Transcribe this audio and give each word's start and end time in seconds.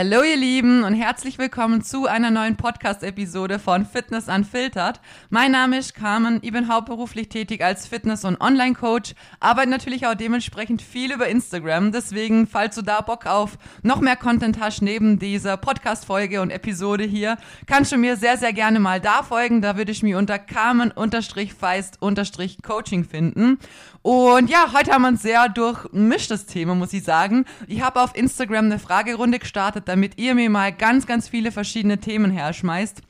Hallo 0.00 0.22
ihr 0.22 0.36
Lieben 0.36 0.84
und 0.84 0.94
herzlich 0.94 1.38
willkommen 1.38 1.82
zu 1.82 2.06
einer 2.06 2.30
neuen 2.30 2.54
Podcast-Episode 2.54 3.58
von 3.58 3.84
Fitness 3.84 4.28
Unfiltered. 4.28 5.00
Mein 5.28 5.50
Name 5.50 5.76
ist 5.76 5.92
Carmen, 5.92 6.38
ich 6.42 6.52
bin 6.52 6.72
hauptberuflich 6.72 7.30
tätig 7.30 7.64
als 7.64 7.88
Fitness- 7.88 8.24
und 8.24 8.40
Online-Coach, 8.40 9.14
arbeite 9.40 9.70
natürlich 9.70 10.06
auch 10.06 10.14
dementsprechend 10.14 10.82
viel 10.82 11.12
über 11.12 11.26
Instagram. 11.26 11.90
Deswegen, 11.90 12.46
falls 12.46 12.76
du 12.76 12.82
da 12.82 13.00
Bock 13.00 13.26
auf 13.26 13.58
noch 13.82 14.00
mehr 14.00 14.14
Content 14.14 14.60
hast 14.60 14.82
neben 14.82 15.18
dieser 15.18 15.56
Podcast-Folge 15.56 16.42
und 16.42 16.50
Episode 16.50 17.02
hier, 17.02 17.36
kannst 17.66 17.90
du 17.90 17.96
mir 17.96 18.16
sehr, 18.16 18.36
sehr 18.36 18.52
gerne 18.52 18.78
mal 18.78 19.00
da 19.00 19.24
folgen. 19.24 19.62
Da 19.62 19.76
würde 19.76 19.90
ich 19.90 20.04
mich 20.04 20.14
unter 20.14 20.38
Carmen-Feist-Coaching 20.38 23.04
finden. 23.04 23.58
Und 24.02 24.48
ja, 24.48 24.72
heute 24.72 24.92
haben 24.92 25.02
wir 25.02 25.08
ein 25.08 25.16
sehr 25.16 25.48
durchmischtes 25.48 26.46
Thema, 26.46 26.76
muss 26.76 26.92
ich 26.92 27.02
sagen. 27.02 27.46
Ich 27.66 27.82
habe 27.82 28.00
auf 28.00 28.16
Instagram 28.16 28.66
eine 28.66 28.78
Fragerunde 28.78 29.40
gestartet, 29.40 29.87
damit 29.88 30.18
ihr 30.18 30.34
mir 30.34 30.50
mal 30.50 30.70
ganz, 30.70 31.06
ganz 31.06 31.28
viele 31.28 31.50
verschiedene 31.50 31.98
Themen 31.98 32.30
herschmeißt 32.30 33.02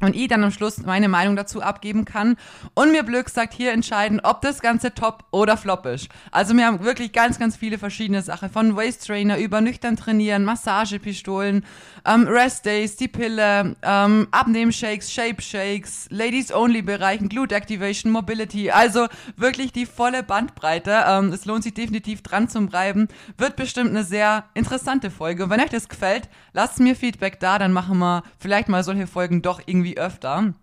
und 0.00 0.16
ich 0.16 0.28
dann 0.28 0.44
am 0.44 0.50
Schluss 0.50 0.78
meine 0.78 1.08
Meinung 1.08 1.36
dazu 1.36 1.62
abgeben 1.62 2.04
kann 2.04 2.36
und 2.74 2.92
mir 2.92 3.02
Blöck 3.02 3.28
sagt 3.28 3.52
hier 3.52 3.72
entscheiden, 3.72 4.20
ob 4.20 4.40
das 4.40 4.60
Ganze 4.60 4.94
top 4.94 5.24
oder 5.30 5.56
flop 5.56 5.86
ist. 5.86 6.08
Also 6.30 6.56
wir 6.56 6.66
haben 6.66 6.84
wirklich 6.84 7.12
ganz, 7.12 7.38
ganz 7.38 7.56
viele 7.56 7.78
verschiedene 7.78 8.22
Sachen, 8.22 8.50
von 8.50 8.76
Waist 8.76 9.06
Trainer 9.06 9.38
über 9.38 9.60
nüchtern 9.60 9.96
trainieren, 9.96 10.44
Massagepistolen, 10.44 11.64
ähm, 12.06 12.26
Rest 12.26 12.66
Days, 12.66 12.96
die 12.96 13.08
Pille, 13.08 13.76
ähm, 13.82 14.28
Abnehmshakes, 14.30 15.12
Shape 15.12 15.42
Shakes, 15.42 16.06
Ladies 16.10 16.52
Only 16.52 16.82
Bereichen, 16.82 17.28
Glute 17.28 17.54
Activation, 17.54 18.12
Mobility, 18.12 18.70
also 18.70 19.06
wirklich 19.36 19.72
die 19.72 19.86
volle 19.86 20.22
Bandbreite. 20.22 21.04
Ähm, 21.06 21.32
es 21.32 21.44
lohnt 21.44 21.62
sich 21.64 21.74
definitiv 21.74 22.22
dran 22.22 22.48
zu 22.48 22.60
bleiben. 22.66 23.08
Wird 23.36 23.56
bestimmt 23.56 23.90
eine 23.90 24.04
sehr 24.04 24.44
interessante 24.54 25.10
Folge. 25.10 25.44
Und 25.44 25.50
wenn 25.50 25.60
euch 25.60 25.70
das 25.70 25.88
gefällt, 25.88 26.28
lasst 26.52 26.80
mir 26.80 26.96
Feedback 26.96 27.40
da, 27.40 27.58
dann 27.58 27.72
machen 27.72 27.98
wir 27.98 28.22
vielleicht 28.38 28.68
mal 28.68 28.84
solche 28.84 29.06
Folgen 29.06 29.42
doch 29.42 29.60
irgendwie 29.66 29.89
irgendwie 29.90 29.98
öfter. 29.98 30.54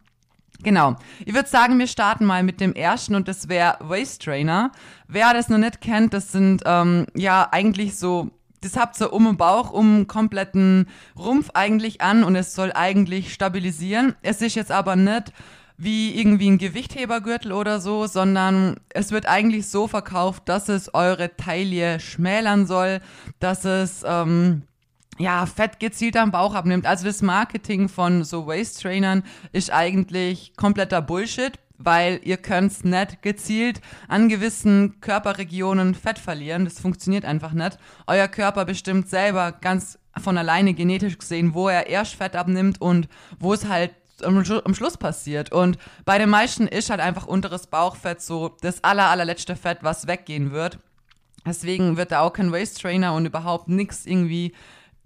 Genau. 0.63 0.95
Ich 1.23 1.35
würde 1.35 1.47
sagen, 1.47 1.77
wir 1.77 1.88
starten 1.88 2.25
mal 2.25 2.43
mit 2.43 2.59
dem 2.59 2.73
ersten 2.73 3.13
und 3.13 3.27
das 3.27 3.47
wäre 3.47 3.77
Waist 3.79 4.23
Trainer. 4.23 4.71
Wer 5.07 5.33
das 5.33 5.49
noch 5.49 5.59
nicht 5.59 5.81
kennt, 5.81 6.13
das 6.13 6.31
sind 6.31 6.63
ähm, 6.65 7.05
ja 7.15 7.47
eigentlich 7.52 7.95
so, 7.95 8.31
das 8.61 8.75
habt 8.75 8.99
ihr 8.99 9.13
um 9.13 9.25
den 9.25 9.37
Bauch, 9.37 9.71
um 9.71 9.97
den 9.99 10.07
kompletten 10.07 10.87
Rumpf 11.15 11.52
eigentlich 11.53 12.02
an 12.02 12.23
und 12.23 12.35
es 12.35 12.55
soll 12.55 12.71
eigentlich 12.73 13.33
stabilisieren. 13.33 14.15
Es 14.23 14.41
ist 14.41 14.55
jetzt 14.55 14.71
aber 14.71 14.95
nicht 14.95 15.31
wie 15.80 16.19
irgendwie 16.19 16.49
ein 16.49 16.57
Gewichthebergürtel 16.57 17.52
oder 17.52 17.80
so, 17.80 18.07
sondern 18.07 18.77
es 18.89 19.11
wird 19.11 19.27
eigentlich 19.27 19.67
so 19.67 19.87
verkauft, 19.87 20.49
dass 20.49 20.69
es 20.69 20.91
eure 20.95 21.37
Taille 21.37 21.99
schmälern 21.99 22.65
soll, 22.65 22.99
dass 23.39 23.63
es 23.63 24.03
ähm, 24.03 24.63
ja, 25.19 25.45
Fett 25.45 25.79
gezielt 25.79 26.17
am 26.17 26.31
Bauch 26.31 26.53
abnimmt. 26.53 26.85
Also 26.85 27.05
das 27.05 27.21
Marketing 27.21 27.89
von 27.89 28.23
so 28.23 28.47
Waist-Trainern 28.47 29.23
ist 29.51 29.71
eigentlich 29.71 30.53
kompletter 30.55 31.01
Bullshit, 31.01 31.53
weil 31.77 32.19
ihr 32.23 32.37
könnt 32.37 32.85
nicht 32.85 33.21
gezielt 33.21 33.81
an 34.07 34.29
gewissen 34.29 34.99
Körperregionen 35.01 35.95
Fett 35.95 36.19
verlieren. 36.19 36.65
Das 36.65 36.79
funktioniert 36.79 37.25
einfach 37.25 37.53
nicht. 37.53 37.77
Euer 38.05 38.27
Körper 38.27 38.65
bestimmt 38.65 39.09
selber 39.09 39.51
ganz 39.51 39.99
von 40.19 40.37
alleine 40.37 40.73
genetisch 40.73 41.17
gesehen, 41.17 41.53
wo 41.53 41.69
er 41.69 41.87
erst 41.87 42.15
Fett 42.15 42.35
abnimmt 42.35 42.81
und 42.81 43.07
wo 43.39 43.53
es 43.53 43.67
halt 43.67 43.91
am, 44.23 44.43
Schluss 44.43 44.97
passiert. 44.97 45.52
Und 45.52 45.77
bei 46.05 46.17
den 46.17 46.29
meisten 46.29 46.67
ist 46.67 46.89
halt 46.89 47.02
einfach 47.02 47.27
unteres 47.27 47.67
Bauchfett 47.67 48.21
so 48.21 48.55
das 48.61 48.83
aller, 48.83 49.09
allerletzte 49.09 49.55
Fett, 49.55 49.79
was 49.81 50.07
weggehen 50.07 50.52
wird. 50.52 50.79
Deswegen 51.45 51.97
wird 51.97 52.11
da 52.11 52.21
auch 52.21 52.33
kein 52.33 52.52
Waist 52.52 52.81
Trainer 52.81 53.13
und 53.13 53.25
überhaupt 53.25 53.69
nichts 53.69 54.05
irgendwie 54.05 54.53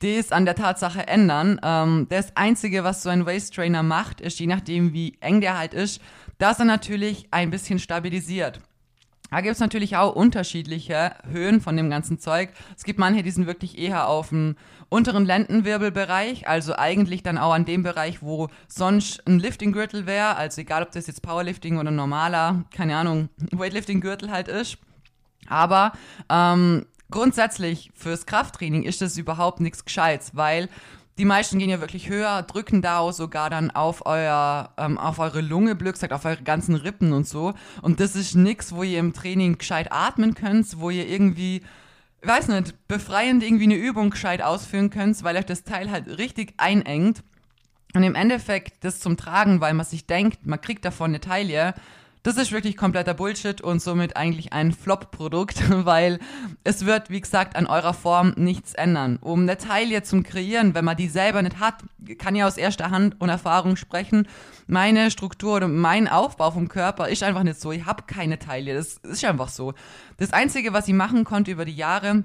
das 0.02 0.32
an 0.32 0.46
der 0.46 0.56
Tatsache 0.56 1.08
ändern. 1.08 1.60
Ähm, 1.64 2.08
das 2.10 2.36
Einzige, 2.36 2.84
was 2.84 3.04
so 3.04 3.10
ein 3.10 3.26
Waist 3.26 3.56
Trainer 3.56 3.84
macht, 3.84 4.22
ist, 4.22 4.40
je 4.40 4.48
nachdem, 4.48 4.94
wie 4.94 5.18
eng 5.22 5.42
der 5.42 5.58
halt 5.58 5.74
ist, 5.74 6.02
dass 6.38 6.60
er 6.60 6.66
natürlich 6.66 7.28
ein 7.32 7.52
bisschen 7.52 7.80
stabilisiert. 7.80 8.60
Da 9.30 9.40
gibt 9.40 9.54
es 9.54 9.62
natürlich 9.62 9.96
auch 9.96 10.14
unterschiedliche 10.14 11.14
Höhen 11.30 11.62
von 11.62 11.78
dem 11.78 11.90
ganzen 11.90 12.20
Zeug. 12.20 12.50
Es 12.76 12.84
gibt 12.84 13.00
manche, 13.00 13.24
die 13.24 13.32
sind 13.32 13.48
wirklich 13.48 13.78
eher 13.78 14.10
auf 14.10 14.30
dem 14.30 14.58
unteren 14.90 15.26
Lendenwirbelbereich, 15.26 16.50
also 16.50 16.76
eigentlich 16.76 17.24
dann 17.24 17.38
auch 17.38 17.54
an 17.54 17.64
dem 17.64 17.82
Bereich, 17.82 18.22
wo 18.22 18.50
sonst 18.68 19.26
ein 19.26 19.40
Lifting-Gürtel 19.40 20.06
wäre, 20.06 20.36
also 20.36 20.60
egal, 20.60 20.84
ob 20.84 20.92
das 20.92 21.08
jetzt 21.08 21.22
Powerlifting 21.22 21.78
oder 21.78 21.92
normaler, 21.92 22.66
keine 22.76 22.98
Ahnung, 22.98 23.30
Weightlifting-Gürtel 23.52 24.32
halt 24.32 24.50
ist. 24.50 24.78
Aber 25.48 25.94
ähm, 26.30 26.86
grundsätzlich 27.12 27.92
fürs 27.94 28.26
Krafttraining 28.26 28.84
ist 28.84 29.02
das 29.02 29.18
überhaupt 29.18 29.60
nichts 29.60 29.86
Gescheites, 29.86 30.36
weil 30.36 30.70
die 31.18 31.26
meisten 31.26 31.60
gehen 31.60 31.70
ja 31.70 31.82
wirklich 31.82 32.10
höher, 32.10 32.42
drücken 32.44 32.82
da 32.82 33.12
sogar 33.12 33.50
dann 33.50 33.70
auf 33.70 34.06
euer, 34.06 34.74
ähm, 34.78 34.98
auf 34.98 35.20
eure 35.20 35.42
Lunge, 35.42 35.76
blöd 35.76 35.94
gesagt, 35.94 36.14
auf 36.14 36.26
eure 36.26 36.42
ganzen 36.42 36.74
Rippen 36.74 37.14
und 37.14 37.28
so. 37.28 37.54
Und 37.82 38.00
das 38.00 38.16
ist 38.16 38.34
nichts, 38.36 38.74
wo 38.74 38.84
ihr 38.84 39.00
im 39.00 39.14
Training 39.14 39.58
gescheit 39.58 39.92
atmen 39.92 40.34
könnt, 40.34 40.80
wo 40.80 40.90
ihr 40.90 41.08
irgendwie, 41.08 41.62
weiß 42.24 42.48
nicht, 42.48 42.88
befreiend 42.88 43.44
irgendwie 43.44 43.66
eine 43.66 43.76
Übung 43.76 44.10
gescheit 44.10 44.42
ausführen 44.42 44.90
könnt, 44.90 45.22
weil 45.24 45.36
euch 45.36 45.46
das 45.46 45.64
Teil 45.64 45.92
halt 45.92 46.08
richtig 46.18 46.54
einengt. 46.58 47.24
Und 47.94 48.04
im 48.04 48.16
Endeffekt 48.16 48.84
das 48.86 49.02
zum 49.02 49.18
Tragen, 49.18 49.60
weil 49.60 49.74
man 49.74 49.86
sich 49.86 50.08
denkt, 50.08 50.48
man 50.48 50.62
kriegt 50.62 50.86
davon 50.86 51.12
eine 51.12 51.20
Taille, 51.20 51.74
das 52.24 52.38
ist 52.38 52.52
wirklich 52.52 52.78
kompletter 52.78 53.14
Bullshit 53.16 53.62
und 53.62 53.82
somit 53.82 54.16
eigentlich 54.16 54.54
ein 54.54 54.72
Flop-Produkt, 54.72 55.64
weil 55.86 56.20
es 56.64 56.86
wird, 56.86 57.10
wie 57.10 57.22
gesagt, 57.22 57.56
an 57.56 57.66
eurer 57.66 57.94
Form 57.94 58.34
nichts 58.36 58.74
ändern. 58.74 59.18
Um 59.22 59.42
eine 59.42 59.58
Taille 59.58 60.04
zum 60.04 60.24
Kreieren, 60.24 60.76
wenn 60.76 60.86
man 60.86 60.98
die 60.98 61.08
selber 61.08 61.42
nicht 61.42 61.60
hat, 61.60 61.84
kann 62.20 62.36
ich 62.36 62.44
aus 62.44 62.58
erster 62.58 62.92
Hand 62.92 63.20
und 63.20 63.30
Erfahrung 63.30 63.76
sprechen. 63.76 64.28
Meine 64.68 65.10
Struktur 65.10 65.56
oder 65.56 65.68
mein 65.68 66.08
Aufbau 66.08 66.52
vom 66.52 66.68
Körper 66.68 67.10
ist 67.10 67.24
einfach 67.24 67.44
nicht 67.44 67.60
so. 67.60 67.72
Ich 67.72 67.86
habe 67.86 68.04
keine 68.06 68.38
Taille. 68.38 68.76
Das 68.76 68.98
ist 68.98 69.26
einfach 69.26 69.50
so. 69.50 69.74
Das 70.18 70.32
Einzige, 70.32 70.74
was 70.74 70.88
ich 70.88 70.94
machen 70.94 71.24
konnte 71.24 71.52
über 71.52 71.66
die 71.66 71.76
Jahre, 71.76 72.24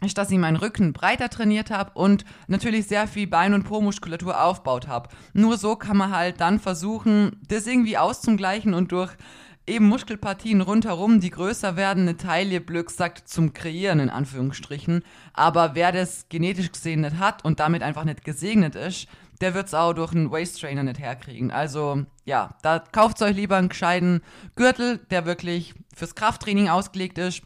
ist, 0.00 0.18
dass 0.18 0.30
ich 0.30 0.38
meinen 0.38 0.56
Rücken 0.56 0.92
breiter 0.92 1.28
trainiert 1.28 1.70
habe 1.70 1.92
und 1.94 2.24
natürlich 2.46 2.86
sehr 2.86 3.08
viel 3.08 3.26
Bein- 3.26 3.54
und 3.54 3.64
Po-Muskulatur 3.64 4.42
aufgebaut 4.42 4.86
habe. 4.86 5.08
Nur 5.32 5.56
so 5.56 5.76
kann 5.76 5.96
man 5.96 6.14
halt 6.14 6.40
dann 6.40 6.60
versuchen, 6.60 7.40
das 7.48 7.66
irgendwie 7.66 7.98
auszugleichen 7.98 8.74
und 8.74 8.92
durch 8.92 9.12
eben 9.66 9.86
Muskelpartien 9.86 10.60
rundherum, 10.60 11.20
die 11.20 11.30
größer 11.30 11.76
werden, 11.76 12.04
eine 12.04 12.16
Taille, 12.16 12.60
Blöck 12.60 12.90
sagt, 12.90 13.28
zum 13.28 13.52
Kreieren 13.52 14.00
in 14.00 14.10
Anführungsstrichen. 14.10 15.02
Aber 15.34 15.74
wer 15.74 15.92
das 15.92 16.26
genetisch 16.28 16.72
gesehen 16.72 17.02
nicht 17.02 17.18
hat 17.18 17.44
und 17.44 17.60
damit 17.60 17.82
einfach 17.82 18.04
nicht 18.04 18.24
gesegnet 18.24 18.74
ist, 18.74 19.08
der 19.40 19.54
wird 19.54 19.68
es 19.68 19.74
auch 19.74 19.92
durch 19.92 20.12
einen 20.12 20.30
Waist 20.30 20.60
Trainer 20.60 20.82
nicht 20.82 20.98
herkriegen. 20.98 21.50
Also 21.50 22.04
ja, 22.24 22.50
da 22.62 22.78
kauft 22.78 23.22
euch 23.22 23.36
lieber 23.36 23.56
einen 23.56 23.68
gescheiten 23.68 24.22
Gürtel, 24.56 24.98
der 25.10 25.26
wirklich 25.26 25.74
fürs 25.94 26.14
Krafttraining 26.14 26.68
ausgelegt 26.68 27.18
ist 27.18 27.42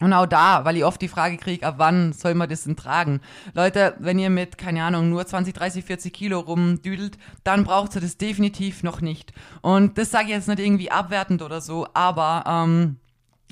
und 0.00 0.12
auch 0.12 0.26
da, 0.26 0.64
weil 0.64 0.76
ich 0.76 0.84
oft 0.84 1.00
die 1.00 1.08
Frage 1.08 1.36
kriege, 1.36 1.66
ab 1.66 1.74
wann 1.76 2.12
soll 2.12 2.34
man 2.34 2.48
das 2.48 2.64
denn 2.64 2.76
tragen? 2.76 3.20
Leute, 3.52 3.94
wenn 3.98 4.18
ihr 4.18 4.30
mit, 4.30 4.58
keine 4.58 4.82
Ahnung, 4.82 5.10
nur 5.10 5.26
20, 5.26 5.54
30, 5.54 5.84
40 5.84 6.12
Kilo 6.12 6.40
rumdüdelt, 6.40 7.18
dann 7.44 7.64
braucht 7.64 7.94
ihr 7.94 8.00
das 8.00 8.16
definitiv 8.16 8.82
noch 8.82 9.00
nicht. 9.00 9.32
Und 9.60 9.98
das 9.98 10.10
sage 10.10 10.26
ich 10.26 10.30
jetzt 10.30 10.48
nicht 10.48 10.60
irgendwie 10.60 10.90
abwertend 10.90 11.42
oder 11.42 11.60
so, 11.60 11.86
aber 11.92 12.44
ähm, 12.46 12.96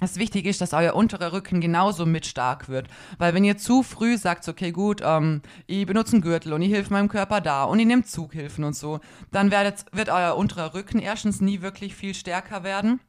das 0.01 0.17
Wichtige 0.17 0.49
ist, 0.49 0.61
dass 0.61 0.73
euer 0.73 0.95
unterer 0.95 1.33
Rücken 1.33 1.61
genauso 1.61 2.07
mit 2.07 2.25
stark 2.25 2.69
wird. 2.69 2.87
Weil 3.19 3.35
wenn 3.35 3.45
ihr 3.45 3.59
zu 3.59 3.83
früh 3.83 4.17
sagt, 4.17 4.49
okay, 4.49 4.71
gut, 4.71 5.01
ähm, 5.05 5.43
ich 5.67 5.87
benutze 5.87 6.13
einen 6.13 6.23
Gürtel 6.23 6.53
und 6.53 6.63
ich 6.63 6.73
helfe 6.73 6.93
meinem 6.93 7.09
Körper 7.09 7.41
da 7.41 7.65
und 7.65 7.79
ich 7.81 7.87
nehme 7.87 8.05
Zughilfen 8.05 8.65
und 8.65 8.77
so, 8.77 9.01
dann 9.33 9.51
werdet, 9.51 9.85
wird 9.93 10.09
euer 10.09 10.37
unterer 10.37 10.75
Rücken 10.75 11.01
erstens 11.01 11.41
nie 11.41 11.63
wirklich 11.63 11.95
viel 11.97 12.15
stärker 12.15 12.63
werden. 12.63 13.01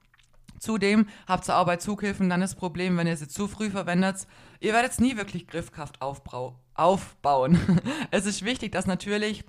Zudem 0.60 1.08
habt 1.28 1.50
ihr 1.50 1.58
auch 1.58 1.66
bei 1.66 1.78
Zughilfen 1.78 2.30
dann 2.30 2.42
das 2.42 2.56
Problem, 2.56 2.98
wenn 2.98 3.08
ihr 3.08 3.18
sie 3.18 3.28
zu 3.28 3.48
früh 3.48 3.70
verwendet, 3.70 4.28
ihr 4.60 4.74
werdet 4.74 5.00
nie 5.00 5.18
wirklich 5.18 5.48
Griffkraft 5.48 6.02
aufbauen. 6.02 7.60
es 8.12 8.26
ist 8.26 8.46
wichtig, 8.46 8.72
dass 8.72 8.86
natürlich 8.86 9.44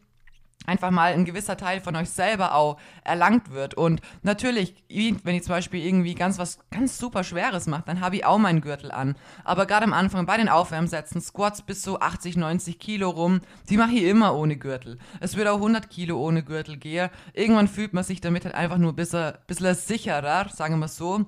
einfach 0.66 0.90
mal 0.90 1.12
ein 1.12 1.24
gewisser 1.24 1.56
Teil 1.56 1.80
von 1.80 1.96
euch 1.96 2.10
selber 2.10 2.54
auch 2.54 2.78
erlangt 3.02 3.50
wird. 3.50 3.74
Und 3.74 4.00
natürlich, 4.22 4.74
wenn 4.88 5.34
ich 5.34 5.42
zum 5.42 5.54
Beispiel 5.54 5.84
irgendwie 5.84 6.14
ganz 6.14 6.38
was 6.38 6.58
ganz 6.70 6.98
super 6.98 7.24
Schweres 7.24 7.66
mache, 7.66 7.84
dann 7.86 8.00
habe 8.00 8.16
ich 8.16 8.24
auch 8.24 8.38
meinen 8.38 8.60
Gürtel 8.60 8.92
an. 8.92 9.16
Aber 9.44 9.66
gerade 9.66 9.84
am 9.84 9.92
Anfang 9.92 10.26
bei 10.26 10.36
den 10.36 10.48
Aufwärmsätzen, 10.48 11.20
Squats 11.20 11.62
bis 11.62 11.82
zu 11.82 12.00
80, 12.00 12.36
90 12.36 12.78
Kilo 12.78 13.10
rum, 13.10 13.40
die 13.68 13.76
mache 13.76 13.92
ich 13.92 14.04
immer 14.04 14.34
ohne 14.34 14.56
Gürtel. 14.56 14.98
Es 15.20 15.36
wird 15.36 15.48
auch 15.48 15.56
100 15.56 15.90
Kilo 15.90 16.18
ohne 16.18 16.42
Gürtel 16.42 16.76
gehen. 16.76 17.10
Irgendwann 17.32 17.68
fühlt 17.68 17.92
man 17.92 18.04
sich 18.04 18.20
damit 18.20 18.44
halt 18.44 18.54
einfach 18.54 18.78
nur 18.78 18.92
ein 18.92 18.96
bisschen, 18.96 19.34
bisschen 19.46 19.74
sicherer, 19.74 20.48
sagen 20.50 20.78
wir 20.78 20.88
so. 20.88 21.26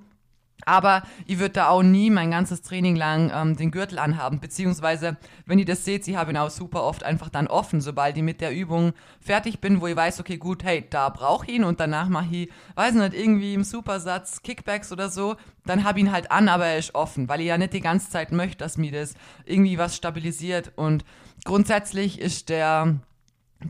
Aber 0.65 1.03
ich 1.27 1.39
würde 1.39 1.55
da 1.55 1.69
auch 1.69 1.83
nie 1.83 2.11
mein 2.11 2.31
ganzes 2.31 2.63
Training 2.63 2.97
lang 2.97 3.31
ähm, 3.35 3.57
den 3.57 3.71
Gürtel 3.71 3.99
anhaben. 3.99 4.41
Beziehungsweise, 4.41 5.17
wenn 5.47 5.59
ihr 5.59 5.65
das 5.65 5.85
seht, 5.85 6.07
ich 6.09 6.17
habe 6.17 6.31
ihn 6.31 6.37
auch 6.37 6.51
super 6.51 6.83
oft 6.85 7.03
einfach 7.03 7.29
dann 7.29 7.47
offen, 7.47 7.81
sobald 7.81 8.17
ich 8.17 8.23
mit 8.23 8.41
der 8.41 8.55
Übung 8.55 8.93
fertig 9.21 9.61
bin, 9.61 9.81
wo 9.81 9.87
ich 9.87 9.97
weiß, 9.97 10.21
okay, 10.21 10.37
gut, 10.37 10.65
hey, 10.65 10.87
da 10.89 11.09
brauche 11.09 11.47
ich 11.47 11.53
ihn 11.53 11.65
und 11.65 11.81
danach 11.81 12.09
mache 12.09 12.35
ich, 12.35 12.51
weiß 12.75 12.95
nicht, 12.95 13.15
irgendwie 13.15 13.55
im 13.55 13.65
Supersatz 13.65 14.43
Kickbacks 14.43 14.93
oder 14.93 15.09
so, 15.09 15.37
dann 15.65 15.85
habe 15.85 15.99
ich 15.99 16.07
ihn 16.07 16.13
halt 16.13 16.31
an, 16.31 16.49
aber 16.49 16.67
er 16.67 16.79
ist 16.79 16.95
offen, 16.95 17.29
weil 17.29 17.41
ich 17.41 17.47
ja 17.47 17.59
nicht 17.59 17.73
die 17.73 17.81
ganze 17.81 18.11
Zeit 18.11 18.33
möchte, 18.33 18.59
dass 18.59 18.79
mir 18.79 18.93
das 18.93 19.15
irgendwie 19.45 19.79
was 19.79 19.97
stabilisiert. 19.97 20.73
Und 20.77 21.05
grundsätzlich 21.45 22.21
ist 22.21 22.49
der 22.49 22.97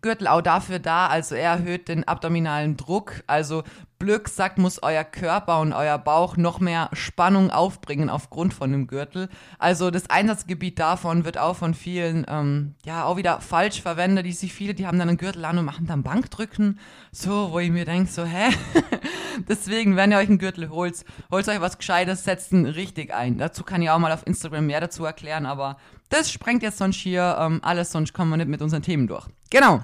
Gürtel 0.00 0.26
auch 0.26 0.40
dafür 0.40 0.78
da, 0.78 1.06
also 1.06 1.34
er 1.34 1.52
erhöht 1.52 1.88
den 1.88 2.06
abdominalen 2.08 2.76
Druck. 2.76 3.22
Also 3.26 3.62
Glück 4.02 4.28
sagt, 4.28 4.58
muss 4.58 4.82
euer 4.82 5.04
Körper 5.04 5.60
und 5.60 5.72
euer 5.72 5.96
Bauch 5.96 6.36
noch 6.36 6.58
mehr 6.58 6.90
Spannung 6.92 7.52
aufbringen 7.52 8.10
aufgrund 8.10 8.52
von 8.52 8.72
dem 8.72 8.88
Gürtel. 8.88 9.28
Also 9.60 9.92
das 9.92 10.10
Einsatzgebiet 10.10 10.80
davon 10.80 11.24
wird 11.24 11.38
auch 11.38 11.54
von 11.54 11.72
vielen, 11.72 12.26
ähm, 12.28 12.74
ja, 12.84 13.04
auch 13.04 13.16
wieder 13.16 13.40
falsch 13.40 13.80
verwendet. 13.80 14.26
Die 14.26 14.32
sich 14.32 14.52
viele, 14.52 14.74
die 14.74 14.88
haben 14.88 14.98
dann 14.98 15.08
einen 15.08 15.18
Gürtel 15.18 15.44
an 15.44 15.58
und 15.58 15.64
machen 15.64 15.86
dann 15.86 16.02
Bankdrücken. 16.02 16.80
So, 17.12 17.52
wo 17.52 17.60
ich 17.60 17.70
mir 17.70 17.84
denke, 17.84 18.10
so, 18.10 18.24
hä? 18.24 18.50
Deswegen, 19.48 19.94
wenn 19.94 20.10
ihr 20.10 20.18
euch 20.18 20.28
einen 20.28 20.38
Gürtel 20.38 20.70
holt, 20.70 21.04
holt 21.30 21.48
euch 21.48 21.60
was 21.60 21.78
Gescheites, 21.78 22.24
setzt 22.24 22.50
ihn 22.50 22.66
richtig 22.66 23.14
ein. 23.14 23.38
Dazu 23.38 23.62
kann 23.62 23.82
ich 23.82 23.90
auch 23.90 23.98
mal 24.00 24.10
auf 24.10 24.26
Instagram 24.26 24.66
mehr 24.66 24.80
dazu 24.80 25.04
erklären, 25.04 25.46
aber 25.46 25.76
das 26.12 26.30
sprengt 26.30 26.62
jetzt 26.62 26.78
sonst 26.78 26.96
hier 26.96 27.36
ähm, 27.38 27.60
alles, 27.62 27.90
sonst 27.92 28.12
kommen 28.12 28.30
wir 28.30 28.36
nicht 28.36 28.48
mit 28.48 28.62
unseren 28.62 28.82
Themen 28.82 29.06
durch. 29.06 29.26
Genau. 29.50 29.80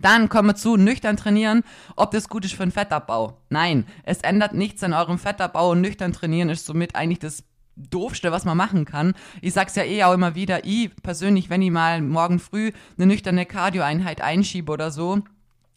Dann 0.00 0.28
kommen 0.28 0.50
wir 0.50 0.54
zu 0.54 0.76
nüchtern 0.76 1.16
trainieren, 1.16 1.64
ob 1.96 2.12
das 2.12 2.28
gut 2.28 2.44
ist 2.44 2.54
für 2.54 2.62
den 2.62 2.70
Fettabbau. 2.70 3.40
Nein, 3.50 3.84
es 4.04 4.18
ändert 4.18 4.54
nichts 4.54 4.84
an 4.84 4.92
eurem 4.92 5.18
Fettabbau 5.18 5.72
und 5.72 5.80
nüchtern 5.80 6.12
trainieren 6.12 6.50
ist 6.50 6.66
somit 6.66 6.94
eigentlich 6.94 7.18
das 7.18 7.42
Doofste, 7.74 8.30
was 8.30 8.44
man 8.44 8.56
machen 8.56 8.84
kann. 8.84 9.14
Ich 9.40 9.54
sag's 9.54 9.74
ja 9.74 9.84
eh 9.84 10.04
auch 10.04 10.12
immer 10.12 10.34
wieder, 10.34 10.64
ich 10.64 10.94
persönlich, 11.02 11.50
wenn 11.50 11.62
ich 11.62 11.70
mal 11.70 12.00
morgen 12.02 12.38
früh 12.38 12.72
eine 12.96 13.06
nüchterne 13.06 13.46
Cardio-Einheit 13.46 14.20
einschiebe 14.20 14.70
oder 14.70 14.90
so, 14.90 15.22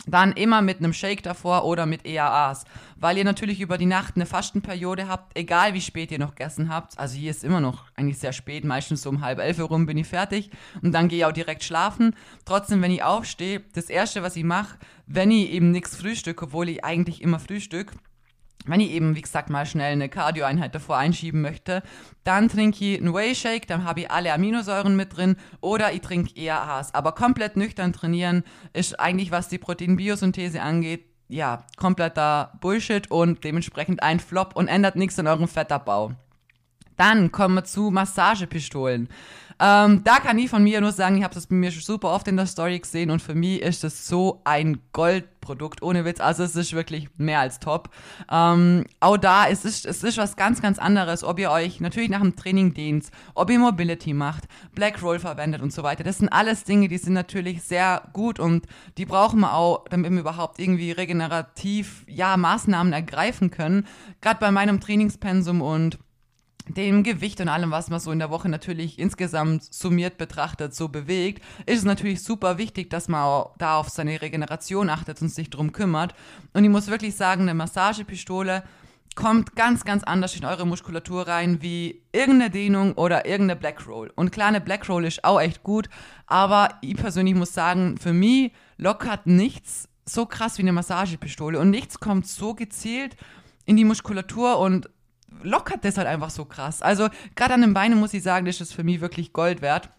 dann 0.07 0.31
immer 0.31 0.61
mit 0.61 0.79
einem 0.79 0.93
Shake 0.93 1.23
davor 1.23 1.65
oder 1.65 1.85
mit 1.85 2.05
EAAs, 2.05 2.65
weil 2.97 3.17
ihr 3.17 3.23
natürlich 3.23 3.61
über 3.61 3.77
die 3.77 3.85
Nacht 3.85 4.15
eine 4.15 4.25
Fastenperiode 4.25 5.07
habt, 5.07 5.37
egal 5.37 5.73
wie 5.73 5.81
spät 5.81 6.11
ihr 6.11 6.19
noch 6.19 6.35
gegessen 6.35 6.73
habt. 6.73 6.97
Also 6.97 7.17
hier 7.17 7.31
ist 7.31 7.43
immer 7.43 7.59
noch 7.59 7.85
eigentlich 7.95 8.17
sehr 8.17 8.33
spät, 8.33 8.65
meistens 8.65 9.03
so 9.03 9.09
um 9.09 9.21
halb 9.21 9.39
elf 9.39 9.59
rum 9.59 9.85
bin 9.85 9.97
ich 9.97 10.07
fertig 10.07 10.49
und 10.81 10.91
dann 10.91 11.07
gehe 11.07 11.19
ich 11.19 11.25
auch 11.25 11.31
direkt 11.31 11.63
schlafen. 11.63 12.15
Trotzdem, 12.45 12.81
wenn 12.81 12.91
ich 12.91 13.03
aufstehe, 13.03 13.61
das 13.73 13.89
erste, 13.89 14.23
was 14.23 14.35
ich 14.35 14.43
mache, 14.43 14.77
wenn 15.05 15.31
ich 15.31 15.51
eben 15.51 15.71
nichts 15.71 15.95
frühstücke, 15.95 16.45
obwohl 16.45 16.69
ich 16.69 16.83
eigentlich 16.83 17.21
immer 17.21 17.39
frühstück, 17.39 17.91
wenn 18.65 18.79
ich 18.79 18.91
eben, 18.91 19.15
wie 19.15 19.21
gesagt, 19.21 19.49
mal 19.49 19.65
schnell 19.65 19.93
eine 19.93 20.09
Cardio-Einheit 20.09 20.75
davor 20.75 20.97
einschieben 20.97 21.41
möchte, 21.41 21.81
dann 22.23 22.49
trinke 22.49 22.85
ich 22.85 22.99
einen 22.99 23.13
Whey-Shake, 23.13 23.67
dann 23.67 23.83
habe 23.83 24.01
ich 24.01 24.11
alle 24.11 24.33
Aminosäuren 24.33 24.95
mit 24.95 25.15
drin 25.15 25.35
oder 25.61 25.91
ich 25.93 26.01
trinke 26.01 26.35
EAAs. 26.35 26.93
Aber 26.93 27.13
komplett 27.13 27.57
nüchtern 27.57 27.93
trainieren 27.93 28.43
ist 28.73 28.99
eigentlich, 28.99 29.31
was 29.31 29.47
die 29.47 29.57
Proteinbiosynthese 29.57 30.61
angeht, 30.61 31.05
ja, 31.27 31.65
kompletter 31.77 32.51
Bullshit 32.59 33.09
und 33.09 33.43
dementsprechend 33.43 34.03
ein 34.03 34.19
Flop 34.19 34.55
und 34.55 34.67
ändert 34.67 34.95
nichts 34.95 35.17
an 35.17 35.27
eurem 35.27 35.47
Fettabbau. 35.47 36.11
Dann 37.01 37.31
kommen 37.31 37.55
wir 37.55 37.63
zu 37.63 37.89
Massagepistolen. 37.89 39.09
Ähm, 39.59 40.03
da 40.03 40.19
kann 40.19 40.37
ich 40.37 40.51
von 40.51 40.61
mir 40.61 40.81
nur 40.81 40.91
sagen, 40.91 41.17
ich 41.17 41.23
habe 41.23 41.33
das 41.33 41.47
bei 41.47 41.55
mir 41.55 41.71
schon 41.71 41.81
super 41.81 42.09
oft 42.09 42.27
in 42.27 42.37
der 42.37 42.45
Story 42.45 42.77
gesehen 42.77 43.09
und 43.09 43.23
für 43.23 43.33
mich 43.33 43.63
ist 43.63 43.83
das 43.83 44.07
so 44.07 44.41
ein 44.43 44.77
Goldprodukt, 44.93 45.81
ohne 45.81 46.05
Witz. 46.05 46.19
Also 46.19 46.43
es 46.43 46.55
ist 46.55 46.73
wirklich 46.73 47.09
mehr 47.17 47.39
als 47.39 47.59
top. 47.59 47.89
Ähm, 48.31 48.85
auch 48.99 49.17
da, 49.17 49.47
es 49.47 49.65
ist, 49.65 49.87
es 49.87 50.03
ist 50.03 50.19
was 50.19 50.35
ganz, 50.35 50.61
ganz 50.61 50.77
anderes, 50.77 51.23
ob 51.23 51.39
ihr 51.39 51.49
euch 51.49 51.79
natürlich 51.79 52.11
nach 52.11 52.21
dem 52.21 52.35
Training 52.35 52.75
dehnt, 52.75 53.09
ob 53.33 53.49
ihr 53.49 53.57
Mobility 53.57 54.13
macht, 54.13 54.43
Black 54.75 55.01
Roll 55.01 55.17
verwendet 55.17 55.63
und 55.63 55.73
so 55.73 55.81
weiter. 55.81 56.03
Das 56.03 56.19
sind 56.19 56.29
alles 56.29 56.65
Dinge, 56.65 56.87
die 56.87 56.99
sind 56.99 57.13
natürlich 57.13 57.63
sehr 57.63 58.03
gut 58.13 58.39
und 58.39 58.67
die 58.99 59.07
brauchen 59.07 59.39
wir 59.39 59.55
auch, 59.55 59.85
damit 59.89 60.11
wir 60.11 60.19
überhaupt 60.19 60.59
irgendwie 60.59 60.91
regenerativ, 60.91 62.05
ja, 62.07 62.37
Maßnahmen 62.37 62.93
ergreifen 62.93 63.49
können. 63.49 63.87
Gerade 64.21 64.39
bei 64.39 64.51
meinem 64.51 64.79
Trainingspensum 64.79 65.63
und 65.63 65.97
dem 66.73 67.03
Gewicht 67.03 67.41
und 67.41 67.49
allem, 67.49 67.71
was 67.71 67.89
man 67.89 67.99
so 67.99 68.11
in 68.11 68.19
der 68.19 68.29
Woche 68.29 68.49
natürlich 68.49 68.99
insgesamt 68.99 69.63
summiert 69.73 70.17
betrachtet, 70.17 70.73
so 70.73 70.87
bewegt, 70.89 71.43
ist 71.65 71.79
es 71.79 71.85
natürlich 71.85 72.23
super 72.23 72.57
wichtig, 72.57 72.89
dass 72.89 73.07
man 73.07 73.45
da 73.57 73.77
auf 73.77 73.89
seine 73.89 74.21
Regeneration 74.21 74.89
achtet 74.89 75.21
und 75.21 75.29
sich 75.29 75.49
drum 75.49 75.71
kümmert. 75.71 76.13
Und 76.53 76.63
ich 76.63 76.69
muss 76.69 76.87
wirklich 76.87 77.15
sagen, 77.15 77.43
eine 77.43 77.53
Massagepistole 77.53 78.63
kommt 79.15 79.55
ganz, 79.55 79.83
ganz 79.83 80.03
anders 80.03 80.35
in 80.35 80.45
eure 80.45 80.65
Muskulatur 80.65 81.27
rein 81.27 81.61
wie 81.61 82.01
irgendeine 82.11 82.49
Dehnung 82.49 82.93
oder 82.93 83.25
irgendeine 83.25 83.59
Black 83.59 83.85
Roll. 83.87 84.11
Und 84.15 84.31
klar, 84.31 84.47
eine 84.47 84.61
Black 84.61 84.87
Roll 84.87 85.05
ist 85.05 85.23
auch 85.23 85.41
echt 85.41 85.63
gut, 85.63 85.89
aber 86.27 86.69
ich 86.81 86.95
persönlich 86.95 87.35
muss 87.35 87.53
sagen, 87.53 87.97
für 87.97 88.13
mich 88.13 88.51
lockert 88.77 89.27
nichts 89.27 89.89
so 90.05 90.25
krass 90.25 90.57
wie 90.57 90.63
eine 90.63 90.73
Massagepistole 90.73 91.59
und 91.59 91.69
nichts 91.69 91.99
kommt 91.99 92.27
so 92.27 92.53
gezielt 92.53 93.15
in 93.65 93.77
die 93.77 93.85
Muskulatur 93.85 94.59
und 94.59 94.89
lockert 95.43 95.83
das 95.85 95.97
halt 95.97 96.07
einfach 96.07 96.29
so 96.29 96.45
krass. 96.45 96.81
Also 96.81 97.09
gerade 97.35 97.53
an 97.53 97.61
den 97.61 97.73
Beinen 97.73 97.99
muss 97.99 98.13
ich 98.13 98.23
sagen, 98.23 98.45
das 98.45 98.61
ist 98.61 98.73
für 98.73 98.83
mich 98.83 99.01
wirklich 99.01 99.33
Gold 99.33 99.61
wert. 99.61 99.89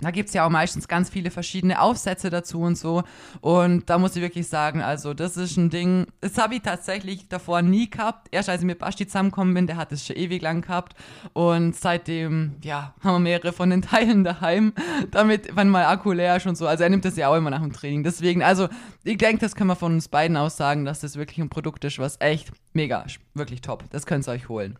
Da 0.00 0.10
gibt 0.10 0.28
es 0.28 0.34
ja 0.34 0.44
auch 0.44 0.50
meistens 0.50 0.88
ganz 0.88 1.08
viele 1.08 1.30
verschiedene 1.30 1.80
Aufsätze 1.80 2.28
dazu 2.28 2.60
und 2.60 2.76
so. 2.76 3.02
Und 3.40 3.88
da 3.88 3.96
muss 3.96 4.14
ich 4.14 4.22
wirklich 4.22 4.46
sagen, 4.46 4.82
also 4.82 5.14
das 5.14 5.38
ist 5.38 5.56
ein 5.56 5.70
Ding, 5.70 6.06
das 6.20 6.36
habe 6.36 6.56
ich 6.56 6.62
tatsächlich 6.62 7.28
davor 7.28 7.62
nie 7.62 7.88
gehabt. 7.88 8.28
Erst 8.30 8.50
als 8.50 8.60
ich 8.60 8.66
mit 8.66 8.78
Basti 8.78 9.06
zusammengekommen 9.06 9.54
bin, 9.54 9.66
der 9.66 9.76
hat 9.76 9.92
es 9.92 10.06
schon 10.06 10.16
ewig 10.16 10.42
lang 10.42 10.60
gehabt. 10.60 10.94
Und 11.32 11.74
seitdem, 11.74 12.56
ja, 12.62 12.94
haben 13.00 13.14
wir 13.14 13.18
mehrere 13.20 13.52
von 13.52 13.70
den 13.70 13.82
Teilen 13.86 14.22
daheim, 14.22 14.74
damit, 15.12 15.56
wenn 15.56 15.70
mal 15.70 15.86
Akku 15.86 16.12
leer 16.12 16.36
ist 16.36 16.46
und 16.46 16.56
so. 16.56 16.66
Also 16.66 16.84
er 16.84 16.90
nimmt 16.90 17.06
das 17.06 17.16
ja 17.16 17.28
auch 17.28 17.36
immer 17.36 17.50
nach 17.50 17.62
dem 17.62 17.72
Training. 17.72 18.04
Deswegen, 18.04 18.42
also 18.42 18.68
ich 19.02 19.16
denke, 19.16 19.40
das 19.40 19.54
können 19.54 19.70
wir 19.70 19.76
von 19.76 19.94
uns 19.94 20.08
beiden 20.08 20.36
aus 20.36 20.58
sagen, 20.58 20.84
dass 20.84 21.00
das 21.00 21.16
wirklich 21.16 21.38
ein 21.38 21.48
Produkt 21.48 21.84
ist, 21.84 21.98
was 21.98 22.20
echt 22.20 22.52
mega. 22.74 23.06
Wirklich 23.32 23.62
top. 23.62 23.84
Das 23.90 24.04
könnt 24.04 24.28
ihr 24.28 24.32
euch 24.32 24.50
holen. 24.50 24.78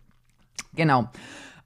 Genau. 0.75 1.09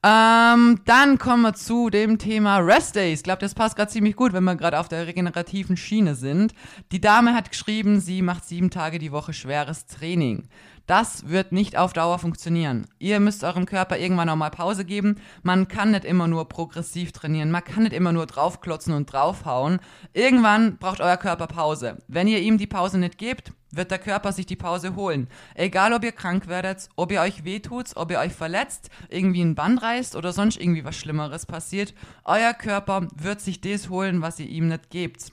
Ähm, 0.02 0.80
dann 0.86 1.18
kommen 1.18 1.42
wir 1.42 1.52
zu 1.52 1.90
dem 1.90 2.16
Thema 2.16 2.56
Rest 2.58 2.96
Days. 2.96 3.18
Ich 3.18 3.24
glaube, 3.24 3.40
das 3.40 3.54
passt 3.54 3.76
gerade 3.76 3.90
ziemlich 3.90 4.16
gut, 4.16 4.32
wenn 4.32 4.44
wir 4.44 4.56
gerade 4.56 4.78
auf 4.80 4.88
der 4.88 5.06
regenerativen 5.06 5.76
Schiene 5.76 6.14
sind. 6.14 6.54
Die 6.90 7.02
Dame 7.02 7.34
hat 7.34 7.50
geschrieben, 7.50 8.00
sie 8.00 8.22
macht 8.22 8.46
sieben 8.46 8.70
Tage 8.70 8.98
die 8.98 9.12
Woche 9.12 9.34
schweres 9.34 9.84
Training. 9.84 10.48
Das 10.86 11.28
wird 11.28 11.52
nicht 11.52 11.76
auf 11.76 11.92
Dauer 11.92 12.18
funktionieren. 12.18 12.86
Ihr 12.98 13.20
müsst 13.20 13.44
eurem 13.44 13.66
Körper 13.66 13.98
irgendwann 13.98 14.30
auch 14.30 14.36
mal 14.36 14.50
Pause 14.50 14.86
geben. 14.86 15.16
Man 15.42 15.68
kann 15.68 15.90
nicht 15.90 16.06
immer 16.06 16.26
nur 16.26 16.48
progressiv 16.48 17.12
trainieren. 17.12 17.50
Man 17.50 17.62
kann 17.62 17.82
nicht 17.82 17.92
immer 17.92 18.12
nur 18.12 18.24
draufklotzen 18.24 18.94
und 18.94 19.12
draufhauen. 19.12 19.80
Irgendwann 20.14 20.78
braucht 20.78 21.00
euer 21.00 21.18
Körper 21.18 21.46
Pause. 21.46 21.98
Wenn 22.08 22.26
ihr 22.26 22.40
ihm 22.40 22.56
die 22.56 22.66
Pause 22.66 22.98
nicht 22.98 23.18
gebt, 23.18 23.52
wird 23.72 23.90
der 23.90 23.98
Körper 23.98 24.32
sich 24.32 24.46
die 24.46 24.56
Pause 24.56 24.94
holen. 24.96 25.28
Egal, 25.54 25.92
ob 25.92 26.04
ihr 26.04 26.12
krank 26.12 26.48
werdet, 26.48 26.88
ob 26.96 27.12
ihr 27.12 27.20
euch 27.20 27.44
wehtut, 27.44 27.96
ob 27.96 28.10
ihr 28.10 28.18
euch 28.18 28.32
verletzt, 28.32 28.90
irgendwie 29.08 29.42
ein 29.42 29.54
Band 29.54 29.82
reißt 29.82 30.16
oder 30.16 30.32
sonst 30.32 30.60
irgendwie 30.60 30.84
was 30.84 30.96
Schlimmeres 30.96 31.46
passiert, 31.46 31.94
euer 32.24 32.52
Körper 32.54 33.08
wird 33.14 33.40
sich 33.40 33.60
das 33.60 33.88
holen, 33.88 34.22
was 34.22 34.40
ihr 34.40 34.48
ihm 34.48 34.68
nicht 34.68 34.90
gebt. 34.90 35.32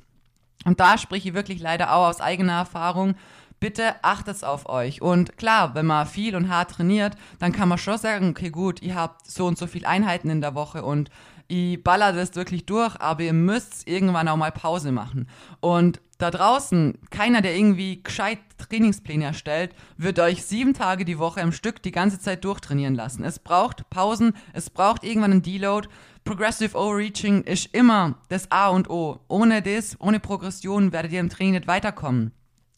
Und 0.65 0.79
da 0.79 0.97
spreche 0.97 1.29
ich 1.29 1.35
wirklich 1.35 1.59
leider 1.59 1.93
auch 1.93 2.07
aus 2.07 2.21
eigener 2.21 2.53
Erfahrung. 2.53 3.15
Bitte 3.59 3.95
achtet 4.03 4.43
auf 4.43 4.69
euch. 4.69 5.01
Und 5.01 5.37
klar, 5.37 5.73
wenn 5.73 5.85
man 5.85 6.05
viel 6.05 6.35
und 6.35 6.49
hart 6.49 6.71
trainiert, 6.71 7.15
dann 7.39 7.53
kann 7.53 7.69
man 7.69 7.79
schon 7.79 7.97
sagen, 7.97 8.29
okay, 8.29 8.49
gut, 8.49 8.81
ihr 8.81 8.95
habt 8.95 9.29
so 9.29 9.47
und 9.47 9.57
so 9.57 9.65
viele 9.65 9.87
Einheiten 9.87 10.29
in 10.29 10.41
der 10.41 10.53
Woche 10.53 10.83
und 10.83 11.09
ich 11.47 11.83
baller 11.83 12.13
das 12.13 12.35
wirklich 12.35 12.65
durch, 12.65 12.99
aber 12.99 13.23
ihr 13.23 13.33
müsst 13.33 13.87
irgendwann 13.87 14.27
auch 14.27 14.37
mal 14.37 14.51
Pause 14.51 14.91
machen. 14.91 15.27
Und 15.59 16.01
da 16.17 16.31
draußen, 16.31 16.97
keiner, 17.11 17.41
der 17.41 17.55
irgendwie 17.55 18.01
gescheit 18.01 18.39
Trainingspläne 18.57 19.25
erstellt, 19.25 19.75
wird 19.97 20.19
euch 20.19 20.43
sieben 20.43 20.73
Tage 20.73 21.05
die 21.05 21.19
Woche 21.19 21.41
im 21.41 21.51
Stück 21.51 21.81
die 21.83 21.91
ganze 21.91 22.19
Zeit 22.19 22.43
durchtrainieren 22.43 22.95
lassen. 22.95 23.23
Es 23.23 23.37
braucht 23.37 23.89
Pausen, 23.89 24.33
es 24.53 24.69
braucht 24.69 25.03
irgendwann 25.03 25.31
einen 25.31 25.41
Deload. 25.43 25.87
Progressive 26.23 26.75
Overreaching 26.75 27.43
ist 27.43 27.73
immer 27.73 28.15
das 28.29 28.51
A 28.51 28.69
und 28.69 28.89
O. 28.89 29.19
Ohne 29.27 29.61
das, 29.61 29.95
ohne 30.01 30.19
Progression 30.19 30.91
werdet 30.91 31.11
ihr 31.11 31.19
im 31.19 31.29
Training 31.29 31.53
nicht 31.53 31.67
weiterkommen. 31.67 32.31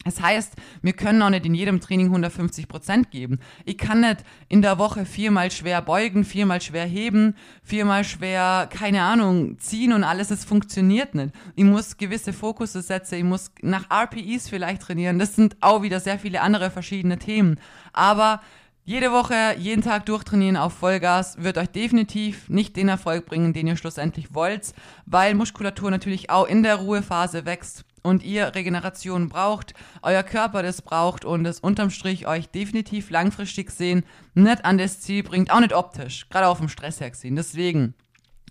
Das 0.05 0.21
heißt, 0.21 0.53
wir 0.81 0.93
können 0.93 1.21
auch 1.21 1.29
nicht 1.29 1.45
in 1.45 1.53
jedem 1.53 1.81
Training 1.81 2.07
150 2.07 2.69
Prozent 2.69 3.11
geben. 3.11 3.39
Ich 3.65 3.77
kann 3.77 3.99
nicht 3.99 4.23
in 4.47 4.61
der 4.61 4.79
Woche 4.79 5.05
viermal 5.05 5.51
schwer 5.51 5.81
beugen, 5.81 6.23
viermal 6.23 6.61
schwer 6.61 6.85
heben, 6.85 7.35
viermal 7.63 8.05
schwer, 8.05 8.69
keine 8.71 9.01
Ahnung, 9.01 9.59
ziehen 9.59 9.91
und 9.91 10.05
alles. 10.05 10.29
Das 10.29 10.45
funktioniert 10.45 11.15
nicht. 11.15 11.33
Ich 11.55 11.65
muss 11.65 11.97
gewisse 11.97 12.31
Fokusse 12.31 12.81
setzen, 12.81 13.15
ich 13.15 13.23
muss 13.25 13.51
nach 13.61 13.91
RPEs 13.91 14.47
vielleicht 14.47 14.83
trainieren. 14.83 15.19
Das 15.19 15.35
sind 15.35 15.57
auch 15.59 15.81
wieder 15.81 15.99
sehr 15.99 16.17
viele 16.17 16.41
andere 16.41 16.71
verschiedene 16.71 17.19
Themen. 17.19 17.59
Aber 17.91 18.39
jede 18.85 19.11
Woche, 19.11 19.55
jeden 19.59 19.83
Tag 19.83 20.07
durchtrainieren 20.07 20.57
auf 20.57 20.73
Vollgas 20.73 21.43
wird 21.43 21.59
euch 21.59 21.69
definitiv 21.69 22.49
nicht 22.49 22.75
den 22.75 22.87
Erfolg 22.87 23.27
bringen, 23.27 23.53
den 23.53 23.67
ihr 23.67 23.75
schlussendlich 23.75 24.33
wollt, 24.33 24.73
weil 25.05 25.35
Muskulatur 25.35 25.91
natürlich 25.91 26.31
auch 26.31 26.47
in 26.47 26.63
der 26.63 26.77
Ruhephase 26.77 27.45
wächst 27.45 27.85
und 28.03 28.23
ihr 28.23 28.53
Regeneration 28.55 29.29
braucht, 29.29 29.73
euer 30.01 30.23
Körper 30.23 30.63
das 30.63 30.81
braucht 30.81 31.25
und 31.25 31.45
es 31.45 31.59
unterm 31.59 31.89
Strich 31.89 32.27
euch 32.27 32.49
definitiv 32.49 33.09
langfristig 33.09 33.71
sehen 33.71 34.03
nicht 34.33 34.65
an 34.65 34.77
das 34.77 35.01
Ziel 35.01 35.23
bringt, 35.23 35.51
auch 35.51 35.59
nicht 35.59 35.73
optisch, 35.73 36.27
gerade 36.29 36.47
auf 36.47 36.59
dem 36.59 36.69
Stress 36.69 36.99
herziehen. 36.99 37.35
Deswegen 37.35 37.93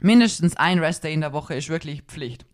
mindestens 0.00 0.57
ein 0.57 0.78
Restday 0.78 1.12
in 1.12 1.21
der 1.21 1.33
Woche 1.33 1.55
ist 1.55 1.69
wirklich 1.69 2.02
Pflicht. 2.02 2.47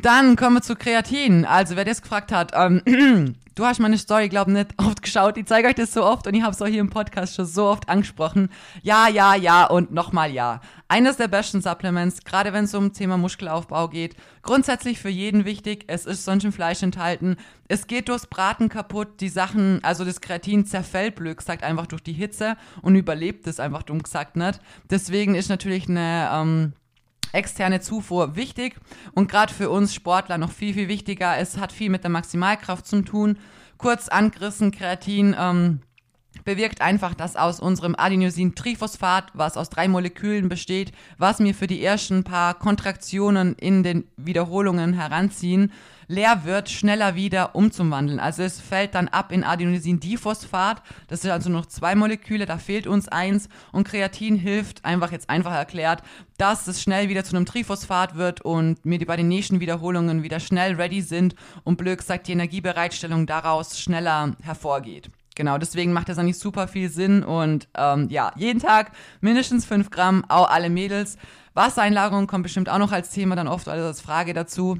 Dann 0.00 0.36
kommen 0.36 0.56
wir 0.56 0.62
zu 0.62 0.76
Kreatin. 0.76 1.44
Also 1.44 1.76
wer 1.76 1.84
das 1.84 2.02
gefragt 2.02 2.30
hat, 2.30 2.52
ähm, 2.54 3.34
du 3.58 3.66
hast 3.66 3.80
meine 3.80 3.98
Story, 3.98 4.28
glaube 4.28 4.52
nicht 4.52 4.70
oft 4.78 5.02
geschaut. 5.02 5.36
Ich 5.36 5.46
zeige 5.46 5.68
euch 5.68 5.74
das 5.74 5.92
so 5.92 6.04
oft 6.04 6.26
und 6.26 6.34
ich 6.34 6.42
habe 6.42 6.52
es 6.52 6.62
auch 6.62 6.66
hier 6.66 6.80
im 6.80 6.90
Podcast 6.90 7.34
schon 7.34 7.46
so 7.46 7.66
oft 7.66 7.88
angesprochen. 7.88 8.50
Ja, 8.82 9.08
ja, 9.08 9.34
ja 9.34 9.66
und 9.66 9.92
nochmal 9.92 10.30
ja. 10.30 10.60
Eines 10.86 11.16
der 11.16 11.28
besten 11.28 11.60
Supplements, 11.60 12.24
gerade 12.24 12.52
wenn 12.52 12.64
es 12.64 12.74
um 12.74 12.92
Thema 12.92 13.18
Muskelaufbau 13.18 13.88
geht. 13.88 14.16
Grundsätzlich 14.42 15.00
für 15.00 15.10
jeden 15.10 15.44
wichtig. 15.44 15.84
Es 15.88 16.06
ist 16.06 16.24
sonst 16.24 16.44
ein 16.44 16.52
Fleisch 16.52 16.82
enthalten. 16.82 17.36
Es 17.66 17.86
geht 17.86 18.08
durchs 18.08 18.26
Braten 18.26 18.68
kaputt. 18.68 19.20
Die 19.20 19.28
Sachen, 19.28 19.82
also 19.82 20.04
das 20.04 20.20
Kreatin 20.20 20.64
zerfällt, 20.64 21.16
blöd 21.16 21.36
gesagt, 21.36 21.62
einfach 21.64 21.86
durch 21.86 22.02
die 22.02 22.12
Hitze 22.12 22.56
und 22.80 22.94
überlebt 22.94 23.46
es 23.46 23.60
einfach 23.60 23.82
dumm 23.82 24.02
gesagt 24.02 24.36
nicht. 24.36 24.60
Deswegen 24.88 25.34
ist 25.34 25.48
natürlich 25.48 25.88
eine, 25.88 26.30
ähm, 26.32 26.72
externe 27.32 27.80
Zufuhr 27.80 28.36
wichtig 28.36 28.76
und 29.12 29.30
gerade 29.30 29.52
für 29.52 29.70
uns 29.70 29.94
Sportler 29.94 30.38
noch 30.38 30.52
viel, 30.52 30.74
viel 30.74 30.88
wichtiger. 30.88 31.36
Es 31.38 31.58
hat 31.58 31.72
viel 31.72 31.90
mit 31.90 32.02
der 32.02 32.10
Maximalkraft 32.10 32.86
zu 32.86 33.02
tun. 33.02 33.38
Kurz 33.76 34.08
angerissen, 34.08 34.72
Kreatin 34.72 35.36
ähm, 35.38 35.80
bewirkt 36.44 36.80
einfach, 36.80 37.14
dass 37.14 37.36
aus 37.36 37.60
unserem 37.60 37.94
Adenosin-Triphosphat, 37.96 39.30
was 39.34 39.56
aus 39.56 39.70
drei 39.70 39.88
Molekülen 39.88 40.48
besteht, 40.48 40.92
was 41.16 41.38
mir 41.38 41.54
für 41.54 41.66
die 41.66 41.82
ersten 41.82 42.24
paar 42.24 42.54
Kontraktionen 42.54 43.54
in 43.54 43.82
den 43.82 44.04
Wiederholungen 44.16 44.94
heranziehen, 44.94 45.72
leer 46.08 46.44
wird, 46.44 46.70
schneller 46.70 47.14
wieder 47.14 47.54
umzuwandeln. 47.54 48.18
Also 48.18 48.42
es 48.42 48.60
fällt 48.60 48.94
dann 48.94 49.08
ab 49.08 49.30
in 49.30 49.44
Adenosin-Diphosphat. 49.44 50.82
Das 51.06 51.20
sind 51.20 51.30
also 51.30 51.50
noch 51.50 51.66
zwei 51.66 51.94
Moleküle, 51.94 52.46
da 52.46 52.58
fehlt 52.58 52.86
uns 52.86 53.08
eins. 53.08 53.48
Und 53.70 53.86
Kreatin 53.86 54.36
hilft, 54.36 54.84
einfach 54.84 55.12
jetzt 55.12 55.30
einfach 55.30 55.54
erklärt, 55.54 56.02
dass 56.38 56.66
es 56.66 56.82
schnell 56.82 57.08
wieder 57.08 57.24
zu 57.24 57.36
einem 57.36 57.46
Triphosphat 57.46 58.16
wird 58.16 58.40
und 58.40 58.84
mir 58.84 58.98
die 58.98 59.04
bei 59.04 59.16
den 59.16 59.28
nächsten 59.28 59.60
Wiederholungen 59.60 60.22
wieder 60.22 60.40
schnell 60.40 60.74
ready 60.74 61.02
sind 61.02 61.34
und 61.64 61.76
blöd 61.76 61.98
gesagt 61.98 62.26
die 62.26 62.32
Energiebereitstellung 62.32 63.26
daraus 63.26 63.78
schneller 63.78 64.36
hervorgeht. 64.42 65.10
Genau, 65.34 65.56
deswegen 65.56 65.92
macht 65.92 66.08
das 66.08 66.18
eigentlich 66.18 66.38
super 66.38 66.66
viel 66.66 66.88
Sinn 66.90 67.22
und 67.22 67.68
ähm, 67.76 68.08
ja, 68.10 68.32
jeden 68.34 68.58
Tag 68.58 68.90
mindestens 69.20 69.66
5 69.66 69.88
Gramm, 69.90 70.24
auch 70.28 70.50
alle 70.50 70.68
Mädels. 70.68 71.16
Wassereinlagerung 71.54 72.26
kommt 72.26 72.42
bestimmt 72.42 72.68
auch 72.68 72.78
noch 72.78 72.90
als 72.90 73.10
Thema 73.10 73.36
dann 73.36 73.46
oft 73.46 73.68
als 73.68 74.00
Frage 74.00 74.32
dazu. 74.32 74.78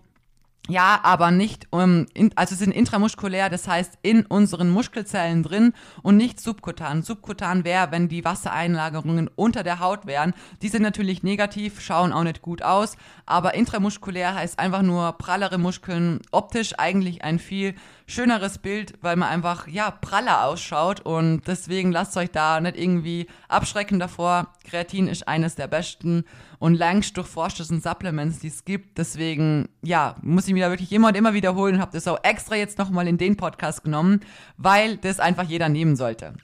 Ja, 0.71 1.01
aber 1.03 1.31
nicht, 1.31 1.67
um, 1.71 2.05
in, 2.13 2.31
also 2.37 2.55
sind 2.55 2.73
intramuskulär, 2.73 3.49
das 3.49 3.67
heißt 3.67 3.95
in 4.03 4.27
unseren 4.27 4.69
Muskelzellen 4.69 5.43
drin 5.43 5.73
und 6.03 6.19
nicht 6.19 6.41
subkutan. 6.41 7.03
Subkutan 7.03 7.65
wäre, 7.65 7.91
wenn 7.91 8.11
die 8.11 8.23
Wassereinlagerungen 8.23 9.31
unter 9.35 9.63
der 9.63 9.81
Haut 9.81 10.05
wären. 10.07 10.35
Die 10.61 10.69
sind 10.69 10.83
natürlich 10.83 11.23
negativ, 11.23 11.81
schauen 11.81 12.13
auch 12.13 12.23
nicht 12.23 12.43
gut 12.43 12.61
aus, 12.61 12.97
aber 13.25 13.55
intramuskulär 13.55 14.35
heißt 14.35 14.59
einfach 14.59 14.83
nur 14.83 15.13
prallere 15.13 15.57
Muskeln, 15.57 16.21
optisch 16.33 16.75
eigentlich 16.79 17.25
ein 17.25 17.39
viel 17.39 17.75
schöneres 18.09 18.59
Bild, 18.59 18.95
weil 19.03 19.17
man 19.17 19.29
einfach, 19.29 19.69
ja, 19.69 19.91
praller 19.91 20.45
ausschaut 20.45 21.01
und 21.01 21.43
deswegen 21.47 21.93
lasst 21.93 22.17
euch 22.17 22.31
da 22.31 22.61
nicht 22.61 22.77
irgendwie 22.77 23.27
abschrecken 23.49 23.99
davor. 23.99 24.55
Kreatin 24.65 25.07
ist 25.07 25.29
eines 25.29 25.55
der 25.55 25.69
besten 25.69 26.25
und 26.59 26.75
längst 26.75 27.17
durchforschtesten 27.17 27.81
Supplements, 27.81 28.41
die 28.41 28.49
es 28.49 28.65
gibt. 28.65 28.99
Deswegen, 28.99 29.69
ja, 29.83 30.17
muss 30.23 30.49
ich 30.49 30.55
mir 30.55 30.65
da 30.65 30.71
wirklich 30.71 30.93
immer 30.93 31.09
und 31.09 31.17
immer 31.17 31.35
wiederholen 31.35 31.77
und 31.77 31.81
habe 31.81 31.93
das 31.93 32.09
auch 32.09 32.19
extra 32.23 32.57
jetzt 32.57 32.79
nochmal 32.79 33.07
in 33.07 33.19
den 33.19 33.37
Podcast 33.37 33.85
genommen, 33.85 34.21
weil 34.57 34.97
das 34.97 35.21
einfach 35.21 35.45
jeder 35.45 35.69
nehmen 35.69 35.95
sollte. 35.95 36.35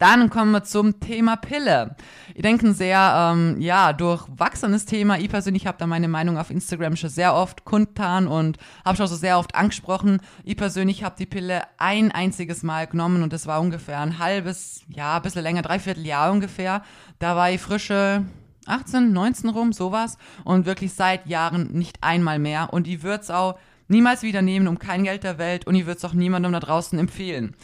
Dann 0.00 0.30
kommen 0.30 0.50
wir 0.52 0.64
zum 0.64 0.98
Thema 0.98 1.36
Pille. 1.36 1.94
Ich 2.34 2.40
denke, 2.40 2.66
ein 2.66 2.72
sehr, 2.72 3.32
ähm, 3.34 3.60
ja, 3.60 3.92
durchwachsenes 3.92 4.86
Thema. 4.86 5.18
Ich 5.18 5.28
persönlich 5.28 5.66
habe 5.66 5.76
da 5.76 5.86
meine 5.86 6.08
Meinung 6.08 6.38
auf 6.38 6.48
Instagram 6.50 6.96
schon 6.96 7.10
sehr 7.10 7.34
oft 7.34 7.66
kundtan 7.66 8.26
und 8.26 8.56
habe 8.82 8.96
schon 8.96 9.08
so 9.08 9.14
sehr 9.14 9.38
oft 9.38 9.54
angesprochen. 9.54 10.22
Ich 10.42 10.56
persönlich 10.56 11.04
habe 11.04 11.16
die 11.18 11.26
Pille 11.26 11.64
ein 11.76 12.12
einziges 12.12 12.62
Mal 12.62 12.86
genommen 12.86 13.22
und 13.22 13.34
das 13.34 13.46
war 13.46 13.60
ungefähr 13.60 14.00
ein 14.00 14.18
halbes, 14.18 14.84
ja, 14.88 15.16
ein 15.16 15.22
bisschen 15.22 15.42
länger, 15.42 15.60
dreiviertel 15.60 16.06
Jahr 16.06 16.32
ungefähr. 16.32 16.82
Da 17.18 17.36
war 17.36 17.50
ich 17.50 17.60
frische, 17.60 18.24
18, 18.64 19.12
19 19.12 19.50
rum, 19.50 19.74
sowas. 19.74 20.16
Und 20.44 20.64
wirklich 20.64 20.94
seit 20.94 21.26
Jahren 21.26 21.72
nicht 21.72 21.98
einmal 22.00 22.38
mehr. 22.38 22.72
Und 22.72 22.88
ich 22.88 23.02
würde 23.02 23.22
es 23.22 23.30
auch 23.30 23.58
niemals 23.88 24.22
wieder 24.22 24.40
nehmen, 24.40 24.66
um 24.66 24.78
kein 24.78 25.04
Geld 25.04 25.24
der 25.24 25.36
Welt. 25.36 25.66
Und 25.66 25.74
ich 25.74 25.84
würde 25.84 25.98
es 25.98 26.04
auch 26.06 26.14
niemandem 26.14 26.52
da 26.52 26.60
draußen 26.60 26.98
empfehlen. 26.98 27.54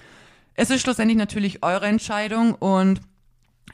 Es 0.59 0.71
ist 0.71 0.81
schlussendlich 0.81 1.19
natürlich 1.19 1.63
eure 1.63 1.87
Entscheidung 1.87 2.55
und 2.55 3.03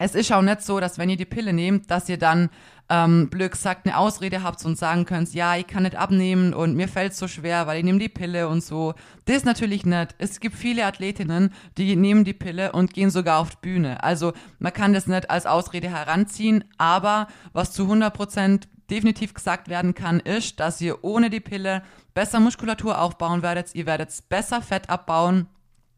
es 0.01 0.17
ist 0.17 0.33
auch 0.33 0.43
nicht 0.43 0.63
so, 0.63 0.81
dass 0.81 0.99
wenn 0.99 1.11
ihr 1.11 1.17
die 1.17 1.25
Pille 1.25 1.53
nehmt, 1.53 1.91
dass 1.93 2.09
ihr 2.09 2.19
dann 2.19 2.51
ähm, 2.89 3.31
blöd 3.31 3.53
gesagt 3.53 3.87
eine 3.87 3.97
Ausrede 3.97 4.43
habt 4.43 4.65
und 4.65 4.77
sagen 4.77 5.05
könnt, 5.05 5.33
ja, 5.33 5.57
ich 5.57 5.69
kann 5.69 5.85
nicht 5.85 5.95
abnehmen 5.95 6.53
und 6.53 6.75
mir 6.75 6.89
fällt 6.89 7.13
es 7.13 7.19
so 7.19 7.29
schwer, 7.29 7.69
weil 7.69 7.79
ich 7.79 7.85
nehme 7.85 8.01
die 8.01 8.09
Pille 8.09 8.49
und 8.49 8.65
so. 8.65 8.95
Das 9.27 9.37
ist 9.37 9.45
natürlich 9.45 9.87
nicht. 9.87 10.17
Es 10.19 10.41
gibt 10.41 10.57
viele 10.57 10.85
Athletinnen, 10.85 11.53
die 11.79 11.95
nehmen 11.95 12.25
die 12.25 12.33
Pille 12.33 12.73
und 12.73 12.93
gehen 12.93 13.11
sogar 13.11 13.39
auf 13.39 13.51
die 13.51 13.61
Bühne. 13.61 14.03
Also 14.03 14.33
man 14.59 14.73
kann 14.73 14.93
das 14.93 15.07
nicht 15.07 15.31
als 15.31 15.47
Ausrede 15.47 15.89
heranziehen, 15.89 16.65
aber 16.79 17.29
was 17.53 17.73
zu 17.73 17.85
100 17.85 18.13
Prozent 18.13 18.69
definitiv 18.91 19.35
gesagt 19.35 19.69
werden 19.69 19.95
kann, 19.95 20.19
ist, 20.19 20.59
dass 20.59 20.81
ihr 20.81 21.05
ohne 21.05 21.31
die 21.31 21.41
Pille 21.41 21.83
besser 22.13 22.41
Muskulatur 22.41 23.01
aufbauen 23.01 23.43
werdet, 23.43 23.73
ihr 23.75 23.87
werdet 23.87 24.11
besser 24.29 24.61
Fett 24.63 24.91
abbauen 24.91 25.47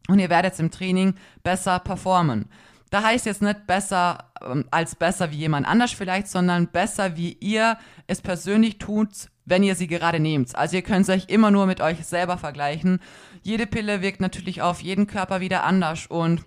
und 0.07 0.19
ihr 0.19 0.29
werdet 0.29 0.59
im 0.59 0.71
Training 0.71 1.15
besser 1.43 1.79
performen. 1.79 2.45
Da 2.91 3.03
heißt 3.03 3.25
jetzt 3.25 3.41
nicht 3.41 3.67
besser 3.67 4.31
ähm, 4.41 4.65
als 4.71 4.95
besser 4.95 5.31
wie 5.31 5.37
jemand 5.37 5.67
anders 5.67 5.91
vielleicht, 5.91 6.27
sondern 6.27 6.67
besser 6.67 7.17
wie 7.17 7.33
ihr 7.39 7.77
es 8.07 8.21
persönlich 8.21 8.77
tut, 8.77 9.09
wenn 9.45 9.63
ihr 9.63 9.75
sie 9.75 9.87
gerade 9.87 10.19
nehmt. 10.19 10.55
Also 10.55 10.75
ihr 10.77 10.81
könnt 10.81 11.09
euch 11.09 11.25
immer 11.27 11.51
nur 11.51 11.65
mit 11.65 11.81
euch 11.81 12.05
selber 12.05 12.37
vergleichen. 12.37 12.99
Jede 13.41 13.67
Pille 13.67 14.01
wirkt 14.01 14.21
natürlich 14.21 14.61
auf 14.61 14.81
jeden 14.81 15.07
Körper 15.07 15.41
wieder 15.41 15.63
anders 15.63 16.07
und 16.07 16.43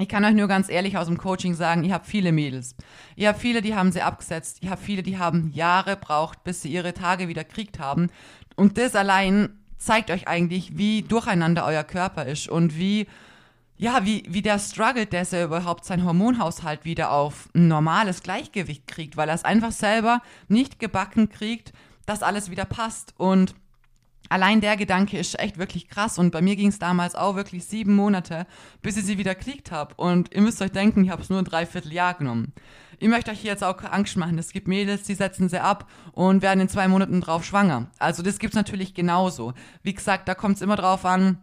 ich 0.00 0.08
kann 0.08 0.24
euch 0.24 0.34
nur 0.34 0.48
ganz 0.48 0.68
ehrlich 0.68 0.98
aus 0.98 1.06
dem 1.06 1.18
Coaching 1.18 1.54
sagen, 1.54 1.84
ihr 1.84 1.94
habt 1.94 2.06
viele 2.06 2.32
Mädels. 2.32 2.74
Ihr 3.14 3.28
habt 3.28 3.40
viele, 3.40 3.62
die 3.62 3.76
haben 3.76 3.92
sie 3.92 4.02
abgesetzt. 4.02 4.58
Ihr 4.60 4.70
habt 4.70 4.82
viele, 4.82 5.04
die 5.04 5.18
haben 5.18 5.52
Jahre 5.52 5.96
braucht, 5.96 6.42
bis 6.42 6.62
sie 6.62 6.72
ihre 6.72 6.94
Tage 6.94 7.28
wieder 7.28 7.44
kriegt 7.44 7.78
haben. 7.78 8.10
Und 8.56 8.76
das 8.76 8.96
allein 8.96 9.63
zeigt 9.84 10.10
euch 10.10 10.26
eigentlich, 10.28 10.76
wie 10.76 11.02
durcheinander 11.02 11.64
euer 11.64 11.84
Körper 11.84 12.26
ist 12.26 12.48
und 12.48 12.78
wie, 12.78 13.06
ja, 13.76 14.04
wie, 14.04 14.24
wie 14.28 14.42
der 14.42 14.58
struggelt, 14.58 15.12
dass 15.12 15.32
er 15.32 15.44
überhaupt 15.44 15.84
seinen 15.84 16.04
Hormonhaushalt 16.04 16.84
wieder 16.84 17.12
auf 17.12 17.48
ein 17.54 17.68
normales 17.68 18.22
Gleichgewicht 18.22 18.86
kriegt, 18.86 19.16
weil 19.16 19.28
er 19.28 19.34
es 19.34 19.44
einfach 19.44 19.72
selber 19.72 20.22
nicht 20.48 20.78
gebacken 20.78 21.28
kriegt, 21.28 21.72
dass 22.06 22.22
alles 22.22 22.50
wieder 22.50 22.64
passt. 22.64 23.14
Und 23.18 23.54
allein 24.28 24.60
der 24.60 24.76
Gedanke 24.76 25.18
ist 25.18 25.38
echt 25.38 25.58
wirklich 25.58 25.88
krass. 25.88 26.18
Und 26.18 26.30
bei 26.30 26.40
mir 26.40 26.56
ging 26.56 26.68
es 26.68 26.78
damals 26.78 27.14
auch 27.14 27.36
wirklich 27.36 27.64
sieben 27.64 27.94
Monate, 27.94 28.46
bis 28.80 28.96
ich 28.96 29.04
sie 29.04 29.18
wieder 29.18 29.34
gekriegt 29.34 29.70
habe. 29.70 29.94
Und 29.96 30.34
ihr 30.34 30.40
müsst 30.40 30.62
euch 30.62 30.72
denken, 30.72 31.04
ich 31.04 31.10
habe 31.10 31.22
es 31.22 31.30
nur 31.30 31.40
ein 31.40 31.44
Dreivierteljahr 31.44 32.14
genommen. 32.14 32.52
Ich 33.04 33.10
möchte 33.10 33.30
euch 33.30 33.40
hier 33.40 33.50
jetzt 33.50 33.62
auch 33.62 33.76
Angst 33.84 34.16
machen. 34.16 34.38
Es 34.38 34.50
gibt 34.50 34.66
Mädels, 34.66 35.02
die 35.02 35.12
setzen 35.12 35.50
sie 35.50 35.62
ab 35.62 35.90
und 36.12 36.40
werden 36.40 36.60
in 36.60 36.70
zwei 36.70 36.88
Monaten 36.88 37.20
drauf 37.20 37.44
schwanger. 37.44 37.88
Also 37.98 38.22
das 38.22 38.38
gibt 38.38 38.54
es 38.54 38.56
natürlich 38.56 38.94
genauso. 38.94 39.52
Wie 39.82 39.92
gesagt, 39.92 40.26
da 40.26 40.34
kommt 40.34 40.56
es 40.56 40.62
immer 40.62 40.76
drauf 40.76 41.04
an, 41.04 41.36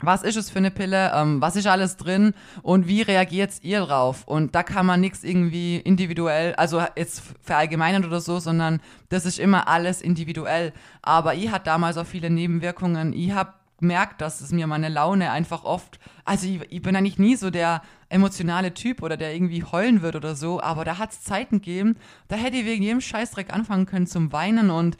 was 0.00 0.22
ist 0.22 0.36
es 0.36 0.48
für 0.48 0.60
eine 0.60 0.70
Pille, 0.70 1.12
ähm, 1.14 1.42
was 1.42 1.56
ist 1.56 1.66
alles 1.66 1.98
drin 1.98 2.32
und 2.62 2.88
wie 2.88 3.02
reagiert 3.02 3.50
ihr 3.60 3.80
drauf? 3.82 4.22
Und 4.24 4.54
da 4.54 4.62
kann 4.62 4.86
man 4.86 5.02
nichts 5.02 5.24
irgendwie 5.24 5.76
individuell, 5.76 6.54
also 6.54 6.82
jetzt 6.96 7.22
verallgemeinern 7.42 8.06
oder 8.06 8.22
so, 8.22 8.38
sondern 8.38 8.80
das 9.10 9.26
ist 9.26 9.38
immer 9.38 9.68
alles 9.68 10.00
individuell. 10.00 10.72
Aber 11.02 11.34
ich 11.34 11.50
hat 11.50 11.66
damals 11.66 11.98
auch 11.98 12.06
viele 12.06 12.30
Nebenwirkungen. 12.30 13.12
Ich 13.12 13.32
habe 13.32 13.52
gemerkt, 13.78 14.20
dass 14.20 14.40
es 14.40 14.50
mir 14.50 14.66
meine 14.66 14.88
Laune 14.88 15.30
einfach 15.30 15.64
oft, 15.64 15.98
also 16.24 16.46
ich, 16.46 16.60
ich 16.70 16.82
bin 16.82 16.96
eigentlich 16.96 17.18
nie 17.18 17.36
so 17.36 17.50
der 17.50 17.82
emotionale 18.08 18.74
Typ 18.74 19.02
oder 19.02 19.16
der 19.16 19.34
irgendwie 19.34 19.64
heulen 19.64 20.02
wird 20.02 20.16
oder 20.16 20.36
so, 20.36 20.60
aber 20.60 20.84
da 20.84 20.98
hat 20.98 21.12
es 21.12 21.22
Zeiten 21.22 21.56
gegeben, 21.56 21.96
da 22.28 22.36
hätte 22.36 22.56
ich 22.56 22.64
wegen 22.64 22.82
jedem 22.82 23.00
Scheißdreck 23.00 23.52
anfangen 23.52 23.86
können 23.86 24.06
zum 24.06 24.32
Weinen 24.32 24.70
und 24.70 24.96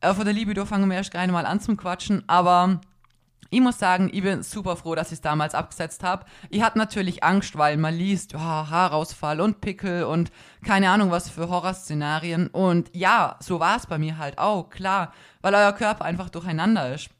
äh, 0.00 0.12
von 0.12 0.24
der 0.24 0.34
Libido 0.34 0.66
fangen 0.66 0.88
wir 0.90 0.96
erst 0.96 1.12
gerne 1.12 1.32
mal 1.32 1.46
an 1.46 1.60
zum 1.60 1.76
Quatschen, 1.76 2.24
aber 2.26 2.80
ich 3.50 3.60
muss 3.60 3.78
sagen, 3.78 4.10
ich 4.12 4.22
bin 4.22 4.42
super 4.42 4.76
froh, 4.76 4.94
dass 4.94 5.08
ich 5.08 5.14
es 5.14 5.20
damals 5.20 5.54
abgesetzt 5.54 6.02
habe. 6.02 6.24
Ich 6.50 6.62
hatte 6.62 6.78
natürlich 6.78 7.22
Angst, 7.22 7.56
weil 7.56 7.76
man 7.76 7.94
liest, 7.94 8.34
oh, 8.34 8.38
Haarausfall 8.38 9.40
und 9.40 9.60
Pickel 9.60 10.04
und 10.04 10.32
keine 10.64 10.90
Ahnung 10.90 11.10
was 11.10 11.30
für 11.30 11.48
Horrorszenarien. 11.48 12.48
Und 12.48 12.90
ja, 12.92 13.36
so 13.40 13.60
war 13.60 13.76
es 13.76 13.86
bei 13.86 13.98
mir 13.98 14.18
halt 14.18 14.38
auch, 14.38 14.68
klar, 14.68 15.12
weil 15.42 15.54
euer 15.54 15.72
Körper 15.72 16.04
einfach 16.04 16.28
durcheinander 16.28 16.92
ist. 16.92 17.10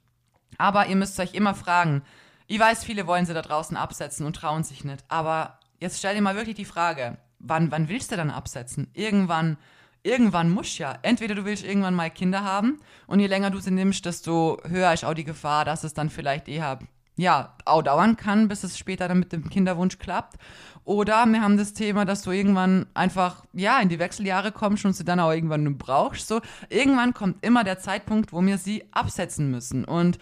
Aber 0.59 0.87
ihr 0.87 0.97
müsst 0.97 1.19
euch 1.21 1.35
immer 1.35 1.55
fragen, 1.55 2.03
ich 2.47 2.59
weiß, 2.59 2.85
viele 2.85 3.07
wollen 3.07 3.27
sie 3.27 3.35
da 3.35 3.43
draußen 3.43 3.77
absetzen 3.77 4.25
und 4.25 4.37
trauen 4.37 4.63
sich 4.65 4.85
nicht. 4.85 5.05
Aber 5.09 5.59
jetzt 5.81 5.99
stell 5.99 6.15
dir 6.15 6.23
mal 6.23 6.37
wirklich 6.37 6.57
die 6.57 6.65
Frage, 6.65 7.19
wann, 7.39 7.71
wann 7.71 7.89
willst 7.89 8.13
du 8.13 8.17
dann 8.17 8.31
absetzen? 8.31 8.89
Irgendwann, 8.95 9.57
irgendwann 10.03 10.51
muss 10.51 10.79
ja. 10.79 10.99
Entweder 11.03 11.35
du 11.35 11.45
willst 11.45 11.65
irgendwann 11.65 11.95
mal 11.95 12.11
Kinder 12.11 12.45
haben 12.45 12.81
und 13.07 13.21
je 13.21 13.27
länger 13.27 13.51
du 13.51 13.59
sie 13.59 13.73
nimmst, 13.73 14.07
desto 14.07 14.59
höher 14.65 14.93
ist 14.93 15.05
auch 15.05 15.15
die 15.15 15.25
Gefahr, 15.25 15.65
dass 15.65 15.85
es 15.85 15.95
dann 15.95 16.11
vielleicht 16.11 16.49
eher, 16.49 16.79
ja, 17.17 17.55
auch 17.65 17.83
dauern 17.83 18.17
kann, 18.17 18.49
bis 18.49 18.63
es 18.63 18.79
später 18.79 19.09
dann 19.09 19.19
mit 19.19 19.33
dem 19.33 19.49
Kinderwunsch 19.49 19.99
klappt. 19.99 20.37
Oder 20.85 21.27
wir 21.27 21.43
haben 21.43 21.57
das 21.57 21.73
Thema, 21.73 22.05
dass 22.05 22.23
du 22.23 22.31
irgendwann 22.31 22.87
einfach, 22.95 23.45
ja, 23.53 23.81
in 23.81 23.89
die 23.89 23.99
Wechseljahre 23.99 24.53
kommst 24.53 24.85
und 24.85 24.93
sie 24.93 25.05
dann 25.05 25.19
auch 25.19 25.33
irgendwann 25.33 25.79
brauchst. 25.79 26.29
So, 26.29 26.41
irgendwann 26.69 27.15
kommt 27.15 27.45
immer 27.45 27.65
der 27.65 27.79
Zeitpunkt, 27.79 28.33
wo 28.33 28.41
wir 28.43 28.59
sie 28.59 28.85
absetzen 28.93 29.51
müssen. 29.51 29.85
Und 29.85 30.19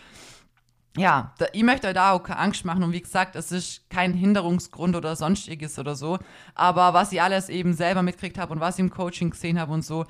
ja, 0.96 1.34
da, 1.38 1.46
ich 1.52 1.64
möchte 1.64 1.88
euch 1.88 1.94
da 1.94 2.12
auch 2.12 2.22
keine 2.22 2.38
Angst 2.38 2.64
machen 2.64 2.84
und 2.84 2.92
wie 2.92 3.00
gesagt, 3.00 3.34
es 3.34 3.50
ist 3.50 3.90
kein 3.90 4.14
Hinderungsgrund 4.14 4.94
oder 4.94 5.16
sonstiges 5.16 5.78
oder 5.78 5.96
so, 5.96 6.18
aber 6.54 6.94
was 6.94 7.10
ich 7.10 7.20
alles 7.20 7.48
eben 7.48 7.74
selber 7.74 8.02
mitkriegt 8.02 8.38
habe 8.38 8.52
und 8.52 8.60
was 8.60 8.76
ich 8.76 8.80
im 8.80 8.90
Coaching 8.90 9.30
gesehen 9.30 9.58
habe 9.58 9.72
und 9.72 9.84
so, 9.84 10.06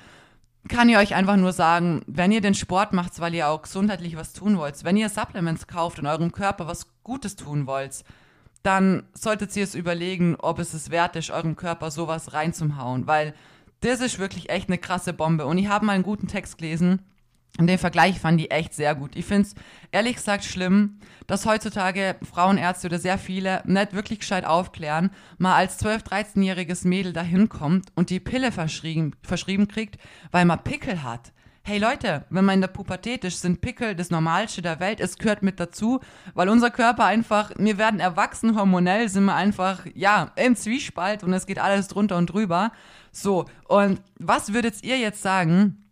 kann 0.67 0.89
ich 0.89 0.97
euch 0.97 1.15
einfach 1.15 1.35
nur 1.35 1.53
sagen, 1.53 2.01
wenn 2.07 2.31
ihr 2.31 2.41
den 2.41 2.55
Sport 2.55 2.93
macht, 2.93 3.19
weil 3.19 3.35
ihr 3.35 3.47
auch 3.49 3.61
gesundheitlich 3.61 4.15
was 4.15 4.33
tun 4.33 4.57
wollt, 4.57 4.83
wenn 4.83 4.97
ihr 4.97 5.09
Supplements 5.09 5.67
kauft 5.67 5.99
und 5.99 6.07
eurem 6.07 6.31
Körper 6.31 6.67
was 6.67 6.87
Gutes 7.03 7.35
tun 7.35 7.67
wollt, 7.67 8.03
dann 8.63 9.03
solltet 9.13 9.55
ihr 9.55 9.63
es 9.63 9.75
überlegen, 9.75 10.35
ob 10.39 10.57
es 10.59 10.73
es 10.73 10.89
wert 10.89 11.15
ist, 11.15 11.29
eurem 11.29 11.55
Körper 11.55 11.91
sowas 11.91 12.33
reinzuhauen, 12.33 13.05
weil 13.05 13.35
das 13.81 14.01
ist 14.01 14.17
wirklich 14.17 14.49
echt 14.49 14.69
eine 14.69 14.79
krasse 14.79 15.13
Bombe. 15.13 15.45
Und 15.45 15.59
ich 15.59 15.67
habe 15.67 15.85
mal 15.85 15.93
einen 15.93 16.03
guten 16.03 16.27
Text 16.27 16.57
gelesen, 16.57 17.01
und 17.57 17.67
den 17.67 17.77
Vergleich 17.77 18.19
fand 18.19 18.41
ich 18.41 18.51
echt 18.51 18.73
sehr 18.73 18.95
gut. 18.95 19.15
Ich 19.15 19.25
finde 19.25 19.43
es 19.43 19.55
ehrlich 19.91 20.15
gesagt 20.15 20.43
schlimm, 20.43 20.99
dass 21.25 21.45
heutzutage 21.45 22.15
Frauenärzte 22.29 22.87
oder 22.87 22.99
sehr 22.99 23.17
viele 23.17 23.61
nicht 23.65 23.93
wirklich 23.93 24.19
gescheit 24.19 24.45
aufklären, 24.45 25.11
mal 25.37 25.55
als 25.55 25.83
12-, 25.83 26.05
13-jähriges 26.05 26.85
Mädel 26.85 27.13
dahin 27.13 27.47
kommt 27.47 27.89
und 27.95 28.09
die 28.09 28.19
Pille 28.19 28.51
verschrieben, 28.51 29.13
verschrieben 29.23 29.67
kriegt, 29.67 29.97
weil 30.31 30.45
man 30.45 30.63
Pickel 30.63 31.03
hat. 31.03 31.31
Hey 31.67 31.79
Leute, 31.79 32.25
wenn 32.29 32.45
man 32.45 32.55
in 32.55 32.61
der 32.61 32.67
Pubertät 32.67 33.23
ist, 33.23 33.41
sind 33.41 33.59
Pickel 33.59 33.95
das 33.95 34.11
Normalste 34.11 34.61
der 34.61 34.79
Welt. 34.79 34.99
Es 34.99 35.17
gehört 35.17 35.41
mit 35.41 35.59
dazu, 35.59 35.99
weil 36.35 36.47
unser 36.47 36.69
Körper 36.69 37.05
einfach, 37.05 37.51
wir 37.57 37.79
werden 37.79 37.99
erwachsen, 37.99 38.55
hormonell 38.55 39.09
sind 39.09 39.25
wir 39.25 39.33
einfach, 39.33 39.87
ja, 39.95 40.31
im 40.35 40.55
Zwiespalt 40.55 41.23
und 41.23 41.33
es 41.33 41.47
geht 41.47 41.57
alles 41.57 41.87
drunter 41.87 42.17
und 42.17 42.27
drüber. 42.27 42.71
So, 43.11 43.45
und 43.67 43.99
was 44.19 44.53
würdet 44.53 44.83
ihr 44.83 44.99
jetzt 44.99 45.23
sagen, 45.23 45.84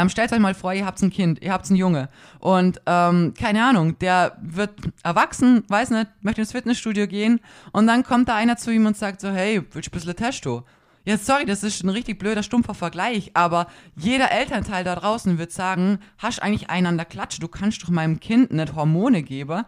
ähm, 0.00 0.08
stellt 0.08 0.32
euch 0.32 0.38
mal 0.38 0.54
vor, 0.54 0.72
ihr 0.72 0.86
habt 0.86 1.02
ein 1.02 1.10
Kind, 1.10 1.42
ihr 1.42 1.52
habt 1.52 1.66
einen 1.66 1.76
Junge 1.76 2.08
und 2.38 2.80
ähm, 2.86 3.34
keine 3.38 3.64
Ahnung, 3.64 3.98
der 3.98 4.36
wird 4.40 4.70
erwachsen, 5.02 5.64
weiß 5.68 5.90
nicht, 5.90 6.08
möchte 6.22 6.40
ins 6.40 6.52
Fitnessstudio 6.52 7.06
gehen 7.06 7.40
und 7.72 7.86
dann 7.86 8.04
kommt 8.04 8.28
da 8.28 8.34
einer 8.34 8.56
zu 8.56 8.70
ihm 8.70 8.86
und 8.86 8.96
sagt 8.96 9.20
so, 9.20 9.30
hey, 9.30 9.62
willst 9.72 9.88
du 9.88 9.90
ein 9.90 10.00
bisschen 10.00 10.16
Testo? 10.16 10.64
Ja, 11.04 11.16
sorry, 11.16 11.46
das 11.46 11.62
ist 11.62 11.82
ein 11.82 11.88
richtig 11.88 12.18
blöder, 12.18 12.42
stumpfer 12.42 12.74
Vergleich, 12.74 13.30
aber 13.34 13.68
jeder 13.96 14.30
Elternteil 14.30 14.84
da 14.84 14.94
draußen 14.94 15.38
wird 15.38 15.50
sagen, 15.50 15.98
hast 16.18 16.42
eigentlich 16.42 16.68
einen 16.68 16.86
an 16.86 16.96
der 16.98 17.06
Klatsche, 17.06 17.40
du 17.40 17.48
kannst 17.48 17.82
doch 17.82 17.88
meinem 17.88 18.20
Kind 18.20 18.52
nicht 18.52 18.74
Hormone 18.74 19.22
geben. 19.22 19.64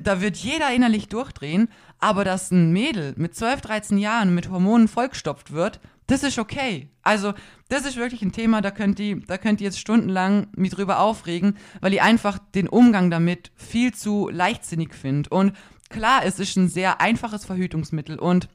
Da 0.00 0.20
wird 0.20 0.36
jeder 0.36 0.72
innerlich 0.72 1.08
durchdrehen, 1.08 1.68
aber 1.98 2.24
dass 2.24 2.52
ein 2.52 2.72
Mädel 2.72 3.14
mit 3.16 3.34
12, 3.34 3.60
13 3.62 3.98
Jahren 3.98 4.34
mit 4.34 4.48
Hormonen 4.48 4.88
vollgestopft 4.88 5.52
wird, 5.52 5.80
das 6.06 6.22
ist 6.22 6.38
okay. 6.38 6.90
Also, 7.02 7.34
das 7.68 7.84
ist 7.84 7.96
wirklich 7.96 8.22
ein 8.22 8.32
Thema, 8.32 8.60
da 8.60 8.70
könnt 8.70 9.00
ihr, 9.00 9.20
da 9.20 9.38
könnt 9.38 9.60
ihr 9.60 9.66
jetzt 9.66 9.80
stundenlang 9.80 10.48
mich 10.56 10.70
drüber 10.70 11.00
aufregen, 11.00 11.56
weil 11.80 11.92
ihr 11.92 12.04
einfach 12.04 12.38
den 12.54 12.68
Umgang 12.68 13.10
damit 13.10 13.50
viel 13.56 13.92
zu 13.92 14.28
leichtsinnig 14.28 14.94
findet. 14.94 15.30
Und 15.32 15.52
klar, 15.88 16.24
es 16.24 16.38
ist 16.38 16.56
ein 16.56 16.68
sehr 16.68 17.00
einfaches 17.00 17.44
Verhütungsmittel 17.44 18.18
und 18.18 18.48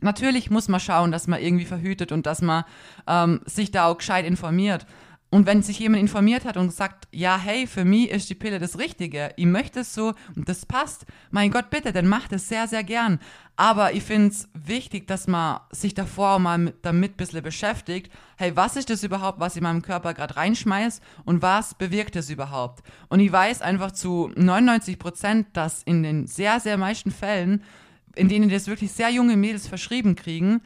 natürlich 0.00 0.50
muss 0.50 0.68
man 0.68 0.80
schauen, 0.80 1.10
dass 1.10 1.26
man 1.26 1.40
irgendwie 1.40 1.64
verhütet 1.64 2.12
und 2.12 2.26
dass 2.26 2.42
man 2.42 2.64
ähm, 3.06 3.40
sich 3.46 3.70
da 3.70 3.86
auch 3.86 3.98
gescheit 3.98 4.24
informiert. 4.24 4.86
Und 5.30 5.46
wenn 5.46 5.62
sich 5.62 5.80
jemand 5.80 6.00
informiert 6.00 6.44
hat 6.44 6.56
und 6.56 6.72
sagt, 6.72 7.08
ja, 7.10 7.36
hey, 7.36 7.66
für 7.66 7.84
mich 7.84 8.10
ist 8.10 8.30
die 8.30 8.36
Pille 8.36 8.60
das 8.60 8.78
Richtige, 8.78 9.32
ich 9.36 9.46
möchte 9.46 9.80
es 9.80 9.92
so 9.92 10.14
und 10.36 10.48
das 10.48 10.64
passt, 10.64 11.06
mein 11.32 11.50
Gott, 11.50 11.70
bitte, 11.70 11.92
dann 11.92 12.06
macht 12.06 12.32
es 12.32 12.48
sehr, 12.48 12.68
sehr 12.68 12.84
gern. 12.84 13.18
Aber 13.56 13.92
ich 13.94 14.04
finde 14.04 14.28
es 14.28 14.48
wichtig, 14.54 15.08
dass 15.08 15.26
man 15.26 15.58
sich 15.70 15.94
davor 15.94 16.38
mal 16.38 16.72
damit 16.82 17.14
ein 17.14 17.16
bisschen 17.16 17.42
beschäftigt. 17.42 18.12
Hey, 18.36 18.54
was 18.54 18.76
ist 18.76 18.90
das 18.90 19.02
überhaupt, 19.02 19.40
was 19.40 19.54
ich 19.54 19.58
in 19.58 19.64
meinem 19.64 19.82
Körper 19.82 20.14
gerade 20.14 20.36
reinschmeiß 20.36 21.00
und 21.24 21.42
was 21.42 21.74
bewirkt 21.74 22.14
es 22.14 22.30
überhaupt? 22.30 22.84
Und 23.08 23.18
ich 23.18 23.32
weiß 23.32 23.60
einfach 23.60 23.90
zu 23.90 24.30
99 24.36 25.00
Prozent, 25.00 25.48
dass 25.54 25.82
in 25.82 26.04
den 26.04 26.28
sehr, 26.28 26.60
sehr 26.60 26.76
meisten 26.76 27.10
Fällen, 27.10 27.64
in 28.14 28.28
denen 28.28 28.50
das 28.50 28.68
wirklich 28.68 28.92
sehr 28.92 29.10
junge 29.10 29.36
Mädels 29.36 29.66
verschrieben 29.66 30.14
kriegen, 30.14 30.60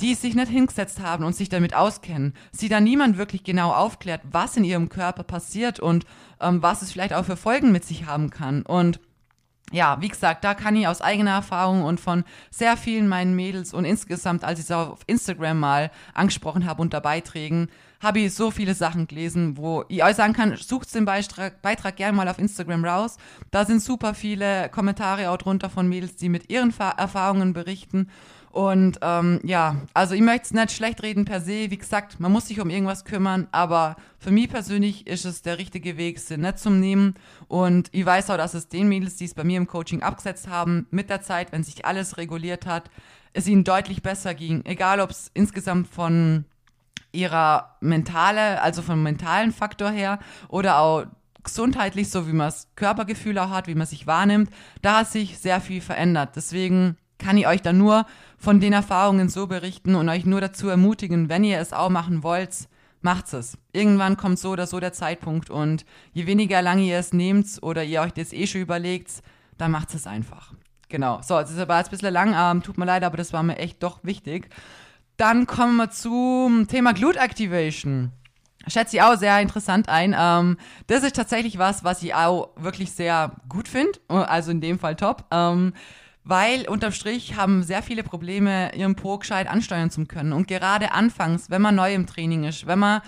die 0.00 0.14
sich 0.14 0.34
nicht 0.34 0.50
hingesetzt 0.50 1.00
haben 1.00 1.24
und 1.24 1.36
sich 1.36 1.48
damit 1.48 1.74
auskennen, 1.74 2.34
sie 2.52 2.68
da 2.68 2.80
niemand 2.80 3.16
wirklich 3.16 3.44
genau 3.44 3.72
aufklärt, 3.72 4.22
was 4.24 4.56
in 4.56 4.64
ihrem 4.64 4.88
Körper 4.88 5.22
passiert 5.22 5.80
und 5.80 6.04
ähm, 6.40 6.62
was 6.62 6.82
es 6.82 6.92
vielleicht 6.92 7.14
auch 7.14 7.24
für 7.24 7.36
Folgen 7.36 7.72
mit 7.72 7.84
sich 7.84 8.06
haben 8.06 8.30
kann. 8.30 8.62
Und 8.62 9.00
ja, 9.72 10.00
wie 10.00 10.08
gesagt, 10.08 10.44
da 10.44 10.54
kann 10.54 10.76
ich 10.76 10.86
aus 10.86 11.00
eigener 11.00 11.32
Erfahrung 11.32 11.84
und 11.84 11.98
von 11.98 12.24
sehr 12.50 12.76
vielen 12.76 13.08
meinen 13.08 13.34
Mädels 13.34 13.72
und 13.72 13.84
insgesamt, 13.84 14.44
als 14.44 14.58
ich 14.58 14.66
es 14.66 14.70
auf 14.70 15.00
Instagram 15.06 15.58
mal 15.58 15.90
angesprochen 16.12 16.66
habe 16.66 16.82
unter 16.82 17.00
Beiträgen, 17.00 17.68
habe 18.00 18.20
ich 18.20 18.34
so 18.34 18.50
viele 18.50 18.74
Sachen 18.74 19.06
gelesen, 19.06 19.56
wo 19.56 19.84
ich 19.88 20.04
euch 20.04 20.16
sagen 20.16 20.34
kann, 20.34 20.56
sucht 20.56 20.94
den 20.94 21.06
Beitrag, 21.06 21.62
Beitrag 21.62 21.96
gerne 21.96 22.14
mal 22.14 22.28
auf 22.28 22.38
Instagram 22.38 22.84
raus. 22.84 23.16
Da 23.50 23.64
sind 23.64 23.82
super 23.82 24.12
viele 24.14 24.68
Kommentare 24.68 25.30
auch 25.30 25.38
drunter 25.38 25.70
von 25.70 25.88
Mädels, 25.88 26.16
die 26.16 26.28
mit 26.28 26.50
ihren 26.50 26.72
Erfahrungen 26.78 27.54
berichten. 27.54 28.10
Und 28.54 29.00
ähm, 29.02 29.40
ja, 29.42 29.78
also 29.94 30.14
ich 30.14 30.20
möchte 30.20 30.44
es 30.44 30.52
nicht 30.52 30.70
schlecht 30.70 31.02
reden 31.02 31.24
per 31.24 31.40
se. 31.40 31.72
Wie 31.72 31.76
gesagt, 31.76 32.20
man 32.20 32.30
muss 32.30 32.46
sich 32.46 32.60
um 32.60 32.70
irgendwas 32.70 33.04
kümmern, 33.04 33.48
aber 33.50 33.96
für 34.20 34.30
mich 34.30 34.48
persönlich 34.48 35.08
ist 35.08 35.24
es 35.24 35.42
der 35.42 35.58
richtige 35.58 35.96
Weg, 35.96 36.20
sie 36.20 36.36
nicht 36.36 36.60
zum 36.60 36.78
Nehmen. 36.78 37.14
Und 37.48 37.88
ich 37.90 38.06
weiß 38.06 38.30
auch, 38.30 38.36
dass 38.36 38.54
es 38.54 38.68
den 38.68 38.88
Mädels, 38.88 39.16
die 39.16 39.24
es 39.24 39.34
bei 39.34 39.42
mir 39.42 39.56
im 39.56 39.66
Coaching 39.66 40.04
abgesetzt 40.04 40.46
haben, 40.46 40.86
mit 40.92 41.10
der 41.10 41.20
Zeit, 41.20 41.50
wenn 41.50 41.64
sich 41.64 41.84
alles 41.84 42.16
reguliert 42.16 42.64
hat, 42.64 42.92
es 43.32 43.48
ihnen 43.48 43.64
deutlich 43.64 44.02
besser 44.02 44.34
ging. 44.34 44.64
Egal, 44.66 45.00
ob 45.00 45.10
es 45.10 45.32
insgesamt 45.34 45.88
von 45.88 46.44
ihrer 47.10 47.74
mentale, 47.80 48.62
also 48.62 48.82
vom 48.82 49.02
mentalen 49.02 49.50
Faktor 49.50 49.90
her 49.90 50.20
oder 50.46 50.78
auch 50.78 51.06
gesundheitlich, 51.42 52.08
so 52.08 52.28
wie 52.28 52.32
man 52.32 52.46
das 52.46 52.68
Körpergefühl 52.76 53.36
auch 53.36 53.50
hat, 53.50 53.66
wie 53.66 53.74
man 53.74 53.88
sich 53.88 54.06
wahrnimmt, 54.06 54.48
da 54.80 55.00
hat 55.00 55.10
sich 55.10 55.40
sehr 55.40 55.60
viel 55.60 55.80
verändert. 55.80 56.36
Deswegen 56.36 56.96
kann 57.24 57.38
ich 57.38 57.46
euch 57.46 57.62
da 57.62 57.72
nur 57.72 58.04
von 58.36 58.60
den 58.60 58.74
Erfahrungen 58.74 59.30
so 59.30 59.46
berichten 59.46 59.94
und 59.94 60.10
euch 60.10 60.26
nur 60.26 60.42
dazu 60.42 60.68
ermutigen, 60.68 61.30
wenn 61.30 61.42
ihr 61.42 61.58
es 61.58 61.72
auch 61.72 61.88
machen 61.88 62.22
wollt, 62.22 62.68
macht 63.00 63.32
es. 63.32 63.56
Irgendwann 63.72 64.18
kommt 64.18 64.38
so 64.38 64.50
oder 64.50 64.66
so 64.66 64.78
der 64.78 64.92
Zeitpunkt 64.92 65.48
und 65.48 65.86
je 66.12 66.26
weniger 66.26 66.60
lange 66.60 66.82
ihr 66.82 66.98
es 66.98 67.14
nehmt 67.14 67.46
oder 67.62 67.82
ihr 67.82 68.02
euch 68.02 68.12
das 68.12 68.34
eh 68.34 68.46
schon 68.46 68.60
überlegt, 68.60 69.22
dann 69.56 69.70
macht 69.70 69.94
es 69.94 70.06
einfach. 70.06 70.52
Genau. 70.90 71.20
So, 71.22 71.38
es 71.38 71.50
ist 71.50 71.58
aber 71.58 71.78
jetzt 71.78 71.88
ein 71.88 71.90
bisschen 71.92 72.12
lang, 72.12 72.34
ähm, 72.36 72.62
tut 72.62 72.76
mir 72.76 72.84
leid, 72.84 73.04
aber 73.04 73.16
das 73.16 73.32
war 73.32 73.42
mir 73.42 73.56
echt 73.56 73.82
doch 73.82 74.04
wichtig. 74.04 74.50
Dann 75.16 75.46
kommen 75.46 75.76
wir 75.76 75.90
zum 75.90 76.66
Thema 76.68 76.92
Glute 76.92 77.20
Activation. 77.20 78.12
Schätze 78.66 78.96
ich 78.96 79.02
auch 79.02 79.16
sehr 79.16 79.40
interessant 79.40 79.88
ein. 79.88 80.14
Ähm, 80.18 80.58
das 80.88 81.02
ist 81.04 81.16
tatsächlich 81.16 81.58
was, 81.58 81.84
was 81.84 82.02
ich 82.02 82.14
auch 82.14 82.50
wirklich 82.56 82.92
sehr 82.92 83.32
gut 83.48 83.68
finde. 83.68 83.98
Also 84.08 84.50
in 84.50 84.60
dem 84.60 84.78
Fall 84.78 84.96
top. 84.96 85.24
Ähm, 85.30 85.72
weil 86.24 86.66
unterm 86.68 86.92
Strich 86.92 87.36
haben 87.36 87.62
sehr 87.62 87.82
viele 87.82 88.02
Probleme, 88.02 88.74
ihren 88.74 88.96
Po 88.96 89.18
gescheit 89.18 89.48
ansteuern 89.48 89.90
zu 89.90 90.06
können. 90.06 90.32
Und 90.32 90.48
gerade 90.48 90.92
anfangs, 90.92 91.50
wenn 91.50 91.62
man 91.62 91.74
neu 91.74 91.94
im 91.94 92.06
Training 92.06 92.44
ist, 92.44 92.66
wenn 92.66 92.78
man 92.78 93.02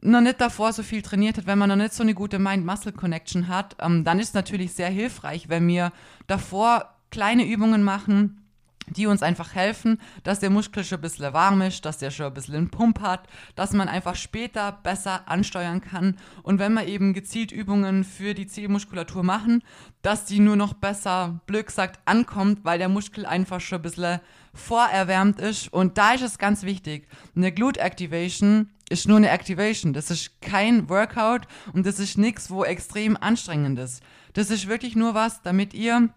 noch 0.00 0.20
nicht 0.20 0.40
davor 0.40 0.72
so 0.72 0.82
viel 0.82 1.02
trainiert 1.02 1.36
hat, 1.36 1.46
wenn 1.46 1.58
man 1.58 1.68
noch 1.68 1.76
nicht 1.76 1.92
so 1.92 2.02
eine 2.02 2.14
gute 2.14 2.38
Mind-Muscle-Connection 2.38 3.48
hat, 3.48 3.76
ähm, 3.80 4.04
dann 4.04 4.18
ist 4.18 4.28
es 4.28 4.34
natürlich 4.34 4.72
sehr 4.72 4.88
hilfreich, 4.88 5.48
wenn 5.48 5.68
wir 5.68 5.92
davor 6.26 6.96
kleine 7.10 7.46
Übungen 7.46 7.82
machen, 7.82 8.41
die 8.88 9.06
uns 9.06 9.22
einfach 9.22 9.54
helfen, 9.54 10.00
dass 10.24 10.40
der 10.40 10.50
Muskel 10.50 10.84
schon 10.84 10.98
ein 10.98 11.02
bisschen 11.02 11.32
warm 11.32 11.62
ist, 11.62 11.84
dass 11.84 11.98
der 11.98 12.10
schon 12.10 12.26
ein 12.26 12.34
bisschen 12.34 12.56
einen 12.56 12.70
Pump 12.70 13.00
hat, 13.00 13.28
dass 13.54 13.72
man 13.72 13.88
einfach 13.88 14.14
später 14.14 14.72
besser 14.82 15.28
ansteuern 15.28 15.80
kann. 15.80 16.18
Und 16.42 16.58
wenn 16.58 16.74
wir 16.74 16.86
eben 16.86 17.14
gezielt 17.14 17.52
Übungen 17.52 18.04
für 18.04 18.34
die 18.34 18.46
Zielmuskulatur 18.46 19.22
machen, 19.22 19.62
dass 20.02 20.24
die 20.24 20.40
nur 20.40 20.56
noch 20.56 20.74
besser, 20.74 21.40
blöd 21.46 21.66
gesagt, 21.66 22.00
ankommt, 22.04 22.64
weil 22.64 22.78
der 22.78 22.88
Muskel 22.88 23.26
einfach 23.26 23.60
schon 23.60 23.78
ein 23.78 23.82
bisschen 23.82 24.20
vorerwärmt 24.54 25.40
ist. 25.40 25.72
Und 25.72 25.96
da 25.96 26.12
ist 26.12 26.22
es 26.22 26.38
ganz 26.38 26.62
wichtig, 26.62 27.08
eine 27.34 27.52
Glute 27.52 27.80
Activation 27.80 28.68
ist 28.90 29.08
nur 29.08 29.16
eine 29.16 29.30
Activation. 29.30 29.94
Das 29.94 30.10
ist 30.10 30.40
kein 30.42 30.88
Workout 30.90 31.48
und 31.72 31.86
das 31.86 31.98
ist 31.98 32.18
nichts, 32.18 32.50
wo 32.50 32.62
extrem 32.62 33.16
anstrengend 33.16 33.78
ist. 33.78 34.02
Das 34.34 34.50
ist 34.50 34.68
wirklich 34.68 34.96
nur 34.96 35.14
was, 35.14 35.40
damit 35.42 35.72
ihr 35.72 36.10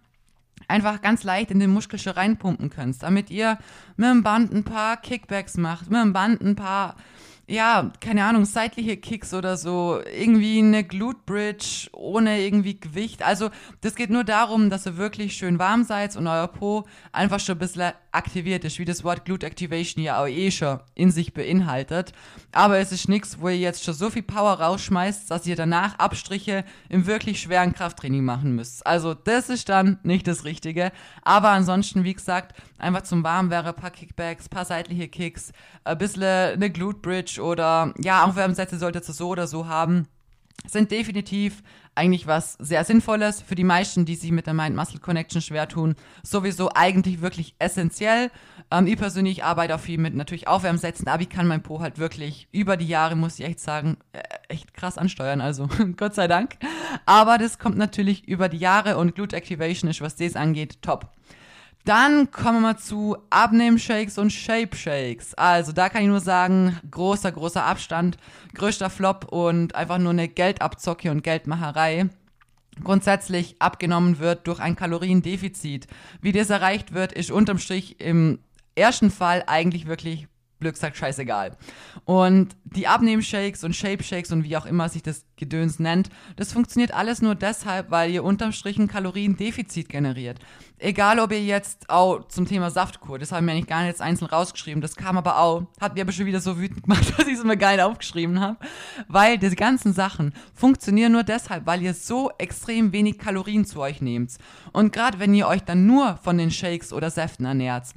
einfach 0.67 1.01
ganz 1.01 1.23
leicht 1.23 1.51
in 1.51 1.59
den 1.59 1.71
Muskel 1.71 1.99
schon 1.99 2.13
reinpumpen 2.13 2.69
könnt, 2.69 3.01
damit 3.03 3.29
ihr 3.29 3.57
mit 3.97 4.09
dem 4.09 4.23
Band 4.23 4.53
ein 4.53 4.63
paar 4.63 4.97
Kickbacks 4.97 5.57
macht, 5.57 5.89
mit 5.89 6.01
dem 6.01 6.13
Band 6.13 6.41
ein 6.41 6.55
paar 6.55 6.95
ja, 7.47 7.91
keine 8.01 8.23
Ahnung, 8.25 8.45
seitliche 8.45 8.97
Kicks 8.97 9.33
oder 9.33 9.55
so, 9.55 9.99
irgendwie 10.03 10.59
eine 10.59 10.83
Glute 10.83 11.19
Bridge 11.25 11.89
ohne 11.91 12.41
irgendwie 12.41 12.79
Gewicht. 12.79 13.23
Also, 13.23 13.51
das 13.81 13.95
geht 13.95 14.09
nur 14.09 14.23
darum, 14.23 14.69
dass 14.71 14.87
ihr 14.87 14.97
wirklich 14.97 15.33
schön 15.33 15.59
warm 15.59 15.83
seid 15.83 16.15
und 16.15 16.25
euer 16.25 16.47
Po 16.47 16.85
einfach 17.11 17.39
schon 17.39 17.55
ein 17.55 17.59
bisschen 17.59 17.91
aktiviert 18.15 18.63
ist, 18.63 18.79
wie 18.79 18.85
das 18.85 19.03
Wort 19.03 19.25
Glute 19.25 19.45
Activation 19.45 20.03
ja 20.03 20.21
auch 20.21 20.27
eh 20.27 20.51
schon 20.51 20.79
in 20.95 21.11
sich 21.11 21.33
beinhaltet. 21.33 22.13
Aber 22.51 22.77
es 22.77 22.91
ist 22.91 23.09
nichts, 23.09 23.39
wo 23.39 23.49
ihr 23.49 23.57
jetzt 23.57 23.83
schon 23.83 23.93
so 23.93 24.09
viel 24.09 24.23
Power 24.23 24.59
rausschmeißt, 24.59 25.29
dass 25.29 25.45
ihr 25.45 25.55
danach 25.55 25.99
Abstriche 25.99 26.63
im 26.89 27.05
wirklich 27.05 27.41
schweren 27.41 27.73
Krafttraining 27.73 28.23
machen 28.23 28.55
müsst. 28.55 28.85
Also, 28.85 29.13
das 29.13 29.49
ist 29.49 29.69
dann 29.69 29.99
nicht 30.03 30.27
das 30.27 30.45
Richtige. 30.45 30.91
Aber 31.23 31.49
ansonsten, 31.49 32.03
wie 32.03 32.13
gesagt, 32.13 32.55
einfach 32.77 33.03
zum 33.03 33.23
Warm 33.23 33.49
wäre 33.49 33.69
ein 33.69 33.75
paar 33.75 33.91
Kickbacks, 33.91 34.49
paar 34.49 34.65
seitliche 34.65 35.07
Kicks, 35.07 35.51
ein 35.83 35.97
bisschen 35.97 36.23
eine 36.23 36.69
Glute 36.69 36.99
Bridge 36.99 37.41
oder 37.41 37.93
ja, 37.99 38.23
Aufwärmsätze 38.23 38.79
solltet 38.79 39.07
ihr 39.07 39.13
so 39.13 39.29
oder 39.29 39.47
so 39.47 39.67
haben. 39.67 40.07
sind 40.67 40.91
definitiv 40.91 41.61
eigentlich 41.95 42.27
was 42.27 42.53
sehr 42.59 42.83
Sinnvolles 42.83 43.41
für 43.41 43.55
die 43.55 43.63
meisten, 43.63 44.05
die 44.05 44.15
sich 44.15 44.31
mit 44.31 44.47
der 44.47 44.53
Mind-Muscle 44.53 44.99
Connection 44.99 45.41
schwer 45.41 45.67
tun. 45.67 45.95
Sowieso 46.23 46.69
eigentlich 46.73 47.21
wirklich 47.21 47.55
essentiell. 47.57 48.29
Ähm, 48.69 48.87
ich 48.87 48.97
persönlich 48.97 49.43
arbeite 49.43 49.75
auch 49.75 49.79
viel 49.79 49.97
mit 49.97 50.13
natürlich 50.13 50.47
Aufwärmsätzen, 50.47 51.07
aber 51.07 51.21
ich 51.21 51.29
kann 51.29 51.47
mein 51.47 51.63
Po 51.63 51.79
halt 51.79 51.97
wirklich 51.97 52.47
über 52.51 52.77
die 52.77 52.87
Jahre, 52.87 53.15
muss 53.15 53.39
ich 53.39 53.45
echt 53.45 53.59
sagen, 53.59 53.97
äh, 54.11 54.21
echt 54.49 54.73
krass 54.73 54.97
ansteuern. 54.97 55.41
Also 55.41 55.69
Gott 55.97 56.15
sei 56.15 56.27
Dank. 56.27 56.57
Aber 57.05 57.37
das 57.37 57.59
kommt 57.59 57.77
natürlich 57.77 58.27
über 58.27 58.49
die 58.49 58.57
Jahre 58.57 58.97
und 58.97 59.15
Glute 59.15 59.35
Activation 59.35 59.89
ist, 59.89 60.01
was 60.01 60.15
das 60.15 60.35
angeht, 60.35 60.81
top. 60.81 61.09
Dann 61.85 62.31
kommen 62.31 62.57
wir 62.57 62.73
mal 62.73 62.77
zu 62.77 63.15
Abnehm-Shakes 63.29 64.17
und 64.17 64.31
Shape-Shakes. 64.31 65.35
Also 65.35 65.71
da 65.71 65.87
kann 65.89 66.01
ich 66.01 66.07
nur 66.07 66.19
sagen, 66.19 66.79
großer, 66.89 67.31
großer 67.31 67.63
Abstand, 67.63 68.17
größter 68.55 68.89
Flop 68.89 69.25
und 69.31 69.75
einfach 69.75 69.99
nur 69.99 70.09
eine 70.09 70.27
Geldabzocke 70.27 71.11
und 71.11 71.23
Geldmacherei. 71.23 72.09
Grundsätzlich 72.83 73.55
abgenommen 73.59 74.17
wird 74.17 74.47
durch 74.47 74.59
ein 74.59 74.75
Kaloriendefizit. 74.75 75.85
Wie 76.21 76.31
das 76.31 76.49
erreicht 76.49 76.93
wird, 76.93 77.13
ist 77.13 77.29
unterm 77.29 77.59
Strich 77.59 78.01
im 78.01 78.39
ersten 78.73 79.11
Fall 79.11 79.43
eigentlich 79.45 79.85
wirklich 79.85 80.27
gesagt 80.59 80.97
scheißegal. 80.97 81.57
Und 82.05 82.55
die 82.63 82.87
Abnehm-Shakes 82.87 83.63
und 83.63 83.75
Shape-Shakes 83.75 84.31
und 84.31 84.43
wie 84.43 84.57
auch 84.57 84.65
immer 84.65 84.89
sich 84.89 85.03
das 85.03 85.25
Gedöns 85.35 85.79
nennt, 85.79 86.09
das 86.35 86.53
funktioniert 86.53 86.93
alles 86.93 87.21
nur 87.21 87.35
deshalb, 87.35 87.91
weil 87.91 88.11
ihr 88.11 88.23
unterm 88.23 88.51
Strich 88.51 88.77
ein 88.77 88.87
Kaloriendefizit 88.87 89.89
generiert. 89.89 90.39
Egal, 90.77 91.19
ob 91.19 91.31
ihr 91.31 91.41
jetzt 91.41 91.89
auch 91.89 92.27
zum 92.27 92.45
Thema 92.45 92.69
Saftkur, 92.69 93.17
das 93.17 93.31
haben 93.31 93.45
wir 93.45 93.53
eigentlich 93.53 93.67
gar 93.67 93.79
nicht 93.79 93.89
jetzt 93.89 94.01
einzeln 94.01 94.27
rausgeschrieben, 94.27 94.81
das 94.81 94.95
kam 94.95 95.17
aber 95.17 95.39
auch, 95.39 95.63
hat 95.79 95.95
mir 95.95 96.01
aber 96.01 96.11
schon 96.11 96.25
wieder 96.25 96.41
so 96.41 96.57
wütend 96.57 96.83
gemacht, 96.83 97.13
dass 97.17 97.27
ich 97.27 97.37
es 97.37 97.43
mir 97.43 97.55
nicht 97.55 97.81
aufgeschrieben 97.81 98.41
habe, 98.41 98.57
weil 99.07 99.37
diese 99.37 99.55
ganzen 99.55 99.93
Sachen 99.93 100.33
funktionieren 100.53 101.13
nur 101.13 101.23
deshalb, 101.23 101.65
weil 101.65 101.81
ihr 101.81 101.93
so 101.93 102.29
extrem 102.37 102.91
wenig 102.91 103.17
Kalorien 103.17 103.65
zu 103.65 103.79
euch 103.79 104.01
nehmt. 104.01 104.33
Und 104.73 104.91
gerade 104.91 105.19
wenn 105.19 105.33
ihr 105.33 105.47
euch 105.47 105.63
dann 105.63 105.85
nur 105.85 106.17
von 106.17 106.37
den 106.37 106.51
Shakes 106.51 106.91
oder 106.91 107.09
Säften 107.09 107.45
ernährt, 107.45 107.87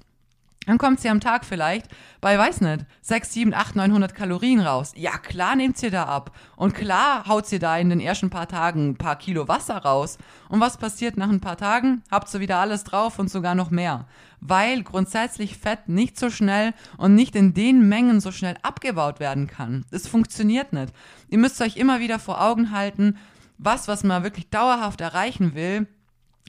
dann 0.68 0.76
kommt 0.76 1.00
sie 1.00 1.08
am 1.08 1.20
Tag 1.20 1.46
vielleicht 1.46 1.86
bei, 2.20 2.38
weiß 2.38 2.60
nicht, 2.60 2.84
6, 3.00 3.32
7, 3.32 3.54
8, 3.54 3.74
900 3.76 4.14
Kalorien 4.14 4.60
raus. 4.60 4.92
Ja, 4.96 5.16
klar 5.16 5.56
nehmt 5.56 5.78
sie 5.78 5.88
da 5.88 6.02
ab. 6.02 6.36
Und 6.56 6.74
klar 6.74 7.26
haut 7.26 7.46
sie 7.46 7.58
da 7.58 7.78
in 7.78 7.88
den 7.88 8.00
ersten 8.00 8.28
paar 8.28 8.48
Tagen 8.48 8.90
ein 8.90 8.96
paar 8.96 9.16
Kilo 9.16 9.48
Wasser 9.48 9.78
raus. 9.78 10.18
Und 10.50 10.60
was 10.60 10.76
passiert 10.76 11.16
nach 11.16 11.30
ein 11.30 11.40
paar 11.40 11.56
Tagen? 11.56 12.02
Habt 12.10 12.34
ihr 12.34 12.40
wieder 12.40 12.58
alles 12.58 12.84
drauf 12.84 13.18
und 13.18 13.30
sogar 13.30 13.54
noch 13.54 13.70
mehr. 13.70 14.04
Weil 14.40 14.82
grundsätzlich 14.82 15.56
Fett 15.56 15.88
nicht 15.88 16.18
so 16.18 16.28
schnell 16.28 16.74
und 16.98 17.14
nicht 17.14 17.34
in 17.34 17.54
den 17.54 17.88
Mengen 17.88 18.20
so 18.20 18.30
schnell 18.30 18.56
abgebaut 18.60 19.20
werden 19.20 19.46
kann. 19.46 19.86
Das 19.90 20.06
funktioniert 20.06 20.74
nicht. 20.74 20.92
Ihr 21.30 21.38
müsst 21.38 21.62
euch 21.62 21.78
immer 21.78 21.98
wieder 21.98 22.18
vor 22.18 22.42
Augen 22.42 22.72
halten, 22.72 23.16
was, 23.56 23.88
was 23.88 24.04
man 24.04 24.22
wirklich 24.22 24.50
dauerhaft 24.50 25.00
erreichen 25.00 25.54
will, 25.54 25.86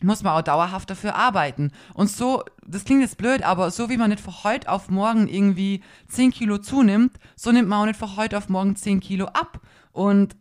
muss 0.03 0.23
man 0.23 0.33
auch 0.33 0.41
dauerhaft 0.41 0.89
dafür 0.89 1.15
arbeiten. 1.15 1.71
Und 1.93 2.09
so, 2.09 2.43
das 2.65 2.85
klingt 2.85 3.01
jetzt 3.01 3.17
blöd, 3.17 3.43
aber 3.43 3.71
so 3.71 3.89
wie 3.89 3.97
man 3.97 4.09
nicht 4.09 4.21
von 4.21 4.43
heute 4.43 4.69
auf 4.69 4.89
morgen 4.89 5.27
irgendwie 5.27 5.81
10 6.09 6.31
Kilo 6.31 6.57
zunimmt, 6.57 7.17
so 7.35 7.51
nimmt 7.51 7.69
man 7.69 7.81
auch 7.81 7.85
nicht 7.85 7.99
von 7.99 8.15
heute 8.15 8.37
auf 8.37 8.49
morgen 8.49 8.75
10 8.75 8.99
Kilo 8.99 9.25
ab. 9.25 9.59
Und 9.91 10.35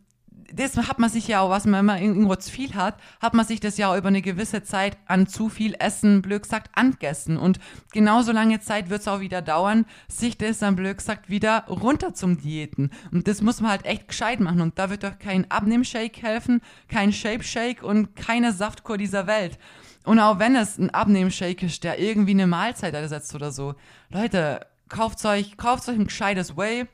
das 0.53 0.77
hat 0.77 0.99
man 0.99 1.09
sich 1.09 1.27
ja 1.27 1.41
auch, 1.41 1.49
was 1.49 1.65
man 1.65 1.81
immer 1.81 2.01
irgendwo 2.01 2.35
zu 2.35 2.51
viel 2.51 2.73
hat, 2.75 2.99
hat 3.21 3.33
man 3.33 3.45
sich 3.45 3.59
das 3.59 3.77
ja 3.77 3.91
auch 3.91 3.97
über 3.97 4.07
eine 4.07 4.21
gewisse 4.21 4.63
Zeit 4.63 4.97
an 5.05 5.27
zu 5.27 5.49
viel 5.49 5.75
Essen, 5.79 6.21
blöd 6.21 6.43
gesagt, 6.43 6.71
angegessen. 6.75 7.37
Und 7.37 7.59
genauso 7.91 8.31
lange 8.31 8.59
Zeit 8.59 8.89
wird 8.89 9.01
es 9.01 9.07
auch 9.07 9.19
wieder 9.19 9.41
dauern, 9.41 9.85
sich 10.07 10.37
das 10.37 10.59
dann 10.59 10.75
blöd 10.75 10.97
gesagt 10.97 11.29
wieder 11.29 11.65
runter 11.67 12.13
zum 12.13 12.39
Diäten. 12.39 12.91
Und 13.11 13.27
das 13.27 13.41
muss 13.41 13.61
man 13.61 13.71
halt 13.71 13.85
echt 13.85 14.07
gescheit 14.07 14.39
machen. 14.39 14.61
Und 14.61 14.79
da 14.79 14.89
wird 14.89 15.03
doch 15.03 15.19
kein 15.19 15.49
Abnehmshake 15.49 16.21
helfen, 16.21 16.61
kein 16.87 17.13
Shape-Shake 17.13 17.83
und 17.83 18.15
keine 18.15 18.53
Saftkur 18.53 18.97
dieser 18.97 19.27
Welt. 19.27 19.59
Und 20.05 20.19
auch 20.19 20.39
wenn 20.39 20.55
es 20.55 20.77
ein 20.77 20.89
Abnehmshake 20.89 21.65
ist, 21.65 21.83
der 21.83 21.99
irgendwie 21.99 22.31
eine 22.31 22.47
Mahlzeit 22.47 22.93
ersetzt 22.93 23.35
oder 23.35 23.51
so. 23.51 23.75
Leute, 24.09 24.65
kauft 24.87 25.23
euch, 25.25 25.57
kauft 25.57 25.87
euch 25.87 25.95
ein 25.95 26.07
gescheites 26.07 26.57
Way 26.57 26.87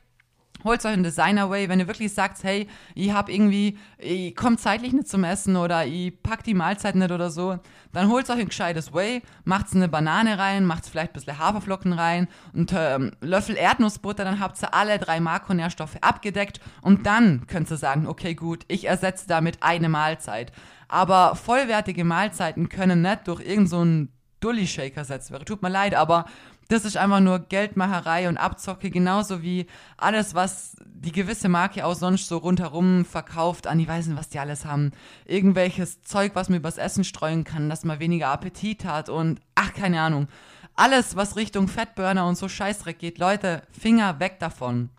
holt 0.66 0.84
euch 0.84 0.92
einen 0.92 1.02
Designer 1.02 1.48
Way, 1.48 1.68
wenn 1.70 1.80
ihr 1.80 1.86
wirklich 1.86 2.12
sagt, 2.12 2.44
hey, 2.44 2.68
ich 2.94 3.12
hab 3.12 3.30
irgendwie, 3.30 3.78
ich 3.96 4.36
komme 4.36 4.58
zeitlich 4.58 4.92
nicht 4.92 5.08
zum 5.08 5.24
Essen 5.24 5.56
oder 5.56 5.86
ich 5.86 6.22
pack 6.22 6.44
die 6.44 6.52
Mahlzeit 6.52 6.94
nicht 6.94 7.10
oder 7.10 7.30
so, 7.30 7.58
dann 7.92 8.08
holt 8.08 8.28
euch 8.28 8.38
ein 8.38 8.48
gescheites 8.48 8.92
Way, 8.92 9.22
macht 9.44 9.74
eine 9.74 9.88
Banane 9.88 10.38
rein, 10.38 10.66
macht 10.66 10.86
vielleicht 10.86 11.12
ein 11.12 11.14
bisschen 11.14 11.38
Haferflocken 11.38 11.94
rein 11.94 12.28
und 12.52 12.74
ähm, 12.76 13.12
Löffel 13.20 13.56
Erdnussbutter, 13.56 14.24
dann 14.24 14.40
habt 14.40 14.62
ihr 14.62 14.74
alle 14.74 14.98
drei 14.98 15.20
Makronährstoffe 15.20 15.96
abgedeckt 16.02 16.60
und 16.82 17.06
dann 17.06 17.46
könnt 17.46 17.70
ihr 17.70 17.78
sagen, 17.78 18.06
okay, 18.06 18.34
gut, 18.34 18.64
ich 18.68 18.86
ersetze 18.86 19.26
damit 19.26 19.62
eine 19.62 19.88
Mahlzeit. 19.88 20.52
Aber 20.88 21.34
vollwertige 21.34 22.04
Mahlzeiten 22.04 22.68
können 22.68 23.02
nicht 23.02 23.26
durch 23.26 23.40
irgendeinen 23.40 24.06
so 24.06 24.16
Dully-Shake 24.40 24.96
ersetzt 24.96 25.30
werden. 25.30 25.44
Tut 25.44 25.62
mir 25.62 25.70
leid, 25.70 25.94
aber 25.94 26.26
das 26.68 26.84
ist 26.84 26.96
einfach 26.96 27.20
nur 27.20 27.38
Geldmacherei 27.38 28.28
und 28.28 28.38
Abzocke, 28.38 28.90
genauso 28.90 29.42
wie 29.42 29.66
alles, 29.96 30.34
was 30.34 30.76
die 30.84 31.12
gewisse 31.12 31.48
Marke 31.48 31.86
auch 31.86 31.94
sonst 31.94 32.28
so 32.28 32.38
rundherum 32.38 33.04
verkauft 33.04 33.66
an, 33.66 33.78
die 33.78 33.86
weiß 33.86 34.06
nicht, 34.06 34.18
was 34.18 34.28
die 34.28 34.38
alles 34.38 34.64
haben. 34.64 34.92
Irgendwelches 35.24 36.02
Zeug, 36.02 36.32
was 36.34 36.48
man 36.48 36.58
übers 36.58 36.78
Essen 36.78 37.04
streuen 37.04 37.44
kann, 37.44 37.68
dass 37.68 37.84
man 37.84 38.00
weniger 38.00 38.28
Appetit 38.28 38.84
hat 38.84 39.08
und 39.08 39.40
ach, 39.54 39.72
keine 39.74 40.00
Ahnung. 40.00 40.28
Alles, 40.74 41.16
was 41.16 41.36
Richtung 41.36 41.68
Fettburner 41.68 42.26
und 42.26 42.36
so 42.36 42.48
Scheißdreck 42.48 42.98
geht, 42.98 43.18
Leute, 43.18 43.62
Finger 43.70 44.20
weg 44.20 44.38
davon. 44.40 44.90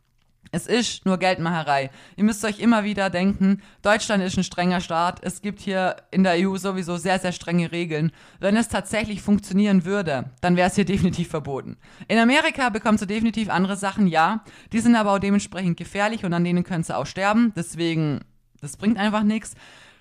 Es 0.57 0.65
ist 0.65 1.05
nur 1.05 1.19
Geldmacherei. 1.19 1.91
Ihr 2.15 2.23
müsst 2.23 2.43
euch 2.43 2.59
immer 2.59 2.83
wieder 2.83 3.11
denken, 3.11 3.61
Deutschland 3.83 4.23
ist 4.23 4.39
ein 4.39 4.43
strenger 4.43 4.81
Staat. 4.81 5.19
Es 5.21 5.43
gibt 5.43 5.59
hier 5.59 5.97
in 6.09 6.23
der 6.23 6.33
EU 6.37 6.57
sowieso 6.57 6.97
sehr, 6.97 7.19
sehr 7.19 7.31
strenge 7.31 7.71
Regeln. 7.71 8.11
Wenn 8.39 8.57
es 8.57 8.67
tatsächlich 8.67 9.21
funktionieren 9.21 9.85
würde, 9.85 10.31
dann 10.41 10.55
wäre 10.55 10.67
es 10.67 10.73
hier 10.73 10.85
definitiv 10.93 11.27
verboten. 11.27 11.77
In 12.07 12.17
Amerika 12.17 12.69
bekommt 12.69 12.99
ihr 13.01 13.05
definitiv 13.05 13.51
andere 13.51 13.77
Sachen, 13.77 14.07
ja. 14.07 14.43
Die 14.73 14.79
sind 14.79 14.95
aber 14.95 15.13
auch 15.13 15.19
dementsprechend 15.19 15.77
gefährlich 15.77 16.25
und 16.25 16.33
an 16.33 16.43
denen 16.43 16.63
könnt 16.63 16.89
ihr 16.89 16.97
auch 16.97 17.05
sterben. 17.05 17.53
Deswegen, 17.55 18.21
das 18.59 18.77
bringt 18.77 18.97
einfach 18.97 19.21
nichts. 19.21 19.53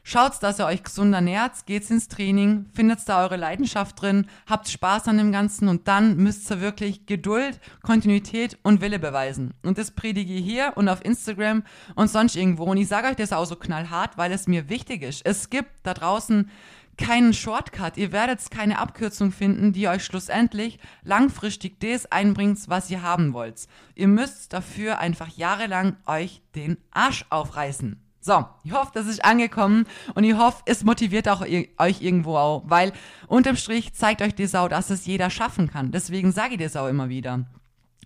Schaut, 0.08 0.40
dass 0.40 0.60
ihr 0.60 0.66
euch 0.66 0.84
gesund 0.84 1.12
ernährt, 1.12 1.66
geht's 1.66 1.90
ins 1.90 2.06
Training, 2.06 2.66
findet 2.72 3.00
da 3.08 3.24
eure 3.24 3.34
Leidenschaft 3.34 4.00
drin, 4.00 4.28
habt 4.46 4.68
Spaß 4.68 5.08
an 5.08 5.18
dem 5.18 5.32
Ganzen 5.32 5.66
und 5.66 5.88
dann 5.88 6.16
müsst 6.16 6.48
ihr 6.48 6.60
wirklich 6.60 7.06
Geduld, 7.06 7.58
Kontinuität 7.82 8.56
und 8.62 8.80
Wille 8.80 9.00
beweisen. 9.00 9.52
Und 9.64 9.78
das 9.78 9.90
predige 9.90 10.34
ich 10.34 10.44
hier 10.44 10.74
und 10.76 10.88
auf 10.88 11.04
Instagram 11.04 11.64
und 11.96 12.08
sonst 12.08 12.36
irgendwo. 12.36 12.66
Und 12.66 12.76
ich 12.76 12.86
sage 12.86 13.08
euch 13.08 13.16
das 13.16 13.32
auch 13.32 13.46
so 13.46 13.56
knallhart, 13.56 14.16
weil 14.16 14.30
es 14.30 14.46
mir 14.46 14.68
wichtig 14.68 15.02
ist. 15.02 15.26
Es 15.26 15.50
gibt 15.50 15.72
da 15.82 15.92
draußen 15.92 16.48
keinen 16.96 17.34
Shortcut. 17.34 17.96
Ihr 17.96 18.12
werdet 18.12 18.48
keine 18.48 18.78
Abkürzung 18.78 19.32
finden, 19.32 19.72
die 19.72 19.88
euch 19.88 20.04
schlussendlich 20.04 20.78
langfristig 21.02 21.80
das 21.80 22.06
einbringt, 22.12 22.60
was 22.68 22.88
ihr 22.90 23.02
haben 23.02 23.32
wollt. 23.32 23.66
Ihr 23.96 24.06
müsst 24.06 24.52
dafür 24.52 25.00
einfach 25.00 25.30
jahrelang 25.36 25.96
euch 26.06 26.42
den 26.54 26.76
Arsch 26.92 27.24
aufreißen. 27.28 28.05
So, 28.26 28.44
ich 28.64 28.72
hoffe, 28.72 28.90
das 28.92 29.06
ist 29.06 29.24
angekommen 29.24 29.86
und 30.16 30.24
ich 30.24 30.36
hoffe, 30.36 30.60
es 30.66 30.82
motiviert 30.82 31.28
auch 31.28 31.42
euch 31.42 32.02
irgendwo 32.02 32.36
auch, 32.36 32.64
weil 32.66 32.92
unterm 33.28 33.54
Strich 33.54 33.94
zeigt 33.94 34.20
euch 34.20 34.34
die 34.34 34.48
Sau, 34.48 34.66
dass 34.66 34.90
es 34.90 35.06
jeder 35.06 35.30
schaffen 35.30 35.70
kann. 35.70 35.92
Deswegen 35.92 36.32
sage 36.32 36.54
ich 36.54 36.60
das 36.60 36.74
auch 36.74 36.88
immer 36.88 37.08
wieder. 37.08 37.44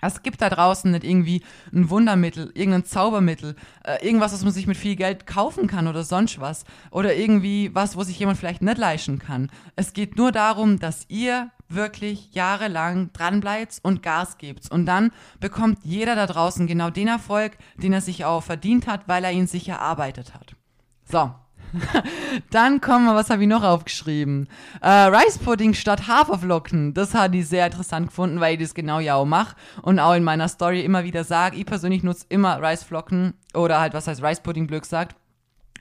Es 0.02 0.22
gibt 0.22 0.42
da 0.42 0.50
draußen 0.50 0.90
nicht 0.90 1.04
irgendwie 1.04 1.42
ein 1.72 1.88
Wundermittel, 1.88 2.50
irgendein 2.52 2.85
Zaubermittel, 2.85 3.56
äh, 3.83 4.04
irgendwas, 4.04 4.35
was 4.35 4.44
man 4.44 4.52
sich 4.52 4.66
mit 4.66 4.76
viel 4.76 4.94
Geld 4.94 5.26
kaufen 5.26 5.66
kann 5.66 5.88
oder 5.88 6.04
sonst 6.04 6.38
was. 6.38 6.66
Oder 6.90 7.16
irgendwie 7.16 7.74
was, 7.74 7.96
wo 7.96 8.02
sich 8.02 8.18
jemand 8.18 8.37
vielleicht 8.37 8.61
nicht 8.61 8.76
leisten 8.76 9.18
kann. 9.18 9.50
Es 9.74 9.94
geht 9.94 10.18
nur 10.18 10.33
darum, 10.33 10.78
dass 10.78 11.06
ihr 11.09 11.50
wirklich 11.74 12.33
jahrelang 12.33 13.12
dranbleibt 13.12 13.78
und 13.83 14.02
Gas 14.02 14.38
gibt. 14.38 14.70
Und 14.70 14.87
dann 14.87 15.12
bekommt 15.38 15.78
jeder 15.83 16.14
da 16.14 16.26
draußen 16.26 16.66
genau 16.66 16.90
den 16.90 17.09
Erfolg, 17.09 17.56
den 17.76 17.92
er 17.92 18.00
sich 18.00 18.24
auch 18.24 18.42
verdient 18.42 18.87
hat, 18.87 19.06
weil 19.06 19.24
er 19.24 19.33
ihn 19.33 19.46
sich 19.46 19.68
erarbeitet 19.68 20.35
hat. 20.35 20.56
So. 21.04 21.33
Dann 22.50 22.80
kommen 22.80 23.06
wir, 23.06 23.14
was 23.14 23.30
habe 23.30 23.42
ich 23.42 23.48
noch 23.48 23.62
aufgeschrieben? 23.62 24.48
Äh, 24.80 24.88
Rice 24.88 25.38
Pudding 25.38 25.74
statt 25.74 26.09
Haferflocken. 26.09 26.94
Das 26.94 27.14
hat 27.14 27.35
ich 27.35 27.46
sehr 27.48 27.66
interessant 27.66 28.09
gefunden, 28.09 28.40
weil 28.40 28.54
ich 28.54 28.61
das 28.61 28.74
genau 28.74 28.98
ja 28.98 29.14
auch 29.14 29.24
mache 29.24 29.54
und 29.83 29.98
auch 29.98 30.14
in 30.14 30.24
meiner 30.24 30.48
Story 30.48 30.80
immer 30.80 31.04
wieder 31.04 31.24
sage. 31.24 31.56
Ich 31.56 31.66
persönlich 31.66 32.02
nutze 32.02 32.26
immer 32.28 32.61
Reisflocken 32.61 33.35
oder 33.54 33.80
halt, 33.80 33.94
was 33.94 34.06
heißt 34.06 34.22
Rice 34.22 34.40
Pudding, 34.40 34.66
Glück 34.66 34.85
sagt. 34.85 35.16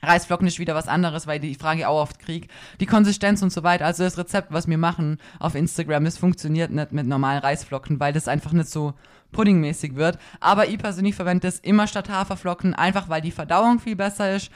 Reisflocken 0.02 0.46
ist 0.46 0.58
wieder 0.58 0.74
was 0.74 0.88
anderes, 0.88 1.26
weil 1.26 1.40
die 1.40 1.54
Frage 1.54 1.88
auch 1.88 2.00
oft 2.02 2.18
krieg. 2.18 2.48
Die 2.80 2.86
Konsistenz 2.86 3.42
und 3.42 3.52
so 3.52 3.62
weiter. 3.62 3.86
Also 3.86 4.04
das 4.04 4.18
Rezept, 4.18 4.52
was 4.52 4.68
wir 4.68 4.78
machen 4.78 5.18
auf 5.38 5.54
Instagram, 5.54 6.04
das 6.04 6.18
funktioniert 6.18 6.70
nicht 6.70 6.92
mit 6.92 7.06
normalen 7.06 7.40
Reisflocken, 7.40 8.00
weil 8.00 8.12
das 8.12 8.28
einfach 8.28 8.52
nicht 8.52 8.68
so 8.68 8.94
puddingmäßig 9.32 9.94
wird. 9.94 10.18
Aber 10.40 10.68
ich 10.68 10.78
persönlich 10.78 11.14
verwende 11.14 11.46
das 11.46 11.58
immer 11.58 11.86
statt 11.86 12.08
Haferflocken, 12.08 12.74
einfach 12.74 13.08
weil 13.08 13.20
die 13.20 13.30
Verdauung 13.30 13.78
viel 13.78 13.96
besser 13.96 14.34
ist, 14.34 14.50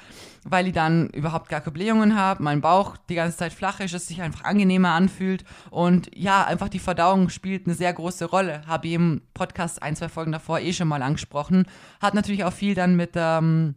weil 0.44 0.66
ich 0.66 0.72
dann 0.72 1.08
überhaupt 1.10 1.48
gar 1.48 1.60
keine 1.60 1.72
Blähungen 1.72 2.16
habe, 2.16 2.42
mein 2.42 2.60
Bauch 2.60 2.96
die 3.08 3.14
ganze 3.14 3.36
Zeit 3.36 3.52
flach 3.52 3.80
ist, 3.80 3.94
es 3.94 4.08
sich 4.08 4.20
einfach 4.20 4.44
angenehmer 4.44 4.90
anfühlt 4.90 5.44
und 5.70 6.10
ja, 6.14 6.44
einfach 6.44 6.68
die 6.68 6.78
Verdauung 6.78 7.28
spielt 7.30 7.66
eine 7.66 7.74
sehr 7.74 7.92
große 7.92 8.26
Rolle. 8.26 8.62
Habe 8.66 8.88
ich 8.88 8.94
im 8.94 9.22
Podcast 9.32 9.82
ein, 9.82 9.96
zwei 9.96 10.08
Folgen 10.08 10.32
davor 10.32 10.60
eh 10.60 10.72
schon 10.72 10.88
mal 10.88 11.02
angesprochen. 11.02 11.66
Hat 12.00 12.14
natürlich 12.14 12.44
auch 12.44 12.52
viel 12.52 12.74
dann 12.74 12.96
mit 12.96 13.12
ähm, 13.14 13.76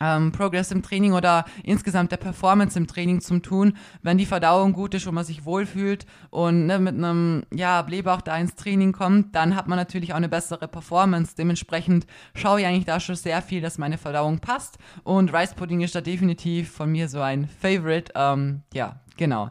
ähm, 0.00 0.32
Progress 0.32 0.70
im 0.70 0.82
Training 0.82 1.12
oder 1.12 1.44
insgesamt 1.62 2.12
der 2.12 2.16
Performance 2.16 2.78
im 2.78 2.86
Training 2.86 3.20
zum 3.20 3.42
tun, 3.42 3.76
wenn 4.02 4.18
die 4.18 4.26
Verdauung 4.26 4.72
gut 4.72 4.94
ist 4.94 5.06
und 5.06 5.14
man 5.14 5.24
sich 5.24 5.44
wohlfühlt 5.44 6.06
und 6.30 6.66
ne, 6.66 6.78
mit 6.78 6.94
einem 6.94 7.42
ja, 7.52 7.82
Blähbauch 7.82 8.20
da 8.20 8.36
ins 8.36 8.54
Training 8.54 8.92
kommt, 8.92 9.34
dann 9.34 9.56
hat 9.56 9.68
man 9.68 9.78
natürlich 9.78 10.12
auch 10.12 10.16
eine 10.16 10.28
bessere 10.28 10.68
Performance. 10.68 11.34
Dementsprechend 11.36 12.06
schaue 12.34 12.60
ich 12.60 12.66
eigentlich 12.66 12.84
da 12.84 13.00
schon 13.00 13.16
sehr 13.16 13.42
viel, 13.42 13.60
dass 13.60 13.78
meine 13.78 13.98
Verdauung 13.98 14.38
passt 14.38 14.78
und 15.04 15.32
Rice 15.34 15.54
Pudding 15.54 15.80
ist 15.80 15.94
da 15.94 16.00
definitiv 16.00 16.70
von 16.70 16.90
mir 16.90 17.08
so 17.08 17.20
ein 17.20 17.48
Favorite. 17.60 18.12
Ähm, 18.14 18.62
ja, 18.72 19.00
genau. 19.16 19.50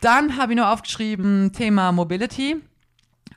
Dann 0.00 0.36
habe 0.36 0.52
ich 0.52 0.58
noch 0.58 0.66
aufgeschrieben 0.66 1.52
Thema 1.52 1.92
Mobility. 1.92 2.56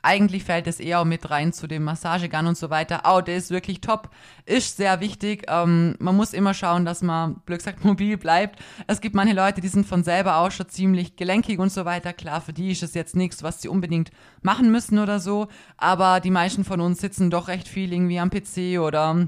Eigentlich 0.06 0.44
fällt 0.44 0.68
es 0.68 0.78
eher 0.78 1.04
mit 1.04 1.30
rein 1.30 1.52
zu 1.52 1.66
dem 1.66 1.82
Massagegun 1.82 2.46
und 2.46 2.56
so 2.56 2.70
weiter. 2.70 3.02
Oh, 3.12 3.20
der 3.20 3.38
ist 3.38 3.50
wirklich 3.50 3.80
top. 3.80 4.10
Ist 4.44 4.76
sehr 4.76 5.00
wichtig. 5.00 5.46
Ähm, 5.48 5.96
man 5.98 6.14
muss 6.14 6.32
immer 6.32 6.54
schauen, 6.54 6.84
dass 6.84 7.02
man, 7.02 7.40
blöd 7.44 7.58
gesagt, 7.58 7.84
mobil 7.84 8.16
bleibt. 8.16 8.60
Es 8.86 9.00
gibt 9.00 9.16
manche 9.16 9.34
Leute, 9.34 9.60
die 9.60 9.66
sind 9.66 9.84
von 9.84 10.04
selber 10.04 10.36
auch 10.36 10.52
schon 10.52 10.68
ziemlich 10.68 11.16
gelenkig 11.16 11.58
und 11.58 11.72
so 11.72 11.84
weiter. 11.84 12.12
Klar, 12.12 12.40
für 12.40 12.52
die 12.52 12.70
ist 12.70 12.84
es 12.84 12.94
jetzt 12.94 13.16
nichts, 13.16 13.42
was 13.42 13.60
sie 13.60 13.68
unbedingt 13.68 14.12
machen 14.42 14.70
müssen 14.70 15.00
oder 15.00 15.18
so. 15.18 15.48
Aber 15.76 16.20
die 16.20 16.30
meisten 16.30 16.62
von 16.62 16.80
uns 16.80 17.00
sitzen 17.00 17.28
doch 17.28 17.48
recht 17.48 17.66
viel 17.66 17.92
irgendwie 17.92 18.20
am 18.20 18.30
PC 18.30 18.78
oder 18.78 19.26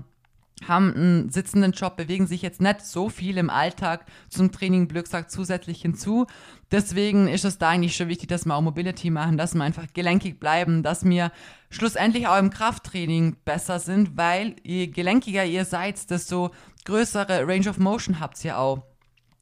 haben 0.67 0.95
einen 0.95 1.31
sitzenden 1.31 1.73
Job, 1.73 1.97
bewegen 1.97 2.27
sich 2.27 2.43
jetzt 2.43 2.61
nicht 2.61 2.81
so 2.81 3.09
viel 3.09 3.39
im 3.39 3.51
Alltag 3.51 4.07
zum 4.29 4.51
Training 4.51 4.89
Glücksack 4.89 5.31
zusätzlich 5.31 5.83
hinzu. 5.83 6.27
Deswegen 6.71 7.29
ist 7.29 7.45
es 7.45 7.59
da 7.59 7.71
eigentlich 7.71 7.97
schon 7.97 8.09
wichtig, 8.09 8.29
dass 8.29 8.45
wir 8.45 8.55
auch 8.55 8.61
Mobility 8.61 9.11
machen, 9.11 9.39
dass 9.39 9.55
wir 9.55 9.63
einfach 9.63 9.87
gelenkig 9.95 10.41
bleiben, 10.41 10.83
dass 10.83 11.05
wir 11.05 11.33
schlussendlich 11.71 12.27
auch 12.27 12.39
im 12.39 12.51
Krafttraining 12.51 13.37
besser 13.45 13.79
sind, 13.79 14.17
weil 14.17 14.57
je 14.63 14.89
gelenkiger 14.89 15.45
ihr 15.45 15.65
seid, 15.65 16.11
desto 16.11 16.51
größere 16.85 17.47
Range 17.47 17.69
of 17.69 17.79
Motion 17.79 18.21
habt 18.21 18.45
ihr 18.45 18.59
auch. 18.59 18.83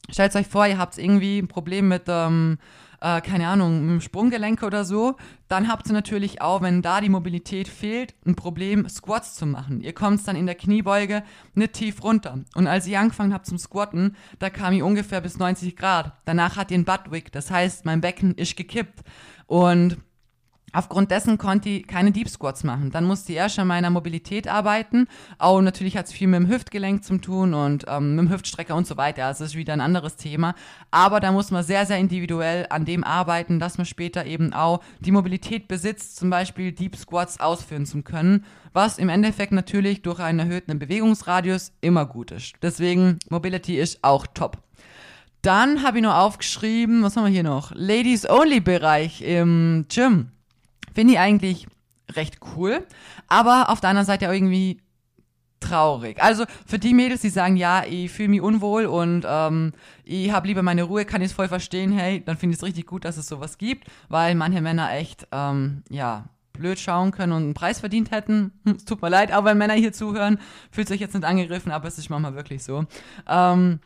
Stellt 0.09 0.35
euch 0.35 0.47
vor, 0.47 0.67
ihr 0.67 0.77
habt 0.77 0.97
irgendwie 0.97 1.39
ein 1.39 1.47
Problem 1.47 1.87
mit 1.89 2.03
ähm, 2.07 2.59
äh, 3.01 3.21
keine 3.21 3.47
Ahnung, 3.47 3.81
mit 3.81 3.89
dem 3.89 4.01
Sprunggelenk 4.01 4.63
oder 4.63 4.83
so, 4.85 5.15
dann 5.47 5.67
habt 5.67 5.87
ihr 5.87 5.93
natürlich 5.93 6.41
auch, 6.41 6.61
wenn 6.61 6.81
da 6.81 6.99
die 7.01 7.09
Mobilität 7.09 7.67
fehlt, 7.67 8.15
ein 8.25 8.35
Problem, 8.35 8.89
Squats 8.89 9.35
zu 9.35 9.45
machen. 9.45 9.81
Ihr 9.81 9.93
kommt 9.93 10.27
dann 10.27 10.35
in 10.35 10.45
der 10.45 10.55
Kniebeuge 10.55 11.23
nicht 11.53 11.73
tief 11.73 12.03
runter. 12.03 12.39
Und 12.55 12.67
als 12.67 12.87
ich 12.87 12.97
angefangen 12.97 13.33
habe 13.33 13.43
zum 13.43 13.57
Squatten, 13.57 14.15
da 14.39 14.49
kam 14.49 14.73
ich 14.73 14.83
ungefähr 14.83 15.21
bis 15.21 15.37
90 15.37 15.75
Grad. 15.75 16.13
Danach 16.25 16.57
hat 16.57 16.71
ihr 16.71 16.77
ein 16.77 16.85
Buttwig, 16.85 17.31
das 17.31 17.51
heißt, 17.51 17.85
mein 17.85 18.01
Becken 18.01 18.33
ist 18.35 18.57
gekippt. 18.57 19.03
Und 19.45 19.97
Aufgrund 20.73 21.11
dessen 21.11 21.37
konnte 21.37 21.69
ich 21.69 21.87
keine 21.87 22.11
Deep 22.11 22.27
Squats 22.27 22.65
machen. 22.65 22.91
Dann 22.91 23.05
musste 23.05 23.31
ich 23.31 23.37
erst 23.37 23.57
an 23.57 23.67
meiner 23.67 23.89
Mobilität 23.89 24.49
arbeiten. 24.49 25.07
Auch 25.37 25.61
natürlich 25.61 25.95
hat 25.95 26.07
es 26.07 26.11
viel 26.11 26.27
mit 26.27 26.41
dem 26.41 26.49
Hüftgelenk 26.49 27.05
zu 27.05 27.17
tun 27.19 27.53
und 27.53 27.85
ähm, 27.87 28.15
mit 28.15 28.25
dem 28.25 28.31
Hüftstrecker 28.31 28.75
und 28.75 28.85
so 28.85 28.97
weiter. 28.97 29.25
Also 29.25 29.45
das 29.45 29.53
ist 29.53 29.57
wieder 29.57 29.71
ein 29.71 29.81
anderes 29.81 30.17
Thema. 30.17 30.55
Aber 30.91 31.21
da 31.21 31.31
muss 31.31 31.51
man 31.51 31.63
sehr, 31.63 31.85
sehr 31.85 31.97
individuell 31.97 32.67
an 32.69 32.83
dem 32.83 33.05
arbeiten, 33.05 33.59
dass 33.59 33.77
man 33.77 33.85
später 33.85 34.25
eben 34.25 34.51
auch 34.51 34.81
die 34.99 35.11
Mobilität 35.11 35.69
besitzt, 35.69 36.17
zum 36.17 36.29
Beispiel 36.29 36.73
Deep 36.73 36.97
Squats 36.97 37.39
ausführen 37.39 37.85
zu 37.85 38.01
können, 38.01 38.43
was 38.73 38.97
im 38.97 39.07
Endeffekt 39.07 39.53
natürlich 39.53 40.01
durch 40.01 40.19
einen 40.19 40.39
erhöhten 40.39 40.77
Bewegungsradius 40.77 41.71
immer 41.79 42.05
gut 42.05 42.31
ist. 42.31 42.55
Deswegen 42.61 43.19
Mobility 43.29 43.79
ist 43.79 44.03
auch 44.03 44.27
top. 44.27 44.57
Dann 45.41 45.81
habe 45.83 45.99
ich 45.99 46.03
noch 46.03 46.15
aufgeschrieben, 46.15 47.03
was 47.03 47.15
haben 47.15 47.23
wir 47.23 47.31
hier 47.31 47.43
noch? 47.43 47.71
Ladies 47.73 48.29
Only 48.29 48.59
Bereich 48.59 49.21
im 49.21 49.85
Gym. 49.87 50.31
Finde 50.97 51.13
ich 51.13 51.19
eigentlich 51.19 51.67
recht 52.13 52.39
cool, 52.55 52.83
aber 53.27 53.69
auf 53.69 53.79
der 53.81 53.91
anderen 53.91 54.07
Seite 54.07 54.25
irgendwie 54.25 54.81
traurig. 55.59 56.19
Also 56.23 56.45
für 56.65 56.79
die 56.79 56.95
Mädels, 56.95 57.21
die 57.21 57.29
sagen, 57.29 57.55
ja, 57.55 57.83
ich 57.87 58.09
fühle 58.09 58.29
mich 58.29 58.41
unwohl 58.41 58.87
und 58.87 59.23
ähm, 59.29 59.73
ich 60.03 60.31
habe 60.31 60.47
lieber 60.47 60.63
meine 60.63 60.81
Ruhe, 60.81 61.05
kann 61.05 61.21
ich 61.21 61.27
es 61.27 61.33
voll 61.33 61.49
verstehen, 61.49 61.91
hey, 61.91 62.23
dann 62.25 62.35
finde 62.35 62.55
ich 62.55 62.57
es 62.57 62.65
richtig 62.65 62.87
gut, 62.87 63.05
dass 63.05 63.17
es 63.17 63.27
sowas 63.27 63.59
gibt, 63.59 63.87
weil 64.09 64.33
manche 64.33 64.59
Männer 64.59 64.91
echt, 64.91 65.27
ähm, 65.31 65.83
ja, 65.91 66.29
blöd 66.53 66.79
schauen 66.79 67.11
können 67.11 67.33
und 67.33 67.43
einen 67.43 67.53
Preis 67.53 67.79
verdient 67.79 68.09
hätten. 68.09 68.53
Hm, 68.65 68.77
es 68.77 68.85
tut 68.85 68.99
mir 68.99 69.09
leid, 69.09 69.31
auch 69.31 69.45
wenn 69.45 69.59
Männer 69.59 69.75
hier 69.75 69.93
zuhören, 69.93 70.39
fühlt 70.71 70.87
sich 70.87 70.99
jetzt 70.99 71.13
nicht 71.13 71.25
angegriffen, 71.25 71.71
aber 71.71 71.87
es 71.87 71.99
ist 71.99 72.09
manchmal 72.09 72.33
wirklich 72.33 72.63
so. 72.63 72.85
Ähm, 73.27 73.81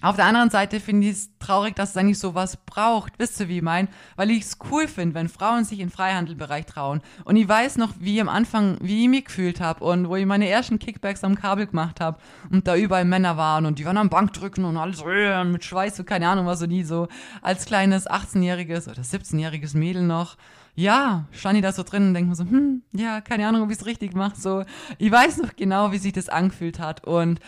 auf 0.00 0.14
der 0.14 0.26
anderen 0.26 0.50
Seite 0.50 0.78
finde 0.78 1.08
ich 1.08 1.12
es 1.12 1.30
traurig, 1.40 1.74
dass 1.74 1.90
es 1.90 1.96
eigentlich 1.96 2.20
sowas 2.20 2.56
braucht. 2.56 3.14
Wisst 3.18 3.40
ihr, 3.40 3.48
wie 3.48 3.56
ich 3.56 3.62
mein? 3.62 3.88
Weil 4.14 4.30
ich 4.30 4.42
es 4.42 4.58
cool 4.70 4.86
finde, 4.86 5.16
wenn 5.16 5.28
Frauen 5.28 5.64
sich 5.64 5.80
in 5.80 5.90
Freihandelbereich 5.90 6.66
trauen. 6.66 7.00
Und 7.24 7.34
ich 7.34 7.48
weiß 7.48 7.78
noch, 7.78 7.94
wie 7.98 8.20
am 8.20 8.28
Anfang, 8.28 8.78
wie 8.80 9.02
ich 9.02 9.08
mich 9.08 9.24
gefühlt 9.24 9.60
habe 9.60 9.84
und 9.84 10.08
wo 10.08 10.14
ich 10.14 10.24
meine 10.26 10.48
ersten 10.48 10.78
Kickbacks 10.78 11.24
am 11.24 11.34
Kabel 11.34 11.66
gemacht 11.66 12.00
habe 12.00 12.18
und 12.50 12.68
da 12.68 12.76
überall 12.76 13.04
Männer 13.04 13.36
waren 13.36 13.66
und 13.66 13.80
die 13.80 13.84
waren 13.84 13.96
am 13.96 14.08
Bankdrücken 14.08 14.64
und 14.64 14.76
alles 14.76 15.02
äh, 15.02 15.42
mit 15.42 15.64
Schweiß 15.64 15.98
und 15.98 16.06
keine 16.06 16.28
Ahnung 16.28 16.46
was 16.46 16.62
und 16.62 16.68
nie 16.68 16.84
so 16.84 17.08
als 17.42 17.64
kleines 17.66 18.08
18-jähriges 18.08 18.88
oder 18.88 19.02
17-jähriges 19.02 19.76
Mädel 19.76 20.02
noch. 20.02 20.36
Ja, 20.76 21.24
stand 21.32 21.56
ich 21.56 21.62
da 21.62 21.72
so 21.72 21.82
drin 21.82 22.08
und 22.08 22.14
denke 22.14 22.28
mir 22.28 22.36
so, 22.36 22.44
hm, 22.44 22.82
ja, 22.92 23.20
keine 23.20 23.48
Ahnung, 23.48 23.62
ob 23.62 23.70
ich 23.70 23.78
es 23.78 23.86
richtig 23.86 24.14
mache. 24.14 24.38
So, 24.38 24.62
ich 24.98 25.10
weiß 25.10 25.38
noch 25.38 25.56
genau, 25.56 25.90
wie 25.90 25.98
sich 25.98 26.12
das 26.12 26.28
angefühlt 26.28 26.78
hat 26.78 27.04
und 27.04 27.40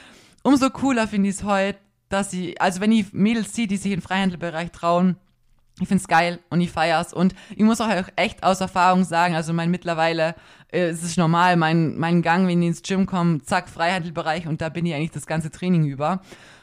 umso 0.43 0.69
cooler 0.71 1.07
finde 1.07 1.29
ich 1.29 1.37
es 1.37 1.45
heute, 1.45 1.79
dass 2.11 2.31
sie, 2.31 2.61
also 2.61 2.81
wenn 2.83 2.93
ich 2.93 3.13
Mädels 3.15 3.55
ziehe, 3.55 3.67
die 3.67 3.79
sich 3.79 3.93
im 3.93 4.03
Freihandelbereich 4.03 4.71
trauen, 4.73 5.17
ich 5.81 5.89
find's 5.89 6.09
geil 6.09 6.41
und 6.51 6.61
ich 6.61 6.71
feier's. 6.71 7.15
Und 7.15 7.35
ich 7.57 7.63
muss 7.63 7.81
auch 7.81 7.89
echt 8.17 8.43
aus 8.43 8.61
Erfahrung 8.61 9.05
sagen, 9.05 9.35
also 9.35 9.55
mein 9.55 9.71
mittlerweile 9.71 10.35
äh, 10.73 10.89
es 10.89 11.03
ist 11.03 11.19
normal, 11.19 11.57
mein, 11.57 11.97
mein 11.97 12.23
Gang, 12.23 12.47
wenn 12.47 12.63
ich 12.63 12.69
ins 12.69 12.83
Gym 12.83 13.07
komme, 13.07 13.43
zack, 13.43 13.69
Freihandelbereich 13.69 14.47
und 14.47 14.61
da 14.61 14.69
bin 14.69 14.87
ich 14.87 14.95
eigentlich 14.95 15.11
das 15.11 15.27
ganze 15.27 15.51
Training 15.51 15.87
über. 15.87 16.21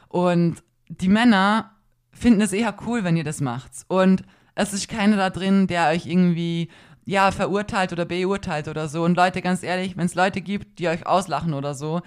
Und 0.07 0.63
die 0.87 1.09
Männer 1.09 1.71
finden 2.11 2.41
es 2.41 2.53
eher 2.53 2.75
cool, 2.85 3.03
wenn 3.03 3.17
ihr 3.17 3.23
das 3.23 3.41
macht. 3.41 3.71
Und 3.87 4.23
es 4.55 4.73
ist 4.73 4.89
keiner 4.89 5.17
da 5.17 5.29
drin, 5.29 5.67
der 5.67 5.89
euch 5.89 6.05
irgendwie 6.05 6.69
ja, 7.05 7.31
verurteilt 7.31 7.93
oder 7.93 8.05
beurteilt 8.05 8.67
oder 8.67 8.87
so. 8.87 9.03
Und 9.03 9.15
Leute, 9.15 9.41
ganz 9.41 9.63
ehrlich, 9.63 9.95
wenn 9.95 10.07
es 10.07 10.15
Leute 10.15 10.41
gibt, 10.41 10.79
die 10.79 10.89
euch 10.89 11.05
auslachen 11.05 11.53
oder 11.53 11.73
so, 11.73 12.01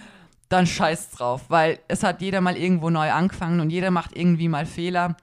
dann 0.51 0.67
scheiß 0.67 1.11
drauf, 1.11 1.43
weil 1.49 1.79
es 1.89 2.03
hat 2.03 2.21
jeder 2.21 2.43
mal 2.43 2.57
irgendwo 2.57 2.91
neu 2.91 3.11
angefangen 3.11 3.61
und 3.61 3.71
jeder 3.71 3.91
macht 3.91 4.15
irgendwie 4.15 4.49
mal 4.49 4.67
Fehler. 4.67 5.17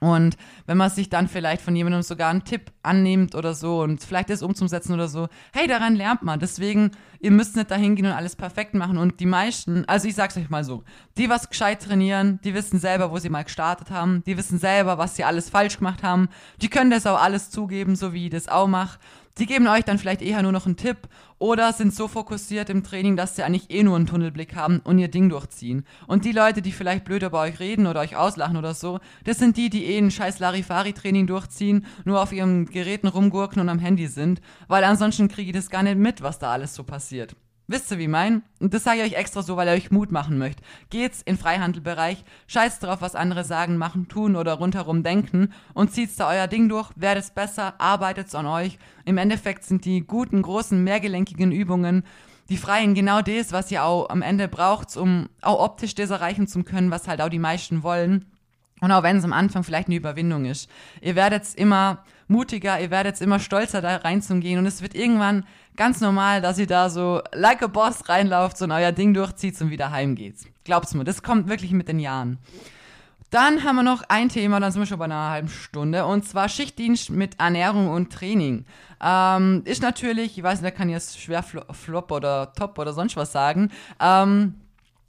Und 0.00 0.36
wenn 0.66 0.76
man 0.76 0.90
sich 0.90 1.08
dann 1.08 1.26
vielleicht 1.26 1.62
von 1.62 1.74
jemandem 1.74 2.02
sogar 2.02 2.28
einen 2.28 2.44
Tipp 2.44 2.70
annimmt 2.82 3.34
oder 3.34 3.54
so 3.54 3.80
und 3.80 4.02
vielleicht 4.02 4.28
das 4.28 4.42
umzusetzen 4.42 4.92
oder 4.92 5.08
so, 5.08 5.28
hey, 5.54 5.66
daran 5.66 5.94
lernt 5.94 6.22
man. 6.22 6.38
Deswegen, 6.38 6.90
ihr 7.18 7.30
müsst 7.30 7.56
nicht 7.56 7.70
dahin 7.70 7.96
gehen 7.96 8.04
und 8.04 8.12
alles 8.12 8.36
perfekt 8.36 8.74
machen. 8.74 8.98
Und 8.98 9.20
die 9.20 9.26
meisten, 9.26 9.84
also 9.86 10.06
ich 10.06 10.14
sag's 10.14 10.36
euch 10.36 10.50
mal 10.50 10.64
so, 10.64 10.84
die 11.16 11.30
was 11.30 11.48
gescheit 11.48 11.82
trainieren, 11.82 12.40
die 12.44 12.52
wissen 12.52 12.78
selber, 12.78 13.10
wo 13.10 13.18
sie 13.18 13.30
mal 13.30 13.44
gestartet 13.44 13.90
haben, 13.90 14.22
die 14.26 14.36
wissen 14.36 14.58
selber, 14.58 14.98
was 14.98 15.16
sie 15.16 15.24
alles 15.24 15.48
falsch 15.48 15.78
gemacht 15.78 16.02
haben, 16.02 16.28
die 16.60 16.68
können 16.68 16.90
das 16.90 17.06
auch 17.06 17.20
alles 17.20 17.50
zugeben, 17.50 17.96
so 17.96 18.12
wie 18.12 18.26
ich 18.26 18.32
das 18.32 18.48
auch 18.48 18.66
mache. 18.66 18.98
Die 19.38 19.44
geben 19.44 19.68
euch 19.68 19.84
dann 19.84 19.98
vielleicht 19.98 20.22
eher 20.22 20.42
nur 20.42 20.52
noch 20.52 20.64
einen 20.64 20.78
Tipp 20.78 20.96
oder 21.38 21.74
sind 21.74 21.94
so 21.94 22.08
fokussiert 22.08 22.70
im 22.70 22.82
Training, 22.82 23.16
dass 23.16 23.36
sie 23.36 23.42
eigentlich 23.42 23.70
eh 23.70 23.82
nur 23.82 23.96
einen 23.96 24.06
Tunnelblick 24.06 24.56
haben 24.56 24.80
und 24.80 24.98
ihr 24.98 25.08
Ding 25.08 25.28
durchziehen. 25.28 25.84
Und 26.06 26.24
die 26.24 26.32
Leute, 26.32 26.62
die 26.62 26.72
vielleicht 26.72 27.04
blöder 27.04 27.28
bei 27.28 27.50
euch 27.50 27.60
reden 27.60 27.86
oder 27.86 28.00
euch 28.00 28.16
auslachen 28.16 28.56
oder 28.56 28.72
so, 28.72 28.98
das 29.24 29.38
sind 29.38 29.58
die, 29.58 29.68
die 29.68 29.84
eh 29.84 29.98
ein 29.98 30.10
scheiß 30.10 30.38
Larifari-Training 30.38 31.26
durchziehen, 31.26 31.84
nur 32.06 32.22
auf 32.22 32.32
ihren 32.32 32.64
Geräten 32.64 33.08
rumgurken 33.08 33.60
und 33.60 33.68
am 33.68 33.78
Handy 33.78 34.06
sind, 34.06 34.40
weil 34.68 34.84
ansonsten 34.84 35.28
kriege 35.28 35.50
ich 35.50 35.56
das 35.56 35.68
gar 35.68 35.82
nicht 35.82 35.98
mit, 35.98 36.22
was 36.22 36.38
da 36.38 36.52
alles 36.52 36.74
so 36.74 36.82
passiert. 36.82 37.36
Wisst 37.68 37.90
ihr, 37.90 37.98
wie 37.98 38.06
mein? 38.06 38.42
Und 38.60 38.74
das 38.74 38.84
sage 38.84 39.02
ich 39.02 39.12
euch 39.12 39.18
extra 39.18 39.42
so, 39.42 39.56
weil 39.56 39.66
ihr 39.66 39.74
euch 39.74 39.90
Mut 39.90 40.12
machen 40.12 40.38
möchtet. 40.38 40.64
Geht's 40.88 41.20
in 41.22 41.36
Freihandelbereich, 41.36 42.24
scheißt 42.46 42.80
drauf, 42.82 43.00
was 43.00 43.16
andere 43.16 43.42
sagen, 43.42 43.76
machen, 43.76 44.06
tun 44.06 44.36
oder 44.36 44.54
rundherum 44.54 45.02
denken 45.02 45.52
und 45.74 45.92
zieht's 45.92 46.14
da 46.14 46.28
euer 46.28 46.46
Ding 46.46 46.68
durch, 46.68 46.90
werdet 46.94 47.34
besser, 47.34 47.74
arbeitet's 47.78 48.36
an 48.36 48.46
euch. 48.46 48.78
Im 49.04 49.18
Endeffekt 49.18 49.64
sind 49.64 49.84
die 49.84 50.06
guten, 50.06 50.42
großen, 50.42 50.82
mehrgelenkigen 50.82 51.50
Übungen, 51.50 52.04
die 52.48 52.56
freien 52.56 52.94
genau 52.94 53.22
das, 53.22 53.50
was 53.50 53.72
ihr 53.72 53.82
auch 53.82 54.10
am 54.10 54.22
Ende 54.22 54.46
braucht, 54.46 54.96
um 54.96 55.28
auch 55.42 55.58
optisch 55.58 55.96
das 55.96 56.10
erreichen 56.10 56.46
zu 56.46 56.62
können, 56.62 56.92
was 56.92 57.08
halt 57.08 57.20
auch 57.20 57.28
die 57.28 57.40
meisten 57.40 57.82
wollen. 57.82 58.26
Und 58.80 58.92
auch 58.92 59.02
wenn 59.02 59.16
es 59.16 59.24
am 59.24 59.32
Anfang 59.32 59.64
vielleicht 59.64 59.88
eine 59.88 59.96
Überwindung 59.96 60.44
ist. 60.44 60.70
Ihr 61.00 61.16
werdet 61.16 61.54
immer 61.54 62.04
mutiger, 62.28 62.80
ihr 62.80 62.90
werdet 62.90 63.20
immer 63.20 63.38
stolzer 63.38 63.80
da 63.80 63.96
reinzugehen 63.96 64.58
und 64.58 64.66
es 64.66 64.82
wird 64.82 64.94
irgendwann 64.94 65.44
ganz 65.76 66.00
normal, 66.00 66.40
dass 66.40 66.58
ihr 66.58 66.66
da 66.66 66.88
so 66.90 67.22
like 67.32 67.62
a 67.62 67.66
boss 67.66 68.08
reinlauft, 68.08 68.60
ein 68.62 68.72
euer 68.72 68.92
Ding 68.92 69.14
durchzieht 69.14 69.60
und 69.60 69.70
wieder 69.70 69.90
heimgeht. 69.90 70.36
Glaubt's 70.64 70.94
mir, 70.94 71.04
das 71.04 71.22
kommt 71.22 71.48
wirklich 71.48 71.72
mit 71.72 71.88
den 71.88 71.98
Jahren. 71.98 72.38
Dann 73.30 73.64
haben 73.64 73.76
wir 73.76 73.82
noch 73.82 74.04
ein 74.08 74.28
Thema, 74.28 74.60
dann 74.60 74.70
sind 74.70 74.82
wir 74.82 74.86
schon 74.86 74.98
bei 74.98 75.06
einer 75.06 75.30
halben 75.30 75.48
Stunde, 75.48 76.06
und 76.06 76.26
zwar 76.26 76.48
Schichtdienst 76.48 77.10
mit 77.10 77.40
Ernährung 77.40 77.88
und 77.88 78.12
Training. 78.12 78.64
Ähm, 79.02 79.62
ist 79.64 79.82
natürlich, 79.82 80.38
ich 80.38 80.44
weiß 80.44 80.62
nicht, 80.62 80.72
da 80.72 80.76
kann 80.76 80.88
jetzt 80.88 81.20
schwer 81.20 81.42
Flop 81.42 82.12
oder 82.12 82.52
Top 82.52 82.78
oder 82.78 82.92
sonst 82.92 83.16
was 83.16 83.32
sagen. 83.32 83.70
Ähm, 84.00 84.54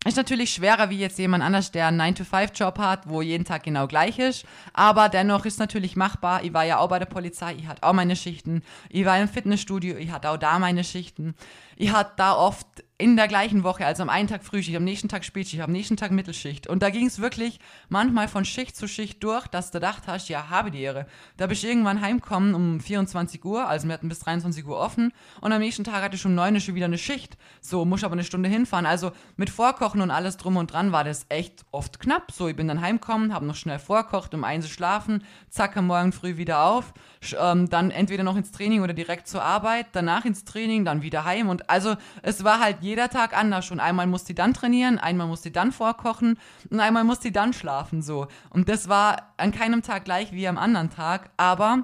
ist 0.06 0.18
natürlich 0.18 0.52
schwerer 0.54 0.90
wie 0.90 1.00
jetzt 1.00 1.20
jemand 1.20 1.44
anders, 1.44 1.72
der 1.72 1.88
einen 1.88 2.00
9-to-5-Job 2.00 2.80
hat, 2.80 3.10
wo 3.10 3.22
jeden 3.22 3.46
Tag 3.46 3.64
genau 3.64 3.88
gleich 3.88 4.20
ist. 4.20 4.46
Aber 4.74 5.10
dennoch 5.10 5.46
ist 5.46 5.60
natürlich 5.60 5.96
machbar. 5.96 6.44
Ich 6.44 6.54
war 6.54 6.64
ja 6.64 6.78
auch 6.78 6.90
bei 6.90 7.00
der 7.00 7.08
Polizei, 7.08 7.56
ich 7.56 7.68
hatte 7.68 7.84
auch 7.84 7.94
meine 7.94 8.16
Schichten. 8.16 8.64
Ich 8.90 9.06
war 9.06 9.20
im 9.20 9.28
Fitnessstudio, 9.28 9.98
ich 9.98 10.12
hatte 10.12 10.30
auch 10.30 10.38
da 10.38 10.60
meine 10.60 10.84
Schichten. 10.84 11.36
Ich 11.76 11.92
hatte 11.92 12.14
da 12.18 12.36
oft 12.36 12.66
in 13.00 13.16
der 13.16 13.28
gleichen 13.28 13.64
Woche, 13.64 13.86
also 13.86 14.02
am 14.02 14.10
einen 14.10 14.28
Tag 14.28 14.44
Frühschicht, 14.44 14.76
am 14.76 14.84
nächsten 14.84 15.08
Tag 15.08 15.24
Spätschicht, 15.24 15.62
am 15.62 15.72
nächsten 15.72 15.98
Tag 15.98 16.10
Mittelschicht. 16.10 16.66
Und 16.66 16.82
da 16.82 16.90
ging 16.90 17.06
es 17.06 17.20
wirklich 17.20 17.60
manchmal 17.90 18.28
von 18.28 18.44
Schicht 18.44 18.76
zu 18.76 18.88
Schicht 18.88 19.24
durch, 19.24 19.46
dass 19.46 19.70
du 19.70 19.78
gedacht 19.78 20.04
hast, 20.08 20.30
ja, 20.30 20.50
habe 20.50 20.72
die 20.72 20.82
Ehre. 20.82 21.06
Da 21.38 21.46
bist 21.46 21.62
du 21.62 21.68
irgendwann 21.68 22.02
heimgekommen 22.02 22.56
um 22.56 22.80
24 22.80 23.46
Uhr, 23.46 23.68
also 23.68 23.88
wir 23.88 23.94
hatten 23.94 24.10
bis 24.10 24.20
23 24.20 24.66
Uhr 24.66 24.80
offen. 24.80 25.14
Und 25.42 25.52
am 25.52 25.60
nächsten 25.60 25.84
Tag 25.84 26.02
hatte 26.02 26.16
ich 26.16 26.26
um 26.26 26.34
9 26.34 26.56
Uhr 26.56 26.60
schon 26.60 26.74
wieder 26.74 26.88
eine 26.88 26.98
Schicht. 26.98 27.38
So, 27.62 27.86
muss 27.86 28.04
aber 28.04 28.14
eine 28.14 28.24
Stunde 28.24 28.50
hinfahren. 28.50 28.88
Also 28.88 29.12
mit 29.36 29.52
Vorkochen 29.52 30.02
und 30.02 30.10
alles 30.10 30.38
drum 30.38 30.58
und 30.58 30.74
dran 30.74 30.92
war 30.92 31.04
das 31.04 31.28
echt 31.30 31.66
oft 31.72 32.00
knapp. 32.00 32.32
So, 32.32 32.48
ich 32.48 32.56
bin 32.56 32.68
dann 32.68 32.82
heimgekommen, 32.82 33.32
habe 33.32 33.46
noch 33.46 33.56
schnell 33.56 33.78
vorkocht, 33.78 34.34
um 34.34 34.44
eins 34.44 34.68
schlafen, 34.70 35.24
zack, 35.50 35.78
am 35.78 35.86
Morgen 35.86 36.14
früh 36.14 36.38
wieder 36.38 36.64
auf. 36.64 36.96
Ähm, 37.40 37.70
dann 37.70 37.92
entweder 37.92 38.24
noch 38.24 38.38
ins 38.38 38.52
Training 38.52 38.82
oder 38.82 38.94
direkt 38.94 39.28
zur 39.28 39.44
Arbeit, 39.44 39.86
danach 39.92 40.26
ins 40.26 40.46
Training, 40.46 40.84
dann 40.84 41.04
wieder 41.04 41.26
heim. 41.26 41.48
Und 41.48 41.70
also 41.70 41.96
es 42.24 42.44
war 42.44 42.60
halt 42.60 42.87
jeder 42.88 43.10
Tag 43.10 43.38
anders 43.38 43.66
schon. 43.66 43.80
Einmal 43.80 44.08
musste 44.08 44.28
sie 44.28 44.36
dann 44.36 44.54
trainieren, 44.54 44.98
einmal 44.98 45.28
musste 45.28 45.50
sie 45.50 45.54
dann 45.54 45.72
vorkochen 45.72 46.40
und 46.70 46.80
einmal 46.80 47.04
musste 47.04 47.24
sie 47.24 47.32
dann 47.32 47.54
schlafen 47.54 48.02
so. 48.02 48.28
Und 48.50 48.70
das 48.70 48.90
war 48.90 49.34
an 49.38 49.52
keinem 49.52 49.84
Tag 49.84 50.06
gleich 50.06 50.32
wie 50.32 50.48
am 50.48 50.58
anderen 50.58 50.90
Tag, 50.90 51.30
aber 51.38 51.84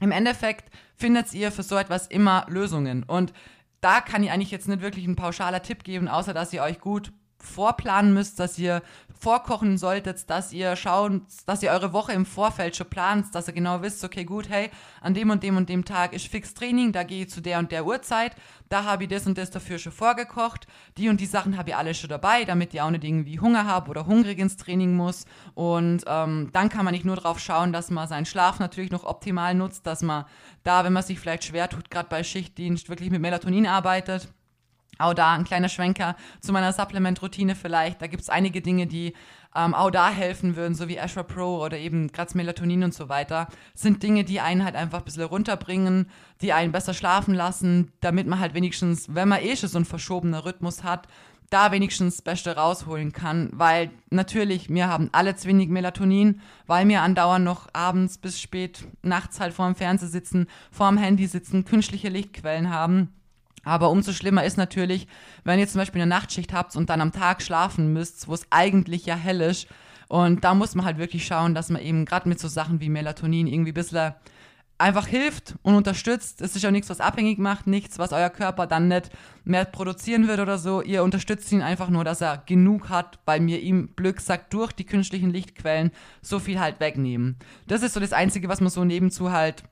im 0.00 0.12
Endeffekt 0.12 0.70
findet 0.94 1.32
ihr 1.34 1.50
für 1.50 1.62
so 1.62 1.76
etwas 1.76 2.06
immer 2.06 2.46
Lösungen. 2.48 3.02
Und 3.02 3.32
da 3.80 4.00
kann 4.00 4.22
ich 4.22 4.30
eigentlich 4.30 4.50
jetzt 4.50 4.68
nicht 4.68 4.82
wirklich 4.82 5.06
ein 5.06 5.16
pauschaler 5.16 5.62
Tipp 5.62 5.84
geben, 5.84 6.08
außer 6.08 6.34
dass 6.34 6.52
ihr 6.52 6.62
euch 6.62 6.80
gut 6.80 7.12
vorplanen 7.38 8.12
müsst, 8.14 8.40
dass 8.40 8.58
ihr 8.58 8.82
vorkochen 9.18 9.78
solltet, 9.78 10.28
dass 10.30 10.52
ihr 10.52 10.76
schaut, 10.76 11.22
dass 11.46 11.62
ihr 11.62 11.70
eure 11.70 11.92
Woche 11.92 12.12
im 12.12 12.26
Vorfeld 12.26 12.76
schon 12.76 12.88
plant, 12.88 13.34
dass 13.34 13.48
ihr 13.48 13.54
genau 13.54 13.82
wisst, 13.82 14.04
okay, 14.04 14.24
gut, 14.24 14.48
hey, 14.48 14.70
an 15.00 15.14
dem 15.14 15.30
und 15.30 15.42
dem 15.42 15.56
und 15.56 15.68
dem 15.68 15.84
Tag 15.84 16.12
ist 16.12 16.28
fix 16.28 16.54
Training, 16.54 16.92
da 16.92 17.02
gehe 17.02 17.22
ich 17.22 17.30
zu 17.30 17.40
der 17.40 17.58
und 17.58 17.72
der 17.72 17.86
Uhrzeit, 17.86 18.36
da 18.68 18.84
habe 18.84 19.04
ich 19.04 19.08
das 19.10 19.26
und 19.26 19.38
das 19.38 19.50
dafür 19.50 19.78
schon 19.78 19.92
vorgekocht, 19.92 20.66
die 20.98 21.08
und 21.08 21.20
die 21.20 21.26
Sachen 21.26 21.56
habe 21.56 21.70
ich 21.70 21.76
alle 21.76 21.94
schon 21.94 22.10
dabei, 22.10 22.44
damit 22.44 22.74
ihr 22.74 22.84
auch 22.84 22.90
nicht 22.90 23.04
irgendwie 23.04 23.40
Hunger 23.40 23.66
habt 23.66 23.88
oder 23.88 24.06
hungrig 24.06 24.38
ins 24.38 24.56
Training 24.56 24.94
muss. 24.96 25.24
Und 25.54 26.02
ähm, 26.06 26.50
dann 26.52 26.68
kann 26.68 26.84
man 26.84 26.92
nicht 26.92 27.04
nur 27.04 27.16
darauf 27.16 27.38
schauen, 27.38 27.72
dass 27.72 27.90
man 27.90 28.08
seinen 28.08 28.26
Schlaf 28.26 28.58
natürlich 28.58 28.90
noch 28.90 29.04
optimal 29.04 29.54
nutzt, 29.54 29.86
dass 29.86 30.02
man 30.02 30.24
da, 30.64 30.84
wenn 30.84 30.92
man 30.92 31.02
sich 31.02 31.20
vielleicht 31.20 31.44
schwer 31.44 31.68
tut, 31.68 31.90
gerade 31.90 32.08
bei 32.08 32.24
Schichtdienst, 32.24 32.88
wirklich 32.88 33.10
mit 33.10 33.20
Melatonin 33.20 33.66
arbeitet, 33.66 34.28
auch 34.98 35.14
da 35.14 35.34
ein 35.34 35.44
kleiner 35.44 35.68
Schwenker 35.68 36.16
zu 36.40 36.52
meiner 36.52 36.72
Supplement-Routine 36.72 37.54
vielleicht. 37.54 38.00
Da 38.00 38.06
gibt 38.06 38.22
es 38.22 38.30
einige 38.30 38.60
Dinge, 38.60 38.86
die 38.86 39.14
ähm, 39.56 39.74
auch 39.74 39.90
da 39.90 40.10
helfen 40.10 40.56
würden, 40.56 40.74
so 40.74 40.88
wie 40.88 40.96
Ashra 40.96 41.22
Pro 41.22 41.64
oder 41.64 41.78
eben 41.78 42.12
gerade 42.12 42.36
Melatonin 42.36 42.84
und 42.84 42.94
so 42.94 43.08
weiter. 43.08 43.48
Sind 43.74 44.02
Dinge, 44.02 44.24
die 44.24 44.40
einen 44.40 44.64
halt 44.64 44.76
einfach 44.76 44.98
ein 44.98 45.04
bisschen 45.04 45.24
runterbringen, 45.24 46.10
die 46.42 46.52
einen 46.52 46.72
besser 46.72 46.94
schlafen 46.94 47.34
lassen, 47.34 47.92
damit 48.00 48.26
man 48.26 48.38
halt 48.38 48.54
wenigstens, 48.54 49.14
wenn 49.14 49.28
man 49.28 49.42
eh 49.42 49.56
schon 49.56 49.68
so 49.68 49.78
einen 49.78 49.84
verschobenen 49.86 50.40
Rhythmus 50.40 50.84
hat, 50.84 51.08
da 51.48 51.70
wenigstens 51.70 52.16
das 52.16 52.22
Beste 52.22 52.56
rausholen 52.56 53.12
kann, 53.12 53.50
weil 53.52 53.90
natürlich, 54.10 54.68
wir 54.68 54.88
haben 54.88 55.10
alle 55.12 55.36
zu 55.36 55.46
wenig 55.48 55.68
Melatonin, 55.68 56.40
weil 56.66 56.88
wir 56.88 57.02
andauernd 57.02 57.44
noch 57.44 57.68
abends 57.72 58.18
bis 58.18 58.40
spät 58.40 58.84
nachts 59.02 59.38
halt 59.38 59.54
vor 59.54 59.66
dem 59.66 59.76
Fernseher 59.76 60.08
sitzen, 60.08 60.48
vor 60.72 60.88
dem 60.88 60.98
Handy 60.98 61.26
sitzen, 61.26 61.64
künstliche 61.64 62.08
Lichtquellen 62.08 62.70
haben 62.70 63.15
aber 63.66 63.90
umso 63.90 64.12
schlimmer 64.12 64.44
ist 64.44 64.56
natürlich, 64.56 65.08
wenn 65.42 65.58
ihr 65.58 65.66
zum 65.66 65.80
Beispiel 65.80 66.00
eine 66.00 66.08
Nachtschicht 66.08 66.52
habt 66.52 66.76
und 66.76 66.88
dann 66.88 67.00
am 67.00 67.10
Tag 67.10 67.42
schlafen 67.42 67.92
müsst, 67.92 68.28
wo 68.28 68.34
es 68.34 68.46
eigentlich 68.50 69.06
ja 69.06 69.16
hell 69.16 69.40
ist. 69.40 69.66
Und 70.06 70.44
da 70.44 70.54
muss 70.54 70.76
man 70.76 70.86
halt 70.86 70.98
wirklich 70.98 71.26
schauen, 71.26 71.52
dass 71.52 71.68
man 71.68 71.82
eben 71.82 72.04
gerade 72.04 72.28
mit 72.28 72.38
so 72.38 72.46
Sachen 72.46 72.80
wie 72.80 72.88
Melatonin 72.88 73.48
irgendwie 73.48 73.72
ein 73.72 73.74
bisschen 73.74 74.14
einfach 74.78 75.08
hilft 75.08 75.56
und 75.62 75.74
unterstützt. 75.74 76.42
Es 76.42 76.54
ist 76.54 76.64
auch 76.64 76.70
nichts, 76.70 76.90
was 76.90 77.00
abhängig 77.00 77.38
macht, 77.38 77.66
nichts, 77.66 77.98
was 77.98 78.12
euer 78.12 78.30
Körper 78.30 78.68
dann 78.68 78.86
nicht 78.86 79.10
mehr 79.42 79.64
produzieren 79.64 80.28
wird 80.28 80.38
oder 80.38 80.58
so. 80.58 80.80
Ihr 80.80 81.02
unterstützt 81.02 81.50
ihn 81.50 81.62
einfach 81.62 81.88
nur, 81.88 82.04
dass 82.04 82.20
er 82.20 82.44
genug 82.46 82.88
hat, 82.88 83.18
weil 83.24 83.40
mir 83.40 83.60
ihm 83.60 83.88
Glück 83.96 84.20
sagt, 84.20 84.54
durch 84.54 84.70
die 84.70 84.86
künstlichen 84.86 85.30
Lichtquellen 85.30 85.90
so 86.22 86.38
viel 86.38 86.60
halt 86.60 86.78
wegnehmen. 86.78 87.36
Das 87.66 87.82
ist 87.82 87.94
so 87.94 88.00
das 88.00 88.12
Einzige, 88.12 88.48
was 88.48 88.60
man 88.60 88.70
so 88.70 88.84
nebenzu 88.84 89.32
halt 89.32 89.64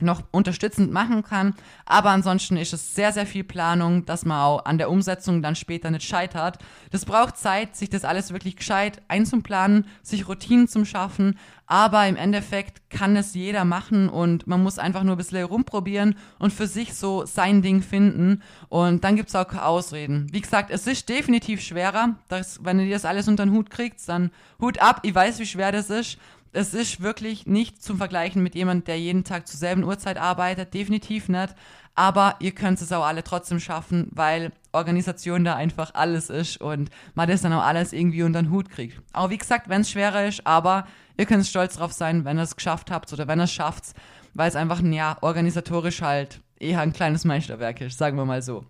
noch 0.00 0.22
unterstützend 0.30 0.90
machen 0.90 1.22
kann. 1.22 1.54
Aber 1.84 2.10
ansonsten 2.10 2.56
ist 2.56 2.72
es 2.72 2.94
sehr, 2.94 3.12
sehr 3.12 3.26
viel 3.26 3.44
Planung, 3.44 4.04
dass 4.06 4.24
man 4.24 4.40
auch 4.40 4.64
an 4.64 4.78
der 4.78 4.90
Umsetzung 4.90 5.42
dann 5.42 5.54
später 5.54 5.90
nicht 5.90 6.06
scheitert. 6.06 6.58
Das 6.90 7.04
braucht 7.04 7.36
Zeit, 7.36 7.76
sich 7.76 7.90
das 7.90 8.04
alles 8.04 8.32
wirklich 8.32 8.56
gescheit 8.56 9.02
einzuplanen, 9.08 9.86
sich 10.02 10.28
Routinen 10.28 10.68
zu 10.68 10.84
schaffen. 10.84 11.38
Aber 11.66 12.06
im 12.06 12.16
Endeffekt 12.16 12.90
kann 12.90 13.16
es 13.16 13.34
jeder 13.34 13.64
machen 13.64 14.08
und 14.08 14.46
man 14.46 14.62
muss 14.62 14.78
einfach 14.78 15.04
nur 15.04 15.14
ein 15.14 15.18
bisschen 15.18 15.44
rumprobieren 15.44 16.16
und 16.38 16.52
für 16.52 16.66
sich 16.66 16.94
so 16.94 17.24
sein 17.24 17.62
Ding 17.62 17.82
finden. 17.82 18.42
Und 18.68 19.04
dann 19.04 19.16
gibt 19.16 19.30
es 19.30 19.34
auch 19.34 19.52
Ausreden. 19.54 20.26
Wie 20.32 20.40
gesagt, 20.40 20.70
es 20.70 20.86
ist 20.86 21.08
definitiv 21.08 21.60
schwerer. 21.62 22.16
Dass, 22.28 22.64
wenn 22.64 22.80
ihr 22.80 22.90
das 22.90 23.04
alles 23.04 23.28
unter 23.28 23.44
den 23.44 23.54
Hut 23.54 23.70
kriegt, 23.70 24.06
dann 24.08 24.30
Hut 24.60 24.80
ab. 24.80 25.00
Ich 25.02 25.14
weiß, 25.14 25.38
wie 25.38 25.46
schwer 25.46 25.72
das 25.72 25.88
ist 25.88 26.18
es 26.52 26.74
ist 26.74 27.00
wirklich 27.00 27.46
nicht 27.46 27.82
zum 27.82 27.96
Vergleichen 27.96 28.42
mit 28.42 28.54
jemandem, 28.54 28.84
der 28.84 29.00
jeden 29.00 29.24
Tag 29.24 29.46
zur 29.46 29.58
selben 29.58 29.84
Uhrzeit 29.84 30.18
arbeitet, 30.18 30.74
definitiv 30.74 31.28
nicht. 31.28 31.54
Aber 31.94 32.36
ihr 32.40 32.52
könnt 32.52 32.80
es 32.80 32.92
auch 32.92 33.04
alle 33.04 33.22
trotzdem 33.22 33.60
schaffen, 33.60 34.08
weil 34.12 34.52
Organisation 34.72 35.44
da 35.44 35.56
einfach 35.56 35.94
alles 35.94 36.30
ist 36.30 36.58
und 36.58 36.90
man 37.14 37.28
das 37.28 37.42
dann 37.42 37.52
auch 37.52 37.62
alles 37.62 37.92
irgendwie 37.92 38.22
unter 38.22 38.42
den 38.42 38.50
Hut 38.50 38.70
kriegt. 38.70 39.00
Auch 39.12 39.30
wie 39.30 39.38
gesagt, 39.38 39.68
wenn 39.68 39.82
es 39.82 39.90
schwerer 39.90 40.26
ist, 40.26 40.46
aber 40.46 40.86
ihr 41.18 41.26
könnt 41.26 41.46
stolz 41.46 41.76
drauf 41.76 41.92
sein, 41.92 42.24
wenn 42.24 42.38
ihr 42.38 42.44
es 42.44 42.56
geschafft 42.56 42.90
habt 42.90 43.12
oder 43.12 43.28
wenn 43.28 43.40
ihr 43.40 43.44
es 43.44 43.52
schafft, 43.52 43.94
weil 44.32 44.48
es 44.48 44.56
einfach, 44.56 44.80
ja, 44.82 45.18
organisatorisch 45.20 46.00
halt 46.00 46.40
eher 46.58 46.80
ein 46.80 46.94
kleines 46.94 47.24
Meisterwerk 47.24 47.82
ist, 47.82 47.98
sagen 47.98 48.16
wir 48.16 48.24
mal 48.24 48.40
so. 48.40 48.64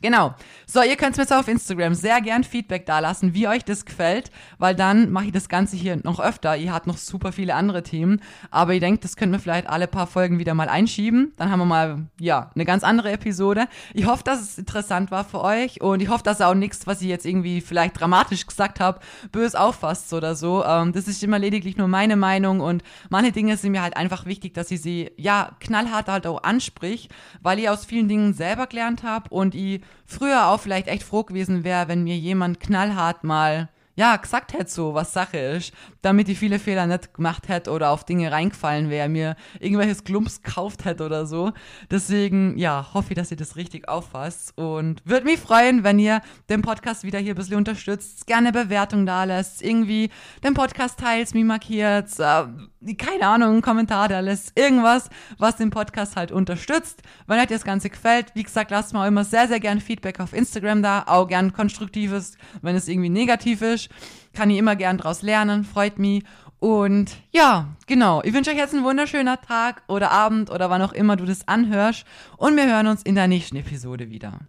Genau. 0.00 0.34
So, 0.64 0.80
ihr 0.82 0.94
könnt 0.94 1.16
mir 1.16 1.24
jetzt 1.24 1.32
auf 1.32 1.48
Instagram 1.48 1.92
sehr 1.94 2.20
gern 2.20 2.44
Feedback 2.44 2.86
dalassen, 2.86 3.34
wie 3.34 3.48
euch 3.48 3.64
das 3.64 3.84
gefällt, 3.84 4.30
weil 4.58 4.76
dann 4.76 5.10
mache 5.10 5.26
ich 5.26 5.32
das 5.32 5.48
Ganze 5.48 5.76
hier 5.76 5.96
noch 6.04 6.20
öfter. 6.20 6.56
Ihr 6.56 6.72
habt 6.72 6.86
noch 6.86 6.98
super 6.98 7.32
viele 7.32 7.54
andere 7.54 7.82
Themen, 7.82 8.20
aber 8.52 8.74
ich 8.74 8.80
denke, 8.80 9.00
das 9.00 9.16
könnten 9.16 9.34
wir 9.34 9.40
vielleicht 9.40 9.68
alle 9.68 9.88
paar 9.88 10.06
Folgen 10.06 10.38
wieder 10.38 10.54
mal 10.54 10.68
einschieben. 10.68 11.32
Dann 11.36 11.50
haben 11.50 11.58
wir 11.58 11.64
mal, 11.64 12.06
ja, 12.20 12.50
eine 12.54 12.64
ganz 12.64 12.84
andere 12.84 13.10
Episode. 13.10 13.66
Ich 13.92 14.06
hoffe, 14.06 14.22
dass 14.22 14.40
es 14.40 14.58
interessant 14.58 15.10
war 15.10 15.24
für 15.24 15.42
euch 15.42 15.80
und 15.80 16.00
ich 16.00 16.10
hoffe, 16.10 16.22
dass 16.22 16.40
ihr 16.40 16.46
auch 16.46 16.54
nichts, 16.54 16.86
was 16.86 17.02
ich 17.02 17.08
jetzt 17.08 17.26
irgendwie 17.26 17.60
vielleicht 17.60 17.98
dramatisch 17.98 18.46
gesagt 18.46 18.78
habe, 18.78 19.00
bös 19.32 19.56
auffasst 19.56 20.12
oder 20.12 20.36
so. 20.36 20.64
Ähm, 20.64 20.92
das 20.92 21.08
ist 21.08 21.24
immer 21.24 21.40
lediglich 21.40 21.76
nur 21.76 21.88
meine 21.88 22.14
Meinung 22.14 22.60
und 22.60 22.84
manche 23.10 23.32
Dinge 23.32 23.56
sind 23.56 23.72
mir 23.72 23.82
halt 23.82 23.96
einfach 23.96 24.26
wichtig, 24.26 24.54
dass 24.54 24.70
ich 24.70 24.80
sie, 24.80 25.10
ja, 25.16 25.56
knallhart 25.58 26.06
halt 26.06 26.26
auch 26.28 26.44
ansprich, 26.44 27.08
weil 27.40 27.58
ich 27.58 27.68
aus 27.68 27.84
vielen 27.84 28.06
Dingen 28.06 28.32
selber 28.32 28.68
gelernt 28.68 29.02
habe 29.02 29.30
und 29.30 29.56
ich 29.56 29.77
früher 30.06 30.48
auch 30.48 30.60
vielleicht 30.60 30.88
echt 30.88 31.02
froh 31.02 31.24
gewesen 31.24 31.64
wäre, 31.64 31.88
wenn 31.88 32.04
mir 32.04 32.16
jemand 32.16 32.60
knallhart 32.60 33.24
mal 33.24 33.68
ja, 33.98 34.14
gesagt 34.14 34.52
hätte 34.52 34.70
so, 34.70 34.94
was 34.94 35.12
Sache 35.12 35.38
ist, 35.38 35.72
damit 36.02 36.28
ich 36.28 36.38
viele 36.38 36.60
Fehler 36.60 36.86
nicht 36.86 37.14
gemacht 37.14 37.48
hätte 37.48 37.72
oder 37.72 37.90
auf 37.90 38.04
Dinge 38.04 38.30
reingefallen 38.30 38.90
wäre, 38.90 39.08
mir 39.08 39.34
irgendwelches 39.58 40.04
Glumps 40.04 40.40
gekauft 40.40 40.84
hätte 40.84 41.04
oder 41.04 41.26
so. 41.26 41.50
Deswegen, 41.90 42.56
ja, 42.56 42.90
hoffe 42.94 43.08
ich, 43.10 43.16
dass 43.16 43.32
ihr 43.32 43.36
das 43.36 43.56
richtig 43.56 43.88
auffasst 43.88 44.56
und 44.56 45.02
würde 45.04 45.24
mich 45.24 45.40
freuen, 45.40 45.82
wenn 45.82 45.98
ihr 45.98 46.20
den 46.48 46.62
Podcast 46.62 47.02
wieder 47.02 47.18
hier 47.18 47.34
ein 47.34 47.36
bisschen 47.36 47.56
unterstützt, 47.56 48.28
gerne 48.28 48.52
Bewertung 48.52 49.04
da 49.04 49.24
lässt, 49.24 49.64
irgendwie 49.64 50.10
den 50.44 50.54
Podcast 50.54 51.00
teilt, 51.00 51.34
mich 51.34 51.44
markiert, 51.44 52.08
äh, 52.20 52.94
keine 52.94 53.26
Ahnung, 53.26 53.48
einen 53.48 53.62
Kommentar 53.62 54.06
da 54.06 54.20
lässt, 54.20 54.56
irgendwas, 54.56 55.10
was 55.38 55.56
den 55.56 55.70
Podcast 55.70 56.14
halt 56.14 56.30
unterstützt. 56.30 57.02
Wenn 57.26 57.40
euch 57.40 57.48
das 57.48 57.64
Ganze 57.64 57.90
gefällt, 57.90 58.32
wie 58.34 58.44
gesagt, 58.44 58.70
lasst 58.70 58.94
mal 58.94 59.08
immer 59.08 59.24
sehr, 59.24 59.48
sehr 59.48 59.58
gerne 59.58 59.80
Feedback 59.80 60.20
auf 60.20 60.32
Instagram 60.32 60.84
da, 60.84 61.02
auch 61.08 61.26
gern 61.26 61.52
konstruktives, 61.52 62.38
wenn 62.62 62.76
es 62.76 62.86
irgendwie 62.86 63.08
negativ 63.08 63.60
ist. 63.60 63.87
Kann 64.32 64.50
ich 64.50 64.58
immer 64.58 64.76
gern 64.76 64.98
draus 64.98 65.22
lernen, 65.22 65.64
freut 65.64 65.98
mich. 65.98 66.24
Und 66.60 67.16
ja, 67.30 67.68
genau. 67.86 68.22
Ich 68.24 68.32
wünsche 68.32 68.50
euch 68.50 68.56
jetzt 68.56 68.74
einen 68.74 68.84
wunderschönen 68.84 69.36
Tag 69.46 69.82
oder 69.86 70.10
Abend 70.10 70.50
oder 70.50 70.70
wann 70.70 70.82
auch 70.82 70.92
immer 70.92 71.16
du 71.16 71.24
das 71.24 71.46
anhörst. 71.46 72.04
Und 72.36 72.56
wir 72.56 72.66
hören 72.66 72.88
uns 72.88 73.02
in 73.02 73.14
der 73.14 73.28
nächsten 73.28 73.56
Episode 73.56 74.10
wieder. 74.10 74.40